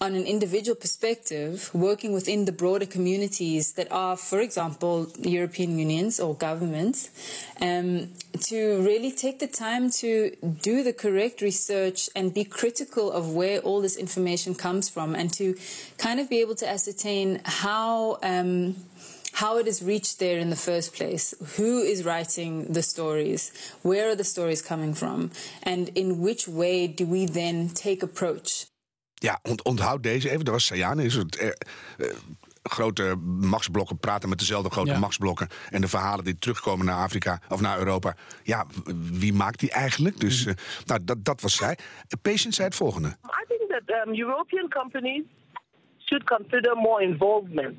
on 0.00 0.14
an 0.14 0.24
individual 0.24 0.76
perspective, 0.76 1.70
working 1.72 2.12
within 2.12 2.44
the 2.44 2.52
broader 2.52 2.86
communities 2.86 3.72
that 3.72 3.90
are, 3.90 4.16
for 4.16 4.40
example, 4.40 5.06
European 5.20 5.78
unions 5.78 6.20
or 6.20 6.34
governments, 6.34 7.10
um, 7.60 8.08
to 8.40 8.82
really 8.82 9.10
take 9.10 9.38
the 9.38 9.46
time 9.46 9.90
to 9.90 10.36
do 10.60 10.82
the 10.82 10.92
correct 10.92 11.40
research 11.40 12.10
and 12.14 12.34
be 12.34 12.44
critical 12.44 13.10
of 13.10 13.32
where 13.32 13.60
all 13.60 13.80
this 13.80 13.96
information 13.96 14.54
comes 14.54 14.88
from 14.88 15.14
and 15.14 15.32
to 15.32 15.56
kind 15.96 16.20
of 16.20 16.28
be 16.28 16.40
able 16.40 16.54
to 16.54 16.68
ascertain 16.68 17.40
how. 17.44 18.18
Um, 18.22 18.76
how 19.32 19.58
it 19.58 19.66
has 19.66 19.82
reached 19.82 20.18
there 20.18 20.38
in 20.38 20.48
the 20.48 20.56
first 20.56 20.94
place, 20.94 21.34
who 21.58 21.82
is 21.82 22.06
writing 22.06 22.72
the 22.72 22.82
stories, 22.82 23.52
where 23.82 24.08
are 24.08 24.14
the 24.14 24.24
stories 24.24 24.62
coming 24.62 24.94
from, 24.94 25.30
and 25.62 25.90
in 25.90 26.22
which 26.22 26.48
way 26.48 26.86
do 26.86 27.04
we 27.04 27.26
then 27.26 27.68
take 27.68 28.02
approach 28.02 28.64
Ja, 29.18 29.38
ont, 29.42 29.62
onthoud 29.62 30.02
deze 30.02 30.30
even. 30.30 30.44
Dat 30.44 30.54
was 30.54 30.66
Sayane. 30.66 31.04
Is 31.04 31.14
het, 31.14 31.36
eh, 31.36 31.48
eh, 31.48 31.54
grote 32.62 33.16
machtsblokken 33.40 33.98
praten 33.98 34.28
met 34.28 34.38
dezelfde 34.38 34.70
grote 34.70 34.90
Ja. 34.90 34.98
machtsblokken. 34.98 35.48
En 35.70 35.80
de 35.80 35.88
verhalen 35.88 36.24
die 36.24 36.38
terugkomen 36.38 36.86
naar 36.86 37.02
Afrika 37.02 37.40
of 37.48 37.60
naar 37.60 37.78
Europa. 37.78 38.14
Ja, 38.42 38.66
wie 39.12 39.32
maakt 39.32 39.60
die 39.60 39.70
eigenlijk? 39.70 40.20
Dus 40.20 40.46
eh, 40.46 40.54
nou, 40.84 41.00
dat, 41.04 41.24
dat 41.24 41.40
was 41.40 41.56
zij. 41.56 41.78
Patient 42.22 42.54
zei 42.54 42.66
het 42.68 42.76
volgende. 42.76 43.08
I 43.08 43.44
think 43.48 43.70
that 43.70 44.06
um, 44.06 44.14
European 44.14 44.68
companies 44.68 45.22
should 45.98 46.24
consider 46.24 46.76
more 46.76 47.02
involvement. 47.02 47.74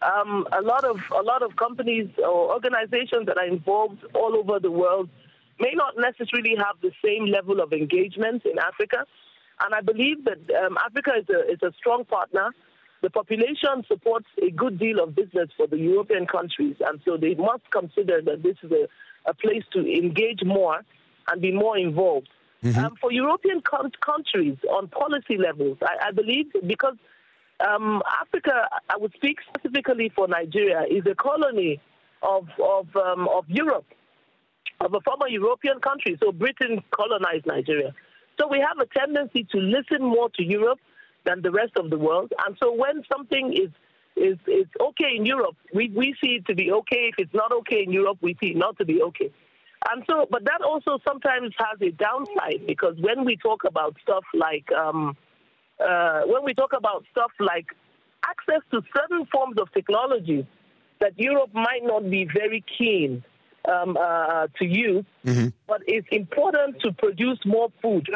Um, 0.00 0.46
a 0.52 0.60
lot 0.60 0.84
of 0.90 1.10
a 1.10 1.22
lot 1.22 1.42
of 1.42 1.54
companies 1.54 2.08
or 2.16 2.52
organizations 2.52 3.24
that 3.26 3.36
are 3.36 3.46
involved 3.46 4.12
all 4.12 4.36
over 4.36 4.60
the 4.60 4.70
world 4.70 5.08
may 5.56 5.72
not 5.72 5.94
necessarily 5.96 6.56
have 6.56 6.76
the 6.80 6.92
same 7.02 7.24
level 7.30 7.60
of 7.60 7.72
engagement 7.72 8.44
in 8.44 8.58
Africa, 8.58 9.06
and 9.60 9.74
I 9.74 9.80
believe 9.80 10.24
that 10.24 10.38
um, 10.64 10.76
Africa 10.84 11.12
is 11.18 11.26
a 11.28 11.52
is 11.52 11.58
a 11.62 11.72
strong 11.78 12.04
partner. 12.04 12.50
The 13.02 13.10
population 13.10 13.84
supports 13.86 14.26
a 14.42 14.50
good 14.50 14.78
deal 14.78 15.02
of 15.02 15.14
business 15.14 15.50
for 15.56 15.66
the 15.66 15.76
European 15.76 16.26
countries, 16.26 16.76
and 16.80 17.00
so 17.04 17.16
they 17.16 17.34
must 17.34 17.70
consider 17.70 18.22
that 18.22 18.42
this 18.42 18.56
is 18.62 18.72
a, 18.72 18.88
a 19.30 19.34
place 19.34 19.62
to 19.72 19.80
engage 19.80 20.42
more 20.42 20.80
and 21.28 21.40
be 21.42 21.52
more 21.52 21.76
involved. 21.76 22.28
um, 22.86 22.96
for 23.00 23.12
European 23.12 23.60
con- 23.60 23.92
countries 24.00 24.56
on 24.70 24.88
policy 24.88 25.36
levels. 25.36 25.76
I, 25.82 26.08
I 26.08 26.10
believe 26.12 26.46
because 26.66 26.96
um, 27.68 28.02
Africa, 28.22 28.68
I 28.88 28.96
would 28.96 29.12
speak 29.14 29.38
specifically 29.48 30.10
for 30.14 30.26
Nigeria, 30.28 30.82
is 30.90 31.04
a 31.10 31.14
colony 31.14 31.80
of 32.22 32.48
of 32.62 32.86
um, 32.96 33.28
of 33.28 33.44
Europe, 33.48 33.86
of 34.80 34.94
a 34.94 35.00
former 35.00 35.28
European 35.28 35.80
country. 35.80 36.16
So 36.22 36.32
Britain 36.32 36.82
colonized 36.90 37.46
Nigeria. 37.46 37.94
So 38.40 38.48
we 38.48 38.58
have 38.58 38.78
a 38.78 38.98
tendency 38.98 39.46
to 39.52 39.58
listen 39.58 40.02
more 40.02 40.28
to 40.30 40.44
Europe 40.44 40.80
than 41.24 41.42
the 41.42 41.50
rest 41.50 41.72
of 41.76 41.90
the 41.90 41.98
world. 41.98 42.32
And 42.46 42.56
so 42.62 42.72
when 42.72 43.02
something 43.10 43.52
is 43.52 43.70
is 44.16 44.38
is 44.46 44.66
okay 44.80 45.16
in 45.16 45.26
Europe, 45.26 45.56
we, 45.72 45.90
we 45.90 46.14
see 46.22 46.36
it 46.36 46.46
to 46.46 46.54
be 46.54 46.70
okay. 46.70 47.10
If 47.10 47.16
it's 47.18 47.34
not 47.34 47.52
okay 47.52 47.82
in 47.82 47.92
Europe, 47.92 48.18
we 48.20 48.36
see 48.40 48.50
it 48.50 48.56
not 48.56 48.78
to 48.78 48.84
be 48.84 49.02
okay. 49.02 49.32
And 49.90 50.02
so, 50.08 50.26
but 50.30 50.44
that 50.44 50.62
also 50.62 50.98
sometimes 51.06 51.52
has 51.58 51.78
a 51.82 51.90
downside 51.90 52.66
because 52.66 52.96
when 53.00 53.24
we 53.24 53.36
talk 53.36 53.64
about 53.66 53.96
stuff 54.02 54.24
like 54.32 54.70
um, 54.72 55.16
uh, 55.84 56.22
when 56.26 56.44
we 56.44 56.54
talk 56.54 56.72
about 56.72 57.04
stuff 57.10 57.32
like 57.40 57.66
access 58.28 58.62
to 58.70 58.80
certain 58.96 59.26
forms 59.26 59.58
of 59.58 59.70
technology 59.72 60.46
that 61.00 61.18
Europe 61.18 61.50
might 61.52 61.82
not 61.82 62.08
be 62.08 62.26
very 62.32 62.64
keen 62.78 63.22
um, 63.68 63.96
uh, 63.96 64.46
to 64.58 64.64
use, 64.64 65.04
but 65.66 65.82
it's 65.86 66.06
important 66.10 66.80
to 66.80 66.92
produce 66.92 67.38
more 67.44 67.68
food. 67.80 68.08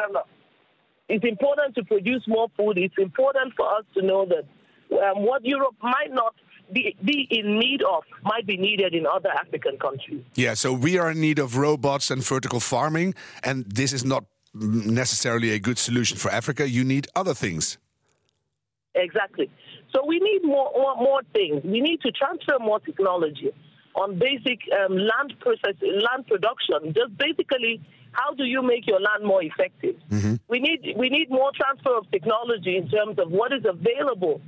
It's 1.07 1.25
important 1.25 1.75
to 1.75 1.83
produce 1.83 2.23
more 2.27 2.47
food. 2.55 2.77
It's 2.77 2.97
important 2.97 3.53
for 3.57 3.67
us 3.77 3.83
to 3.95 4.05
know 4.05 4.25
that 4.25 4.45
um, 5.03 5.25
what 5.25 5.43
Europe 5.43 5.75
might 5.81 6.11
not 6.11 6.35
be, 6.71 6.95
be 7.03 7.27
in 7.31 7.57
need 7.57 7.81
of 7.81 8.03
might 8.23 8.45
be 8.45 8.57
needed 8.57 8.93
in 8.93 9.05
other 9.07 9.29
African 9.29 9.77
countries. 9.77 10.23
Yeah, 10.35 10.53
so 10.53 10.71
we 10.71 10.97
are 10.99 11.11
in 11.11 11.19
need 11.19 11.39
of 11.39 11.57
robots 11.57 12.11
and 12.11 12.23
vertical 12.23 12.59
farming, 12.59 13.15
and 13.43 13.65
this 13.65 13.91
is 13.91 14.05
not 14.05 14.25
necessarily 14.53 15.51
a 15.51 15.59
good 15.59 15.77
solution 15.77 16.17
for 16.17 16.29
Africa. 16.31 16.69
You 16.69 16.83
need 16.83 17.07
other 17.15 17.33
things. 17.33 17.77
Exactly. 18.95 19.49
So 19.93 20.05
we 20.05 20.19
need 20.19 20.43
more, 20.43 20.71
more, 20.75 20.95
more 20.95 21.21
things. 21.33 21.63
We 21.63 21.81
need 21.81 22.01
to 22.01 22.11
transfer 22.11 22.57
more 22.59 22.79
technology 22.79 23.51
on 23.99 24.17
basic 24.17 24.59
um, 24.71 24.95
land 24.97 25.33
process, 25.39 25.75
land 25.81 26.27
production. 26.27 26.93
Just 26.93 27.17
basically, 27.17 27.81
how 28.11 28.33
do 28.33 28.43
you 28.43 28.61
make 28.63 28.87
your 28.87 28.99
land 28.99 29.23
more 29.23 29.43
effective? 29.43 29.95
We 30.47 30.59
need 30.59 30.95
we 30.97 31.09
need 31.09 31.29
more 31.29 31.51
transfer 31.53 31.97
of 31.97 32.09
technology 32.11 32.77
in 32.77 32.89
terms 32.89 33.19
of 33.19 33.31
what 33.31 33.51
is 33.53 33.63
available 33.65 34.41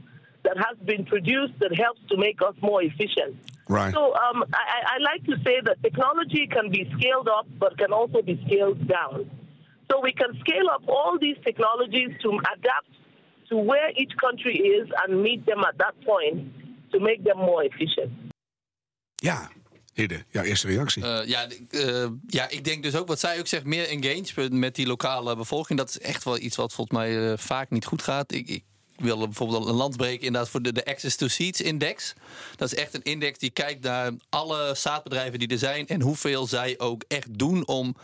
that 0.43 0.57
has 0.57 0.77
been 0.85 1.05
produced 1.05 1.53
that 1.59 1.75
helps 1.75 2.01
to 2.09 2.17
make 2.17 2.41
us 2.41 2.55
more 2.61 2.81
efficient. 2.81 3.37
Right. 3.69 3.93
So 3.93 4.13
um, 4.15 4.43
I, 4.53 4.63
I 4.77 4.79
I 4.95 4.97
like 4.99 5.23
to 5.25 5.35
say 5.43 5.61
that 5.65 5.83
technology 5.83 6.47
can 6.47 6.71
be 6.71 6.89
scaled 6.97 7.29
up, 7.29 7.45
but 7.59 7.77
can 7.77 7.91
also 7.91 8.21
be 8.21 8.41
scaled 8.45 8.87
down. 8.87 9.29
So 9.91 9.99
we 10.01 10.13
can 10.13 10.31
scale 10.39 10.69
up 10.73 10.83
all 10.87 11.17
these 11.19 11.37
technologies 11.43 12.11
to 12.23 12.29
adapt 12.55 12.91
to 13.49 13.57
where 13.57 13.91
each 13.91 14.13
country 14.17 14.55
is 14.57 14.87
and 15.03 15.21
meet 15.21 15.45
them 15.45 15.59
at 15.67 15.77
that 15.77 15.93
point 16.05 16.49
to 16.93 16.99
make 16.99 17.23
them 17.23 17.37
more 17.37 17.63
efficient. 17.63 18.11
Ja, 19.21 19.51
Hidde, 19.93 20.23
jouw 20.29 20.43
eerste 20.43 20.67
reactie. 20.67 21.03
Eh, 21.03 21.27
ja, 21.27 21.47
eh, 21.69 22.07
ja, 22.27 22.49
ik 22.49 22.63
denk 22.63 22.83
dus 22.83 22.95
ook 22.95 23.07
wat 23.07 23.19
zij 23.19 23.39
ook 23.39 23.47
zegt, 23.47 23.63
meer 23.63 23.87
engagement 23.87 24.51
met 24.51 24.75
die 24.75 24.87
lokale 24.87 25.35
bevolking. 25.35 25.79
Dat 25.79 25.89
is 25.89 25.99
echt 25.99 26.23
wel 26.23 26.37
iets 26.37 26.55
wat 26.55 26.73
volgens 26.73 26.97
mij 26.97 27.31
eh, 27.31 27.37
vaak 27.37 27.69
niet 27.69 27.85
goed 27.85 28.01
gaat. 28.01 28.31
Ik, 28.33 28.49
ik 28.49 28.63
wil 28.97 29.17
bijvoorbeeld 29.17 29.67
een 29.67 29.75
land 29.75 29.97
breken 29.97 30.25
inderdaad 30.25 30.49
voor 30.49 30.61
de, 30.61 30.73
de 30.73 30.85
Access 30.85 31.15
to 31.15 31.27
Seeds 31.27 31.61
Index. 31.61 32.13
Dat 32.55 32.71
is 32.71 32.77
echt 32.79 32.93
een 32.93 33.03
index 33.03 33.37
die 33.37 33.49
kijkt 33.49 33.83
naar 33.83 34.11
alle 34.29 34.73
zaadbedrijven 34.75 35.39
die 35.39 35.47
er 35.47 35.57
zijn 35.57 35.87
en 35.87 36.01
hoeveel 36.01 36.47
zij 36.47 36.79
ook 36.79 37.03
echt 37.07 37.37
doen 37.39 37.67
om 37.67 37.95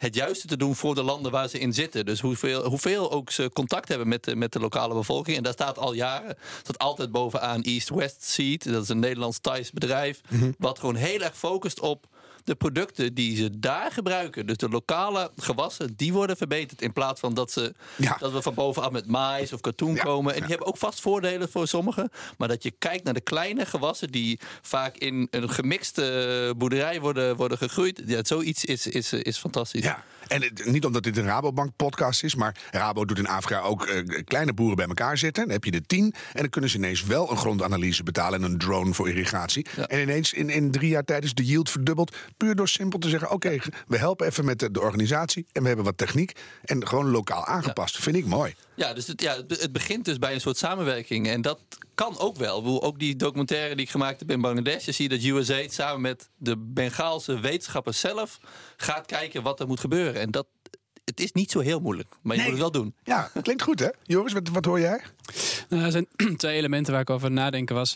het 0.00 0.14
juiste 0.14 0.46
te 0.46 0.56
doen 0.56 0.76
voor 0.76 0.94
de 0.94 1.02
landen 1.02 1.32
waar 1.32 1.48
ze 1.48 1.58
in 1.58 1.72
zitten. 1.72 2.04
Dus 2.04 2.20
hoeveel, 2.20 2.64
hoeveel 2.64 3.12
ook 3.12 3.30
ze 3.30 3.50
contact 3.52 3.88
hebben 3.88 4.08
met 4.08 4.24
de, 4.24 4.36
met 4.36 4.52
de 4.52 4.60
lokale 4.60 4.94
bevolking. 4.94 5.36
En 5.36 5.42
daar 5.42 5.52
staat 5.52 5.78
al 5.78 5.92
jaren, 5.92 6.36
staat 6.62 6.78
altijd 6.78 7.12
bovenaan 7.12 7.62
East 7.62 7.88
West 7.88 8.22
Seed. 8.22 8.72
Dat 8.72 8.82
is 8.82 8.88
een 8.88 8.98
Nederlands-Thais 8.98 9.70
bedrijf. 9.70 10.20
Wat 10.58 10.78
gewoon 10.78 10.94
heel 10.94 11.20
erg 11.20 11.36
focust 11.36 11.80
op 11.80 12.06
de 12.44 12.54
producten 12.54 13.14
die 13.14 13.36
ze 13.36 13.58
daar 13.58 13.92
gebruiken. 13.92 14.46
Dus 14.46 14.56
de 14.56 14.68
lokale 14.68 15.30
gewassen, 15.36 15.94
die 15.96 16.12
worden 16.12 16.36
verbeterd. 16.36 16.82
In 16.82 16.92
plaats 16.92 17.20
van 17.20 17.34
dat, 17.34 17.50
ze, 17.52 17.74
Ja. 17.96 18.16
dat 18.18 18.32
we 18.32 18.42
van 18.42 18.54
bovenaf 18.54 18.90
met 18.90 19.06
maïs 19.06 19.52
of 19.52 19.60
katoen 19.60 19.94
Ja, 19.94 20.02
komen. 20.02 20.30
En 20.32 20.34
ja. 20.40 20.46
die 20.46 20.50
hebben 20.50 20.66
ook 20.68 20.76
vast 20.78 21.00
voordelen 21.00 21.50
voor 21.50 21.68
sommigen. 21.68 22.10
Maar 22.38 22.48
dat 22.48 22.62
je 22.62 22.70
kijkt 22.78 23.04
naar 23.04 23.14
de 23.14 23.20
kleine 23.20 23.66
gewassen 23.66 24.10
die 24.10 24.40
vaak 24.62 24.96
in 24.96 25.28
een 25.30 25.50
gemixte 25.50 26.54
boerderij 26.56 27.00
worden, 27.00 27.36
worden 27.36 27.58
gegroeid. 27.58 28.02
Ja, 28.06 28.20
zoiets 28.24 28.64
is, 28.64 28.86
is, 28.86 29.12
is 29.12 29.38
fantastisch. 29.38 29.84
Ja, 29.84 30.04
en 30.30 30.42
het- 30.42 30.64
niet 30.66 30.84
omdat 30.84 31.02
dit 31.02 31.16
een 31.16 31.24
Rabobank-podcast 31.24 32.22
is, 32.24 32.34
maar 32.34 32.56
Rabo 32.70 33.04
doet 33.04 33.18
in 33.18 33.26
Afrika 33.28 33.60
ook 33.60 33.86
eh, 33.86 34.22
kleine 34.24 34.52
boeren 34.52 34.76
bij 34.76 34.86
elkaar 34.86 35.18
zetten. 35.18 35.42
Dan 35.44 35.52
heb 35.52 35.64
je 35.64 35.70
er 35.70 35.86
tien 35.86 36.14
en 36.32 36.40
dan 36.40 36.48
kunnen 36.48 36.70
ze 36.70 36.76
ineens 36.76 37.04
wel 37.04 37.30
een 37.30 37.36
grondanalyse 37.36 38.02
betalen 38.02 38.44
en 38.44 38.50
een 38.50 38.58
drone 38.58 38.94
voor 38.94 39.08
irrigatie. 39.08 39.66
Ja. 39.76 39.86
En 39.86 40.00
ineens 40.00 40.32
in, 40.32 40.50
in 40.50 40.70
drie 40.70 40.88
jaar 40.88 41.04
tijd 41.04 41.24
is 41.24 41.34
de 41.34 41.44
yield 41.44 41.70
verdubbeld. 41.70 42.16
Puur 42.36 42.54
door 42.54 42.68
simpel 42.68 42.98
te 42.98 43.08
zeggen: 43.08 43.30
oké, 43.30 43.58
we 43.86 43.98
helpen 43.98 44.26
even 44.26 44.44
met 44.44 44.58
de, 44.58 44.70
de 44.70 44.80
organisatie 44.80 45.46
en 45.52 45.60
we 45.62 45.66
hebben 45.66 45.84
wat 45.86 45.96
techniek 45.98 46.32
en 46.64 46.86
gewoon 46.86 47.10
lokaal 47.10 47.46
aangepast. 47.46 47.98
Vind 47.98 48.16
ik 48.16 48.26
mooi. 48.26 48.54
Ja, 48.80 48.92
dus 48.92 49.06
het, 49.06 49.22
ja, 49.22 49.36
het 49.48 49.72
begint 49.72 50.04
dus 50.04 50.18
bij 50.18 50.34
een 50.34 50.40
soort 50.40 50.56
samenwerking. 50.56 51.28
En 51.28 51.42
dat 51.42 51.60
kan 51.94 52.18
ook 52.18 52.36
wel. 52.36 52.82
Ook 52.82 52.98
die 52.98 53.16
documentaire 53.16 53.74
die 53.74 53.84
ik 53.84 53.90
gemaakt 53.90 54.20
heb 54.20 54.30
in 54.30 54.40
Bangladesh. 54.40 54.84
Je 54.84 54.92
ziet 54.92 55.10
dat 55.10 55.22
USA 55.22 55.68
samen 55.68 56.00
met 56.00 56.28
de 56.36 56.56
Bengaalse 56.58 57.40
wetenschappers 57.40 58.00
zelf 58.00 58.38
gaat 58.76 59.06
kijken 59.06 59.42
wat 59.42 59.60
er 59.60 59.66
moet 59.66 59.80
gebeuren. 59.80 60.20
En 60.20 60.30
dat, 60.30 60.46
het 61.04 61.20
is 61.20 61.32
niet 61.32 61.50
zo 61.50 61.58
heel 61.60 61.80
moeilijk, 61.80 62.08
maar 62.22 62.36
je 62.36 62.42
Nee. 62.42 62.50
moet 62.50 62.60
het 62.60 62.72
wel 62.72 62.82
doen. 62.82 62.94
Ja, 63.04 63.30
klinkt 63.42 63.62
goed 63.62 63.78
hè? 63.80 63.88
Joris, 64.02 64.32
wat, 64.32 64.48
wat 64.48 64.64
hoor 64.64 64.80
jij? 64.80 65.00
Nou, 65.68 65.84
er 65.84 65.90
zijn 65.90 66.08
twee 66.36 66.56
elementen 66.56 66.92
waar 66.92 67.02
ik 67.02 67.10
over 67.10 67.30
nadenken 67.30 67.74
was. 67.74 67.94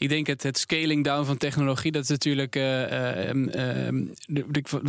Ik 0.00 0.08
denk 0.08 0.26
het, 0.26 0.42
het 0.42 0.58
scaling 0.58 1.04
down 1.04 1.24
van 1.24 1.36
technologie, 1.36 1.92
dat 1.92 2.02
is 2.02 2.08
natuurlijk. 2.08 2.56
eh, 2.56 2.82
eh, 2.82 3.28
ehm, 3.28 3.48
ehm, 3.48 3.96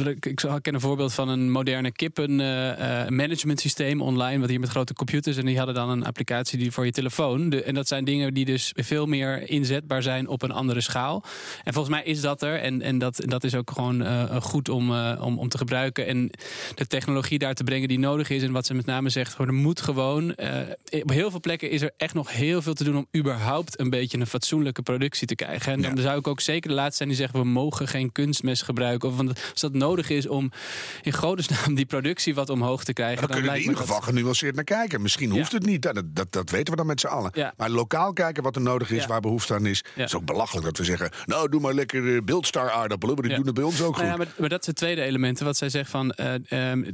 ik, 0.07 0.25
ik, 0.25 0.35
ken 0.61 0.73
een 0.73 0.79
voorbeeld 0.79 1.13
van 1.13 1.29
een 1.29 1.51
moderne 1.51 1.91
kippenmanagement 1.91 3.59
systeem 3.59 4.01
online, 4.01 4.39
wat 4.39 4.49
hier 4.49 4.59
met 4.59 4.69
grote 4.69 4.93
computers. 4.93 5.37
En 5.37 5.45
die 5.45 5.57
hadden 5.57 5.75
dan 5.75 5.89
een 5.89 6.05
applicatie 6.05 6.57
die 6.57 6.71
voor 6.71 6.85
je 6.85 6.91
telefoon. 6.91 7.51
En 7.51 7.73
dat 7.73 7.87
zijn 7.87 8.03
dingen 8.03 8.33
die 8.33 8.45
dus 8.45 8.71
veel 8.75 9.05
meer 9.05 9.49
inzetbaar 9.49 10.03
zijn 10.03 10.27
op 10.27 10.41
een 10.41 10.51
andere 10.51 10.81
schaal. 10.81 11.23
En 11.63 11.73
volgens 11.73 11.95
mij 11.95 12.03
is 12.03 12.21
dat 12.21 12.41
er. 12.41 12.59
En, 12.59 12.81
en 12.81 12.97
dat, 12.97 13.21
dat 13.25 13.43
is 13.43 13.55
ook 13.55 13.71
gewoon 13.71 14.03
eh, 14.03 14.41
goed 14.41 14.69
om, 14.69 14.91
eh, 14.91 15.21
om, 15.23 15.39
om 15.39 15.49
te 15.49 15.57
gebruiken. 15.57 16.07
En 16.07 16.29
de 16.75 16.87
technologie 16.87 17.39
daar 17.39 17.53
te 17.53 17.63
brengen 17.63 17.87
die 17.87 17.99
nodig 17.99 18.29
is. 18.29 18.43
En 18.43 18.51
wat 18.51 18.65
ze 18.65 18.73
met 18.73 18.85
name 18.85 19.09
zegt, 19.09 19.37
er 19.37 19.53
moet 19.53 19.81
gewoon. 19.81 20.35
eh, 20.35 21.01
op 21.01 21.09
heel 21.09 21.31
veel 21.31 21.39
plekken 21.39 21.69
is 21.69 21.81
er 21.81 21.91
echt 21.97 22.13
nog 22.13 22.31
heel 22.31 22.61
veel 22.61 22.73
te 22.73 22.83
doen 22.83 22.97
om 22.97 23.07
überhaupt 23.17 23.79
een 23.79 23.89
beetje 23.89 24.17
een 24.17 24.27
fatsoenlijke 24.27 24.81
productie 25.01 25.27
te 25.27 25.35
krijgen. 25.35 25.73
En 25.73 25.81
dan 25.81 25.97
zou 26.03 26.17
ik 26.19 26.27
ook 26.27 26.39
zeker 26.41 26.69
de 26.69 26.75
laatste 26.75 26.95
zijn 26.97 27.09
die 27.09 27.17
zeggen: 27.17 27.39
we 27.39 27.45
mogen 27.45 27.87
geen 27.87 28.11
kunstmest 28.11 28.63
gebruiken. 28.63 29.09
Of 29.09 29.15
want 29.15 29.29
als 29.51 29.61
dat 29.61 29.73
nodig 29.73 30.09
is 30.09 30.27
om 30.27 30.51
in 31.01 31.13
godesnaam 31.13 31.75
die 31.75 31.85
productie 31.85 32.35
wat 32.35 32.49
omhoog 32.49 32.83
te 32.83 32.93
krijgen. 32.93 33.21
Dan 33.21 33.29
kunnen 33.35 33.51
we 33.51 33.57
in 33.57 33.63
ieder 33.63 33.77
geval 33.77 33.95
dat- 33.95 34.03
genuanceerd 34.03 34.55
naar 34.55 34.63
kijken. 34.63 35.01
Misschien 35.01 35.29
hoeft 35.31 35.51
het 35.51 35.65
niet, 35.65 35.81
dat, 35.81 36.01
dat, 36.05 36.31
dat 36.31 36.49
weten 36.49 36.71
we 36.71 36.77
dan 36.77 36.85
met 36.85 36.99
z'n 36.99 37.07
allen. 37.07 37.31
Ja. 37.33 37.53
Maar 37.57 37.69
lokaal 37.69 38.13
kijken 38.13 38.43
wat 38.43 38.55
er 38.55 38.61
nodig 38.61 38.91
is, 38.91 39.05
waar 39.05 39.19
behoefte 39.21 39.53
aan 39.53 39.65
is. 39.65 39.83
Is 39.95 40.15
ook 40.15 40.25
belachelijk 40.25 40.65
dat 40.65 40.77
we 40.77 40.83
zeggen... 40.83 41.09
nou, 41.25 41.49
doe 41.49 41.61
maar 41.61 41.73
lekker 41.73 42.15
eh, 42.15 42.21
beeldstar 42.21 42.71
aardappelen, 42.71 43.15
maar 43.15 43.23
die 43.27 43.35
doen 43.35 43.45
het 43.45 43.55
bij 43.55 43.63
ons 43.63 43.81
ook 43.81 43.87
goed. 43.95 43.97
Nou 44.05 44.07
ja, 44.07 44.17
maar, 44.17 44.27
maar 44.37 44.49
dat 44.49 44.59
is 44.61 44.67
het 44.67 44.75
tweede 44.75 45.01
element. 45.01 45.39
Wat 45.39 45.57
zij 45.57 45.69
zegt 45.69 45.89
van. 45.89 46.11
eh, 46.11 46.69
ehm, 46.71 46.91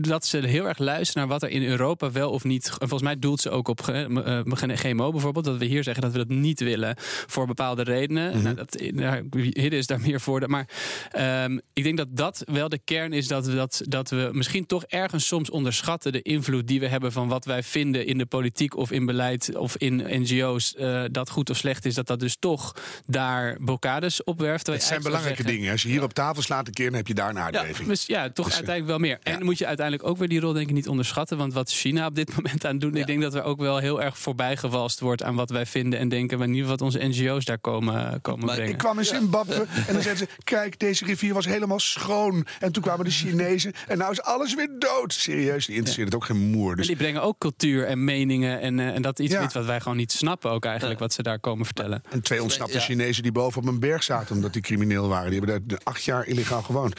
dat 0.00 0.26
ze 0.26 0.38
heel 0.38 0.68
erg 0.68 0.78
luisteren 0.78 1.22
naar 1.28 1.38
wat 1.38 1.42
er 1.42 1.50
in 1.56 1.62
Europa 1.62 2.10
wel 2.10 2.30
of 2.30 2.44
niet. 2.44 2.64
en 2.66 2.74
Volgens 2.78 3.02
mij 3.02 3.18
doelt 3.18 3.40
ze 3.40 3.50
ook 3.50 3.68
op 3.68 3.80
ge- 3.82 4.42
eh, 4.62 4.76
GMO 4.76 5.10
bijvoorbeeld. 5.10 5.44
Dat 5.44 5.56
we 5.58 5.64
hier 5.64 5.82
zeggen 5.84 6.02
dat 6.02 6.12
we 6.12 6.18
dat 6.18 6.28
niet 6.28 6.60
willen 6.60 6.94
voor 7.26 7.46
bepaalde 7.46 7.82
redenen. 7.82 8.34
Mhm. 8.34 8.42
nou, 8.42 8.54
dat, 8.54 8.80
nou, 8.90 9.28
Hidde 9.40 9.76
is 9.76 9.86
daar 9.86 10.00
meer 10.10 10.20
voor. 10.20 10.42
Maar 10.50 10.68
ehm, 11.10 11.58
ik 11.72 11.82
denk 11.84 11.96
dat 11.96 12.16
dat 12.16 12.42
wel 12.52 12.68
de 12.68 12.78
kern 12.84 13.12
is. 13.12 13.28
Dat 13.28 13.46
we, 13.46 13.54
dat, 13.54 13.80
dat 13.84 14.10
we 14.10 14.28
misschien 14.32 14.66
toch 14.66 14.84
ergens 14.84 15.26
soms 15.26 15.50
onderschatten 15.50 16.12
de 16.12 16.22
invloed 16.22 16.68
die 16.68 16.80
we 16.80 16.86
hebben 16.88 17.12
van 17.12 17.28
wat 17.28 17.44
wij 17.44 17.62
vinden 17.62 18.06
in 18.06 18.18
de 18.18 18.26
politiek 18.26 18.76
of 18.76 18.90
in 18.90 19.06
beleid 19.06 19.56
of 19.56 19.76
in 19.76 19.96
NGO's. 20.22 20.74
eh, 20.74 21.02
dat 21.10 21.30
goed 21.30 21.50
of 21.50 21.56
slecht 21.56 21.84
is. 21.84 21.94
Dat 21.94 22.06
dat 22.06 22.20
dus 22.20 22.36
toch 22.38 22.74
daar 23.06 23.56
blokkades 23.64 24.24
opwerft. 24.24 24.66
Het 24.66 24.82
zijn 24.82 25.02
belangrijke 25.02 25.42
dingen. 25.44 25.72
Als 25.72 25.82
je 25.82 25.88
hier 25.88 26.02
op 26.02 26.12
tafel 26.12 26.42
slaat 26.42 26.66
een 26.66 26.72
keer, 26.72 26.86
dan 26.86 26.94
heb 26.94 27.06
je 27.06 27.14
daar 27.14 27.28
een 27.28 27.34
ja, 27.36 27.42
aardbeving. 27.42 27.88
dus 27.88 28.06
ja, 28.06 28.30
toch 28.30 28.46
Dus, 28.46 28.54
eh, 28.54 28.66
uiteindelijk 28.66 28.86
wel 28.86 29.08
meer. 29.08 29.18
En 29.30 29.36
dan 29.38 29.44
moet 29.46 29.58
je 29.58 29.66
uiteindelijk 29.66 30.08
ook 30.08 30.16
weer 30.18 30.28
die 30.28 30.40
rol 30.40 30.52
denk 30.52 30.68
ik 30.68 30.74
niet 30.74 30.88
onderschatten. 30.88 31.36
Want 31.36 31.52
wat 31.52 31.70
China 31.70 32.06
op 32.06 32.14
dit 32.14 32.34
moment 32.36 32.64
aan 32.66 32.78
doen... 32.78 32.96
ik 32.96 33.06
denk 33.06 33.22
dat 33.22 33.34
er 33.34 33.42
ook 33.42 33.60
wel 33.60 33.78
heel 33.78 34.02
erg 34.02 34.18
voorbijgewalst 34.18 35.00
wordt... 35.00 35.22
aan 35.22 35.34
wat 35.34 35.50
wij 35.50 35.66
vinden 35.66 35.98
en 35.98 36.08
denken... 36.08 36.38
maar 36.38 36.48
niet 36.48 36.66
wat 36.66 36.80
onze 36.80 36.98
NGO's 36.98 37.44
daar 37.44 37.58
komen, 37.58 38.20
komen 38.20 38.46
Maar 38.46 38.54
brengen. 38.54 38.72
Ik 38.72 38.78
kwam 38.78 38.98
in 38.98 39.04
Zimbabwe 39.04 39.54
en 39.86 39.92
dan 39.92 40.02
zeiden 40.02 40.16
ze... 40.16 40.28
kijk, 40.44 40.78
deze 40.78 41.04
rivier 41.04 41.34
was 41.34 41.46
helemaal 41.46 41.80
schoon. 41.80 42.46
En 42.60 42.72
toen 42.72 42.82
kwamen 42.82 43.04
de 43.04 43.10
Chinezen 43.10 43.72
en 43.86 43.98
nou 43.98 44.12
is 44.12 44.22
alles 44.22 44.54
weer 44.54 44.70
dood. 44.78 45.12
Serieus, 45.12 45.66
die 45.66 45.74
interesseert 45.74 46.06
het 46.06 46.16
ook 46.16 46.24
geen 46.24 46.50
moer. 46.50 46.66
Maar 46.66 46.76
Dus 46.76 46.86
die 46.86 46.96
brengen 46.96 47.22
ook 47.22 47.38
cultuur 47.38 47.86
en 47.86 48.04
meningen. 48.04 48.60
En, 48.60 48.80
eh, 48.80 48.86
en 48.86 49.02
dat 49.02 49.18
is 49.18 49.24
iets, 49.24 49.34
Ja. 49.34 49.42
iets 49.44 49.54
wat 49.54 49.64
wij 49.64 49.80
gewoon 49.80 49.96
niet 49.96 50.12
snappen 50.12 50.50
ook 50.50 50.64
eigenlijk... 50.64 50.98
wat 50.98 51.12
ze 51.12 51.22
daar 51.22 51.38
komen 51.38 51.64
vertellen. 51.64 52.02
en 52.10 52.22
twee 52.22 52.42
ontsnapte 52.42 52.74
Ja. 52.78 52.80
Chinezen 52.80 53.22
die 53.22 53.32
boven 53.32 53.62
op 53.62 53.68
een 53.68 53.80
berg 53.80 54.02
zaten... 54.02 54.34
omdat 54.34 54.52
die 54.52 54.62
crimineel 54.62 55.08
waren. 55.08 55.30
Die 55.30 55.38
hebben 55.38 55.68
daar 55.68 55.78
acht 55.82 56.04
jaar 56.04 56.26
illegaal 56.26 56.62
gewoond. 56.62 56.94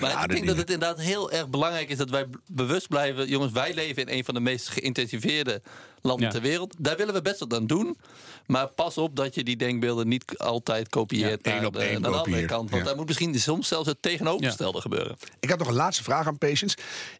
Maar 0.00 0.10
ik 0.10 0.16
denk 0.16 0.30
dingen. 0.30 0.46
dat 0.46 0.56
het 0.56 0.70
inderdaad 0.70 1.00
heel 1.00 1.32
erg 1.32 1.48
belangrijk 1.48 1.73
belangrijk 1.74 1.90
is 1.90 1.98
dat 1.98 2.10
wij 2.10 2.26
bewust 2.46 2.88
blijven. 2.88 3.28
Jongens, 3.28 3.52
wij 3.52 3.74
leven 3.74 4.06
in 4.06 4.16
een 4.18 4.24
van 4.24 4.34
de 4.34 4.40
meest 4.40 4.68
geïntensiveerde 4.68 5.62
landen 6.02 6.26
Ja. 6.26 6.32
ter 6.32 6.40
wereld. 6.42 6.74
Daar 6.78 6.96
willen 6.96 7.14
we 7.14 7.22
best 7.22 7.38
wat 7.40 7.54
aan 7.54 7.66
doen. 7.66 7.96
Maar 8.46 8.68
pas 8.68 8.98
op 8.98 9.16
dat 9.16 9.34
je 9.34 9.44
die 9.44 9.56
denkbeelden 9.56 10.08
niet 10.08 10.38
altijd 10.38 10.88
kopieert 10.88 11.44
Ja, 11.44 11.50
één 11.52 11.56
naar, 11.60 11.66
op 11.66 11.72
de, 11.72 11.78
één 11.78 12.00
naar 12.00 12.10
de 12.10 12.16
andere 12.16 12.44
kant. 12.44 12.70
Want 12.70 12.82
Ja. 12.82 12.88
daar 12.88 12.96
moet 12.96 13.06
misschien 13.06 13.34
soms 13.34 13.68
zelfs 13.68 13.88
het 13.88 14.02
tegenovergestelde 14.02 14.80
gebeuren. 14.80 15.16
Ik 15.40 15.50
had 15.50 15.58
nog 15.58 15.68
een 15.68 15.74
laatste 15.74 16.02
vraag 16.02 16.26
aan 16.26 16.38
Patience. 16.38 16.76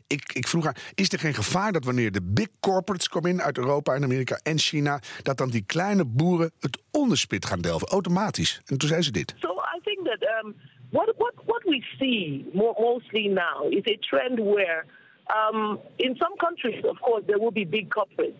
Ik, 0.06 0.32
ik 0.32 0.48
vroeg 0.48 0.64
haar, 0.64 0.76
is 0.94 1.12
er 1.12 1.18
geen 1.18 1.34
gevaar 1.34 1.72
dat 1.72 1.84
wanneer 1.84 2.12
de 2.12 2.22
big 2.22 2.48
corporates 2.60 3.08
komen 3.08 3.30
in 3.30 3.42
uit 3.42 3.58
Europa 3.58 3.94
en 3.94 4.02
Amerika 4.02 4.40
en 4.42 4.58
China, 4.58 5.00
dat 5.22 5.36
dan 5.36 5.50
die 5.50 5.62
kleine 5.66 6.04
boeren 6.04 6.52
het 6.60 6.78
onderspit 6.90 7.46
gaan 7.46 7.60
delven, 7.60 7.88
automatisch? 7.88 8.60
En 8.64 8.78
toen 8.78 8.88
zei 8.88 9.02
ze 9.02 9.10
dit. 9.10 9.34
So 9.38 9.48
I 9.76 9.80
think 9.82 10.04
that 10.06 10.44
um, 10.44 10.54
what, 10.94 11.08
what, 11.18 11.34
what 11.46 11.66
we 11.66 11.82
see 11.98 12.46
mo- 12.54 12.76
mostly 12.78 13.26
now 13.26 13.66
is 13.66 13.82
a 13.88 13.98
trend 14.08 14.38
where, 14.38 14.86
um, 15.34 15.80
in 15.98 16.16
some 16.22 16.36
countries, 16.36 16.84
of 16.88 17.00
course, 17.00 17.24
there 17.26 17.36
will 17.36 17.50
be 17.50 17.64
big 17.64 17.90
corporates. 17.90 18.38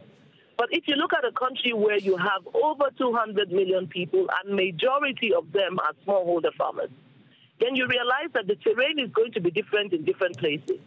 But 0.57 0.69
if 0.71 0.87
you 0.87 0.95
look 0.95 1.13
at 1.13 1.25
a 1.25 1.33
country 1.33 1.73
where 1.73 1.99
you 1.99 2.17
have 2.17 2.47
over 2.55 2.85
200 2.97 3.51
million 3.51 3.89
people 3.89 4.29
and 4.31 4.55
majority 4.55 5.35
of 5.35 5.51
them 5.51 5.81
are 5.81 5.95
smallholder 6.07 6.55
farmers, 6.57 6.91
then 7.61 7.75
you 7.75 7.89
realize 7.89 8.31
that 8.35 8.47
the 8.47 8.55
terrain 8.55 9.01
is 9.01 9.11
going 9.11 9.33
to 9.33 9.41
be 9.41 9.51
different 9.51 9.93
in 9.93 10.05
different 10.05 10.39
places. 10.39 10.79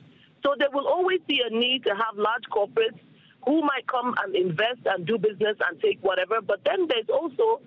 So 0.45 0.55
there 0.57 0.69
will 0.71 0.87
always 0.87 1.19
be 1.27 1.41
a 1.45 1.53
need 1.53 1.83
to 1.83 1.89
have 1.89 2.15
large 2.15 2.43
corporates 2.49 2.99
who 3.45 3.61
might 3.61 3.85
come 3.87 4.15
and 4.23 4.33
invest 4.37 4.85
and 4.85 5.05
do 5.05 5.17
business 5.17 5.57
and 5.67 5.81
take 5.81 5.99
whatever. 6.01 6.39
But 6.39 6.63
then 6.63 6.87
there's 6.87 7.09
also 7.09 7.59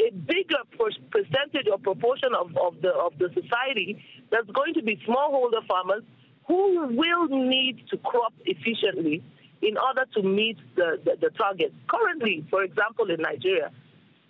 a 0.00 0.10
bigger 0.10 0.62
percentage 1.10 1.66
or 1.70 1.78
proportion 1.78 2.30
of, 2.38 2.56
of 2.56 2.80
the 2.82 2.90
of 2.90 3.12
the 3.18 3.28
society 3.34 4.02
that's 4.30 4.48
going 4.50 4.74
to 4.74 4.82
be 4.82 4.96
smallholder 5.08 5.66
farmers 5.66 6.02
who 6.46 6.86
will 6.96 7.28
need 7.28 7.84
to 7.90 7.96
crop 7.98 8.32
efficiently 8.44 9.22
in 9.60 9.76
order 9.76 10.04
to 10.14 10.22
meet 10.22 10.56
the, 10.76 10.98
the, 11.04 11.16
the 11.20 11.30
targets. 11.30 11.74
Currently, 11.88 12.46
for 12.48 12.62
example, 12.62 13.10
in 13.10 13.20
Nigeria, 13.20 13.70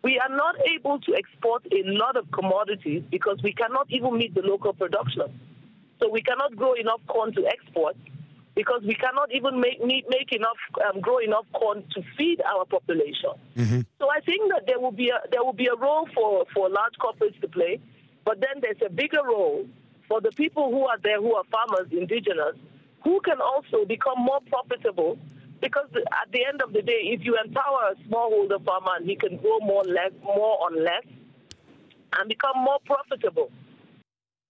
we 0.03 0.19
are 0.19 0.35
not 0.35 0.57
able 0.75 0.99
to 1.01 1.15
export 1.15 1.65
a 1.67 1.83
lot 1.85 2.17
of 2.17 2.31
commodities 2.33 3.03
because 3.11 3.39
we 3.43 3.53
cannot 3.53 3.87
even 3.91 4.17
meet 4.17 4.35
the 4.35 4.43
local 4.43 4.73
production. 4.73 5.41
So 6.01 6.09
we 6.09 6.23
cannot 6.23 6.57
grow 6.57 6.75
enough 6.75 7.01
corn 7.07 7.33
to 7.35 7.47
export 7.47 7.97
because 8.59 8.83
we 8.91 8.97
cannot 9.05 9.29
even 9.39 9.55
make 9.61 9.79
make, 9.91 10.05
make 10.17 10.31
enough 10.33 10.61
um, 10.87 11.01
grow 11.01 11.19
enough 11.19 11.47
corn 11.55 11.79
to 11.95 12.01
feed 12.17 12.39
our 12.53 12.65
population. 12.77 13.33
So 14.01 14.05
I 14.11 14.21
think 14.29 14.43
that 14.53 14.63
there 14.67 14.81
will 14.83 14.97
be 15.05 15.09
a 15.17 15.19
there 15.33 15.45
will 15.47 15.59
be 15.65 15.69
a 15.75 15.79
role 15.87 16.07
for, 16.15 16.45
for 16.53 16.65
large 16.69 16.97
corporates 17.05 17.39
to 17.45 17.49
play, 17.59 17.75
but 18.25 18.41
then 18.45 18.55
there's 18.63 18.83
a 18.85 18.93
bigger 19.03 19.23
role 19.25 19.61
for 20.09 20.21
the 20.21 20.33
people 20.43 20.67
who 20.75 20.83
are 20.91 20.99
there 21.07 21.21
who 21.25 21.33
are 21.39 21.45
farmers, 21.57 21.89
indigenous, 21.93 22.57
who 23.05 23.21
can 23.29 23.41
also 23.41 23.85
become 23.87 24.19
more 24.31 24.41
profitable. 24.51 25.13
Because 25.61 25.89
at 26.23 26.29
the 26.35 26.43
end 26.51 26.63
of 26.63 26.73
the 26.73 26.83
day, 26.83 27.03
if 27.15 27.21
you 27.27 27.37
empower 27.45 27.81
a 27.93 27.95
smallholder 28.07 28.61
farmer 28.65 28.93
and 28.99 29.05
he 29.11 29.17
can 29.17 29.37
grow 29.43 29.59
more 29.61 29.83
less, 29.83 30.13
more 30.23 30.55
on 30.67 30.73
less, 30.85 31.07
and 32.15 32.29
become 32.29 32.59
more 32.69 32.79
profitable, 32.87 33.51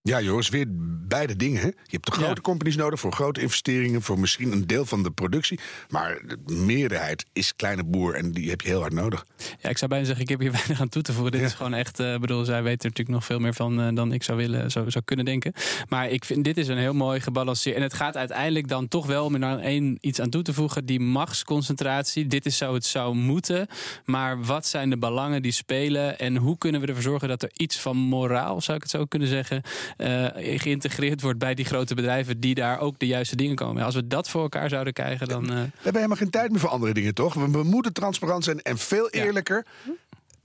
Ja, 0.04 0.20
Joris, 0.22 0.48
weer 0.50 0.66
beide 1.08 1.36
dingen. 1.36 1.60
Je 1.62 1.72
hebt 1.90 2.06
de 2.06 2.12
grote 2.12 2.28
Ja. 2.28 2.40
companies 2.40 2.76
nodig 2.76 3.00
voor 3.00 3.12
grote 3.12 3.40
investeringen, 3.40 4.02
voor 4.02 4.18
misschien 4.18 4.52
een 4.52 4.66
deel 4.66 4.84
van 4.86 5.02
de 5.02 5.10
productie. 5.10 5.58
Maar 5.88 6.20
de 6.46 6.52
meerderheid 6.54 7.26
is 7.32 7.56
kleine 7.56 7.84
boer 7.84 8.14
en 8.14 8.32
die 8.32 8.50
heb 8.50 8.60
je 8.60 8.68
heel 8.68 8.80
hard 8.80 8.92
nodig. 8.92 9.26
Ja, 9.60 9.68
ik 9.68 9.78
zou 9.78 9.90
bijna 9.90 10.04
zeggen, 10.06 10.24
ik 10.24 10.30
heb 10.30 10.40
hier 10.40 10.52
weinig 10.60 10.80
aan 10.80 10.88
toe 10.88 11.02
te 11.02 11.12
voegen. 11.12 11.32
Dit 11.32 11.40
Ja. 11.40 11.46
is 11.46 11.54
gewoon 11.54 11.74
echt, 11.74 12.00
eh 12.00 12.16
bedoel, 12.18 12.44
zij 12.44 12.62
weten 12.62 12.78
er 12.78 12.88
natuurlijk 12.88 13.08
nog 13.16 13.24
veel 13.24 13.38
meer 13.38 13.54
van 13.54 13.80
eh, 13.80 13.94
dan 13.94 14.12
ik 14.12 14.22
zou 14.22 14.38
willen, 14.38 14.70
zou, 14.70 14.90
zou 14.90 15.04
kunnen 15.04 15.24
denken. 15.24 15.52
Maar 15.88 16.08
ik 16.10 16.24
vind, 16.24 16.44
dit 16.44 16.56
is 16.56 16.68
een 16.68 16.78
heel 16.78 16.94
mooi 16.94 17.20
gebalanceerd. 17.20 17.76
En 17.76 17.82
het 17.82 17.94
gaat 17.94 18.16
uiteindelijk 18.16 18.68
dan 18.68 18.88
toch 18.88 19.06
wel 19.06 19.24
om 19.24 19.32
er 19.34 19.40
nou 19.40 19.60
één 19.60 19.98
iets 20.00 20.20
aan 20.20 20.30
toe 20.30 20.42
te 20.42 20.52
voegen. 20.52 20.86
Die 20.86 21.00
machtsconcentratie. 21.00 22.26
Dit 22.26 22.46
is 22.46 22.56
zo 22.56 22.74
het 22.74 22.84
zou 22.84 23.14
moeten. 23.14 23.66
Maar 24.04 24.42
wat 24.44 24.66
zijn 24.66 24.90
de 24.90 24.98
belangen 24.98 25.42
die 25.42 25.52
spelen? 25.52 26.18
En 26.18 26.36
hoe 26.36 26.58
kunnen 26.58 26.80
we 26.80 26.86
ervoor 26.86 27.02
zorgen 27.02 27.28
dat 27.28 27.42
er 27.42 27.50
iets 27.56 27.78
van 27.78 27.96
moraal, 27.96 28.60
zou 28.60 28.76
ik 28.76 28.82
het 28.82 28.92
zo 28.92 29.04
kunnen 29.04 29.28
zeggen, 29.28 29.62
eh, 29.96 30.24
geïntegreerd 30.34 30.96
wordt 31.20 31.38
bij 31.38 31.54
die 31.54 31.64
grote 31.64 31.94
bedrijven 31.94 32.40
die 32.40 32.54
daar 32.54 32.80
ook 32.80 32.98
de 32.98 33.06
juiste 33.06 33.36
dingen 33.36 33.56
komen. 33.56 33.82
Als 33.84 33.94
we 33.94 34.06
dat 34.06 34.28
voor 34.28 34.42
elkaar 34.42 34.68
zouden 34.68 34.92
krijgen, 34.92 35.28
dan. 35.28 35.42
eh, 35.44 35.48
We 35.54 35.60
hebben 35.74 35.94
helemaal 35.94 36.16
geen 36.16 36.30
tijd 36.30 36.50
meer 36.50 36.60
voor 36.60 36.68
andere 36.70 36.92
dingen, 36.94 37.14
toch? 37.14 37.34
We, 37.34 37.50
we 37.50 37.62
moeten 37.62 37.92
transparant 37.92 38.44
zijn 38.44 38.62
en 38.62 38.78
veel 38.78 39.08
Ja. 39.16 39.24
eerlijker. 39.24 39.66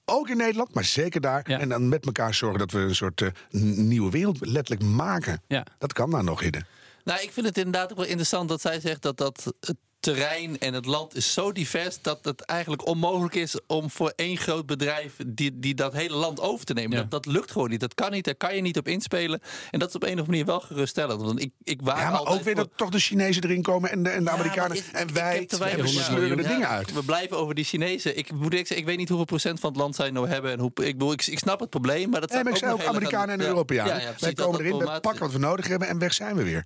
Ook 0.06 0.30
in 0.30 0.38
Nederland, 0.38 0.74
maar 0.74 0.84
zeker 0.84 1.22
daar. 1.22 1.50
Ja. 1.50 1.60
En 1.60 1.70
dan 1.70 1.90
met 1.90 2.06
elkaar 2.06 2.34
zorgen 2.34 2.60
dat 2.60 2.72
we 2.72 2.80
een 2.80 2.96
soort 2.96 3.22
eh, 3.22 3.30
nieuwe 3.76 4.12
wereld 4.12 4.46
letterlijk 4.48 4.90
maken. 4.92 5.42
ja. 5.48 5.66
Dat 5.78 5.94
kan 5.94 6.10
daar 6.12 6.24
nog, 6.24 6.40
Hidde. 6.40 6.62
Nou, 7.04 7.22
ik 7.22 7.32
vind 7.32 7.46
het 7.46 7.58
inderdaad 7.58 7.92
ook 7.92 7.98
wel 7.98 8.06
interessant 8.06 8.50
dat 8.50 8.62
zij 8.62 8.80
zegt 8.80 9.02
dat 9.02 9.18
dat 9.18 9.54
het 9.60 9.76
terrein 10.04 10.60
en 10.60 10.74
het 10.74 10.86
land 10.86 11.16
is 11.16 11.34
zo 11.34 11.52
divers 11.52 12.02
dat 12.02 12.20
het 12.22 12.42
eigenlijk 12.42 12.88
onmogelijk 12.88 13.36
is 13.36 13.60
om 13.68 13.90
voor 13.90 14.14
één 14.16 14.38
groot 14.38 14.66
bedrijf 14.66 15.14
die, 15.28 15.60
die 15.60 15.74
dat 15.76 15.94
hele 15.94 16.16
land 16.16 16.40
over 16.40 16.66
te 16.66 16.74
nemen. 16.74 16.98
Ja. 16.98 17.02
Dat, 17.04 17.12
dat 17.24 17.26
lukt 17.34 17.52
gewoon 17.52 17.70
niet. 17.70 17.80
Dat 17.80 17.94
kan 17.94 18.12
niet. 18.12 18.26
Daar 18.26 18.36
kan 18.36 18.56
je 18.56 18.62
niet 18.62 18.78
op 18.78 18.88
inspelen. 18.88 19.42
En 19.72 19.80
dat 19.80 19.90
is 19.90 19.96
op 19.96 20.02
een 20.04 20.08
of 20.08 20.14
andere 20.14 20.32
manier 20.32 20.46
wel 20.46 20.60
geruststellend. 20.60 21.22
Want 21.22 21.42
ik, 21.42 21.52
ik 21.64 21.82
waak 21.82 21.98
Ja, 21.98 22.10
maar 22.10 22.20
altijd 22.20 22.38
ook 22.38 22.44
weer 22.44 22.56
voor- 22.56 22.64
dat 22.64 22.78
toch 22.78 22.90
de 22.90 23.00
Chinezen 23.00 23.44
erin 23.44 23.62
komen 23.62 23.92
en 23.92 24.04
de, 24.04 24.10
en 24.10 24.24
de 24.24 24.30
Ja, 24.30 24.36
Amerikanen. 24.38 24.78
ik- 24.78 24.86
en 24.92 25.08
ik 25.08 25.14
wij 25.14 25.46
sleuren 25.88 26.38
de 26.38 26.44
Ja, 26.44 26.50
dingen 26.50 26.68
uit. 26.68 26.94
We 26.94 27.04
blijven 27.04 27.38
over 27.38 27.56
die 27.56 27.66
Chinezen. 27.66 28.18
Ik 28.18 28.32
moet 28.32 28.42
eerlijk 28.44 28.58
zeggen, 28.68 28.78
ik 28.78 28.86
weet 28.86 28.98
niet 28.98 29.08
hoeveel 29.08 29.26
procent 29.26 29.60
van 29.60 29.70
het 29.70 29.80
land 29.80 29.96
zij 29.96 30.12
nou 30.12 30.28
hebben. 30.28 30.52
En 30.52 30.60
hoe, 30.60 30.70
ik, 30.70 30.74
bedoel, 30.98 31.12
ik, 31.12 31.26
ik 31.28 31.40
snap 31.40 31.60
het 31.60 31.70
probleem, 31.70 32.10
maar 32.10 32.22
dat 32.22 32.34
ik 32.34 32.56
zei 32.58 32.72
ook 32.74 32.84
Amerikanen 32.84 33.30
en 33.34 33.42
aan- 33.42 33.48
Europeanen. 33.48 33.94
ja, 33.94 34.00
ja, 34.00 34.06
precies, 34.06 34.22
wij 34.22 34.34
komen 34.34 34.52
dat 34.64 34.68
erin, 34.68 34.78
we 34.94 35.00
pakken 35.00 35.20
wat 35.22 35.32
we 35.32 35.38
nodig 35.40 35.68
hebben 35.68 35.88
en 35.88 35.98
weg 36.00 36.14
zijn 36.14 36.36
we 36.36 36.44
weer. 36.44 36.66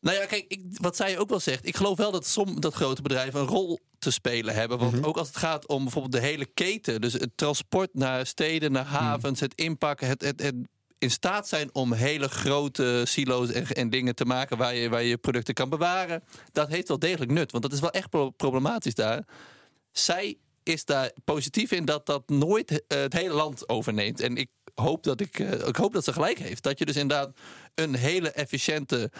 Nou 0.00 0.16
ja, 0.16 0.26
kijk, 0.26 0.44
ik, 0.48 0.60
wat 0.72 0.96
zij 0.96 1.18
ook 1.18 1.28
wel 1.28 1.40
zegt. 1.40 1.66
Ik 1.66 1.76
geloof 1.76 1.96
wel 1.96 2.10
dat, 2.10 2.26
som, 2.26 2.60
dat 2.60 2.74
grote 2.74 3.02
bedrijven 3.02 3.40
een 3.40 3.46
rol 3.46 3.78
te 3.98 4.10
spelen 4.10 4.54
hebben. 4.54 4.78
Want 4.78 4.92
Mhm. 4.92 5.04
ook 5.04 5.16
als 5.16 5.28
het 5.28 5.36
gaat 5.36 5.66
om 5.68 5.82
bijvoorbeeld 5.82 6.12
de 6.12 6.20
hele 6.28 6.46
keten. 6.46 7.00
Dus 7.00 7.12
het 7.12 7.30
transport 7.34 7.94
naar 7.94 8.26
steden, 8.26 8.72
naar 8.72 8.84
havens, 8.84 9.40
het 9.40 9.54
inpakken, 9.54 10.08
het, 10.08 10.22
het, 10.22 10.42
het 10.42 10.54
in 10.98 11.10
staat 11.10 11.48
zijn 11.48 11.74
om 11.74 11.92
hele 11.92 12.28
grote 12.28 13.02
silo's 13.06 13.50
en, 13.50 13.66
en 13.66 13.90
dingen 13.90 14.14
te 14.14 14.24
maken 14.24 14.56
waar 14.56 14.74
je, 14.74 14.88
waar 14.88 15.02
je 15.02 15.18
producten 15.18 15.54
kan 15.54 15.68
bewaren. 15.68 16.22
Dat 16.52 16.68
heeft 16.68 16.88
wel 16.88 16.98
degelijk 16.98 17.30
nut. 17.30 17.50
Want 17.52 17.62
dat 17.62 17.72
is 17.72 17.80
wel 17.80 17.90
echt 17.90 18.08
pro- 18.10 18.30
problematisch 18.30 18.94
daar. 18.94 19.24
Zij 19.92 20.38
is 20.62 20.84
daar 20.84 21.10
positief 21.24 21.70
in 21.72 21.84
dat 21.84 22.06
dat 22.06 22.28
nooit 22.28 22.86
eh, 22.86 22.98
het 23.00 23.12
hele 23.12 23.34
land 23.34 23.68
overneemt. 23.68 24.20
En 24.20 24.36
ik 24.36 24.48
hoop 24.74 25.02
dat, 25.02 25.20
ik, 25.20 25.38
eh, 25.38 25.66
ik 25.68 25.76
hoop 25.76 25.92
dat 25.92 26.04
ze 26.04 26.12
gelijk 26.12 26.38
heeft. 26.38 26.62
Dat 26.62 26.78
je 26.78 26.84
dus 26.84 26.96
inderdaad 26.96 27.30
een 27.74 27.94
hele 27.94 28.30
efficiënte 28.30 29.10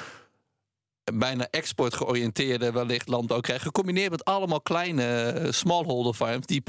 bijna 1.13 1.49
export 1.51 1.95
georiënteerde 1.95 2.73
wellicht 2.73 3.09
landbouw 3.09 3.41
krijgt. 3.41 3.63
Gecombineerd 3.63 4.11
met 4.11 4.25
allemaal 4.25 4.61
kleine 4.61 5.05
eh, 5.05 5.53
smallholder 5.53 6.15
farms 6.15 6.47
die, 6.47 6.63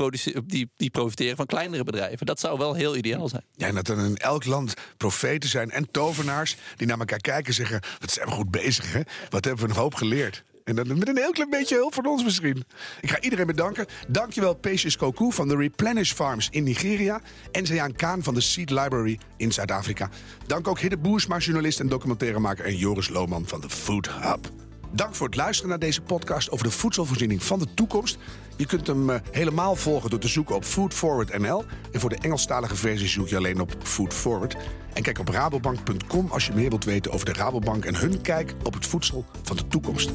die, 0.45 0.71
die 0.75 0.89
profiteren 0.89 1.35
van 1.35 1.45
kleinere 1.45 1.83
bedrijven. 1.83 2.25
Dat 2.25 2.39
zou 2.39 2.57
wel 2.57 2.73
heel 2.73 2.95
ideaal 2.95 3.29
zijn. 3.29 3.45
Ja, 3.55 3.67
en 3.67 3.75
dat 3.75 3.87
er 3.87 3.97
in 3.97 4.17
elk 4.17 4.45
land 4.45 4.73
profeten 4.97 5.49
zijn 5.49 5.71
en 5.71 5.91
tovenaars 5.91 6.55
die 6.75 6.87
naar 6.87 6.99
elkaar 6.99 7.19
kijken 7.19 7.45
en 7.45 7.53
zeggen: 7.53 7.79
Wat 7.99 8.11
zijn 8.11 8.27
we 8.27 8.33
goed 8.33 8.51
bezig, 8.51 8.93
hè? 8.93 9.01
Wat 9.29 9.45
hebben 9.45 9.63
we 9.63 9.69
een 9.69 9.79
hoop 9.79 9.95
geleerd? 9.95 10.43
En 10.63 10.75
dan 10.75 10.97
met 10.97 11.07
een 11.07 11.17
heel 11.17 11.31
klein 11.31 11.49
beetje 11.49 11.75
hulp 11.75 11.93
van 11.93 12.05
ons 12.05 12.23
misschien. 12.23 12.63
Ik 13.01 13.09
ga 13.09 13.19
iedereen 13.21 13.45
bedanken. 13.45 13.85
Dankjewel 14.07 14.55
Patience 14.55 14.97
Koku 14.97 15.31
van 15.31 15.47
de 15.47 15.55
Replenish 15.55 16.11
Farms 16.11 16.47
in 16.51 16.63
Nigeria. 16.63 17.21
En 17.51 17.65
Zayaan 17.65 17.95
Kaan 17.95 18.23
van 18.23 18.33
de 18.33 18.41
Seed 18.41 18.69
Library 18.69 19.19
in 19.37 19.51
Zuid-Afrika. 19.51 20.09
Dank 20.47 20.67
ook 20.67 20.79
Hidde 20.79 20.97
Boersma, 20.97 21.37
journalist 21.37 21.79
en 21.79 21.87
documentairemaker... 21.87 22.65
en 22.65 22.75
Joris 22.75 23.09
Lohman 23.09 23.47
van 23.47 23.61
de 23.61 23.69
Food 23.69 24.09
Hub. 24.09 24.60
Dank 24.93 25.15
voor 25.15 25.27
het 25.27 25.35
luisteren 25.35 25.69
naar 25.69 25.79
deze 25.79 26.01
podcast 26.01 26.51
over 26.51 26.65
de 26.65 26.71
voedselvoorziening 26.71 27.43
van 27.43 27.59
de 27.59 27.73
toekomst. 27.73 28.17
Je 28.55 28.65
kunt 28.65 28.87
hem 28.87 29.09
eh, 29.09 29.19
helemaal 29.31 29.75
volgen 29.75 30.09
door 30.09 30.19
te 30.19 30.27
zoeken 30.27 30.55
op 30.55 30.63
Food 30.63 30.93
Forward 30.93 31.39
NL. 31.39 31.65
En 31.91 31.99
voor 31.99 32.09
de 32.09 32.17
Engelstalige 32.21 32.75
versie 32.75 33.07
zoek 33.07 33.27
je 33.27 33.37
alleen 33.37 33.59
op 33.59 33.75
Food 33.83 34.13
Forward. 34.13 34.55
En 34.93 35.03
kijk 35.03 35.19
op 35.19 35.27
rabobank.com 35.27 36.27
als 36.31 36.45
je 36.45 36.53
meer 36.53 36.69
wilt 36.69 36.85
weten 36.85 37.11
over 37.11 37.25
de 37.25 37.33
Rabobank 37.33 37.85
en 37.85 37.95
hun 37.95 38.21
kijk 38.21 38.53
op 38.63 38.73
het 38.73 38.85
voedsel 38.85 39.25
van 39.43 39.55
de 39.55 39.67
toekomst. 39.67 40.11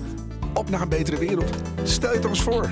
Op 0.55 0.71
naar 0.71 0.81
een 0.81 0.89
betere 0.89 1.19
wereld. 1.19 1.57
Stel 1.83 2.13
je 2.13 2.19
toch 2.19 2.31
eens 2.31 2.43
voor. 2.43 2.71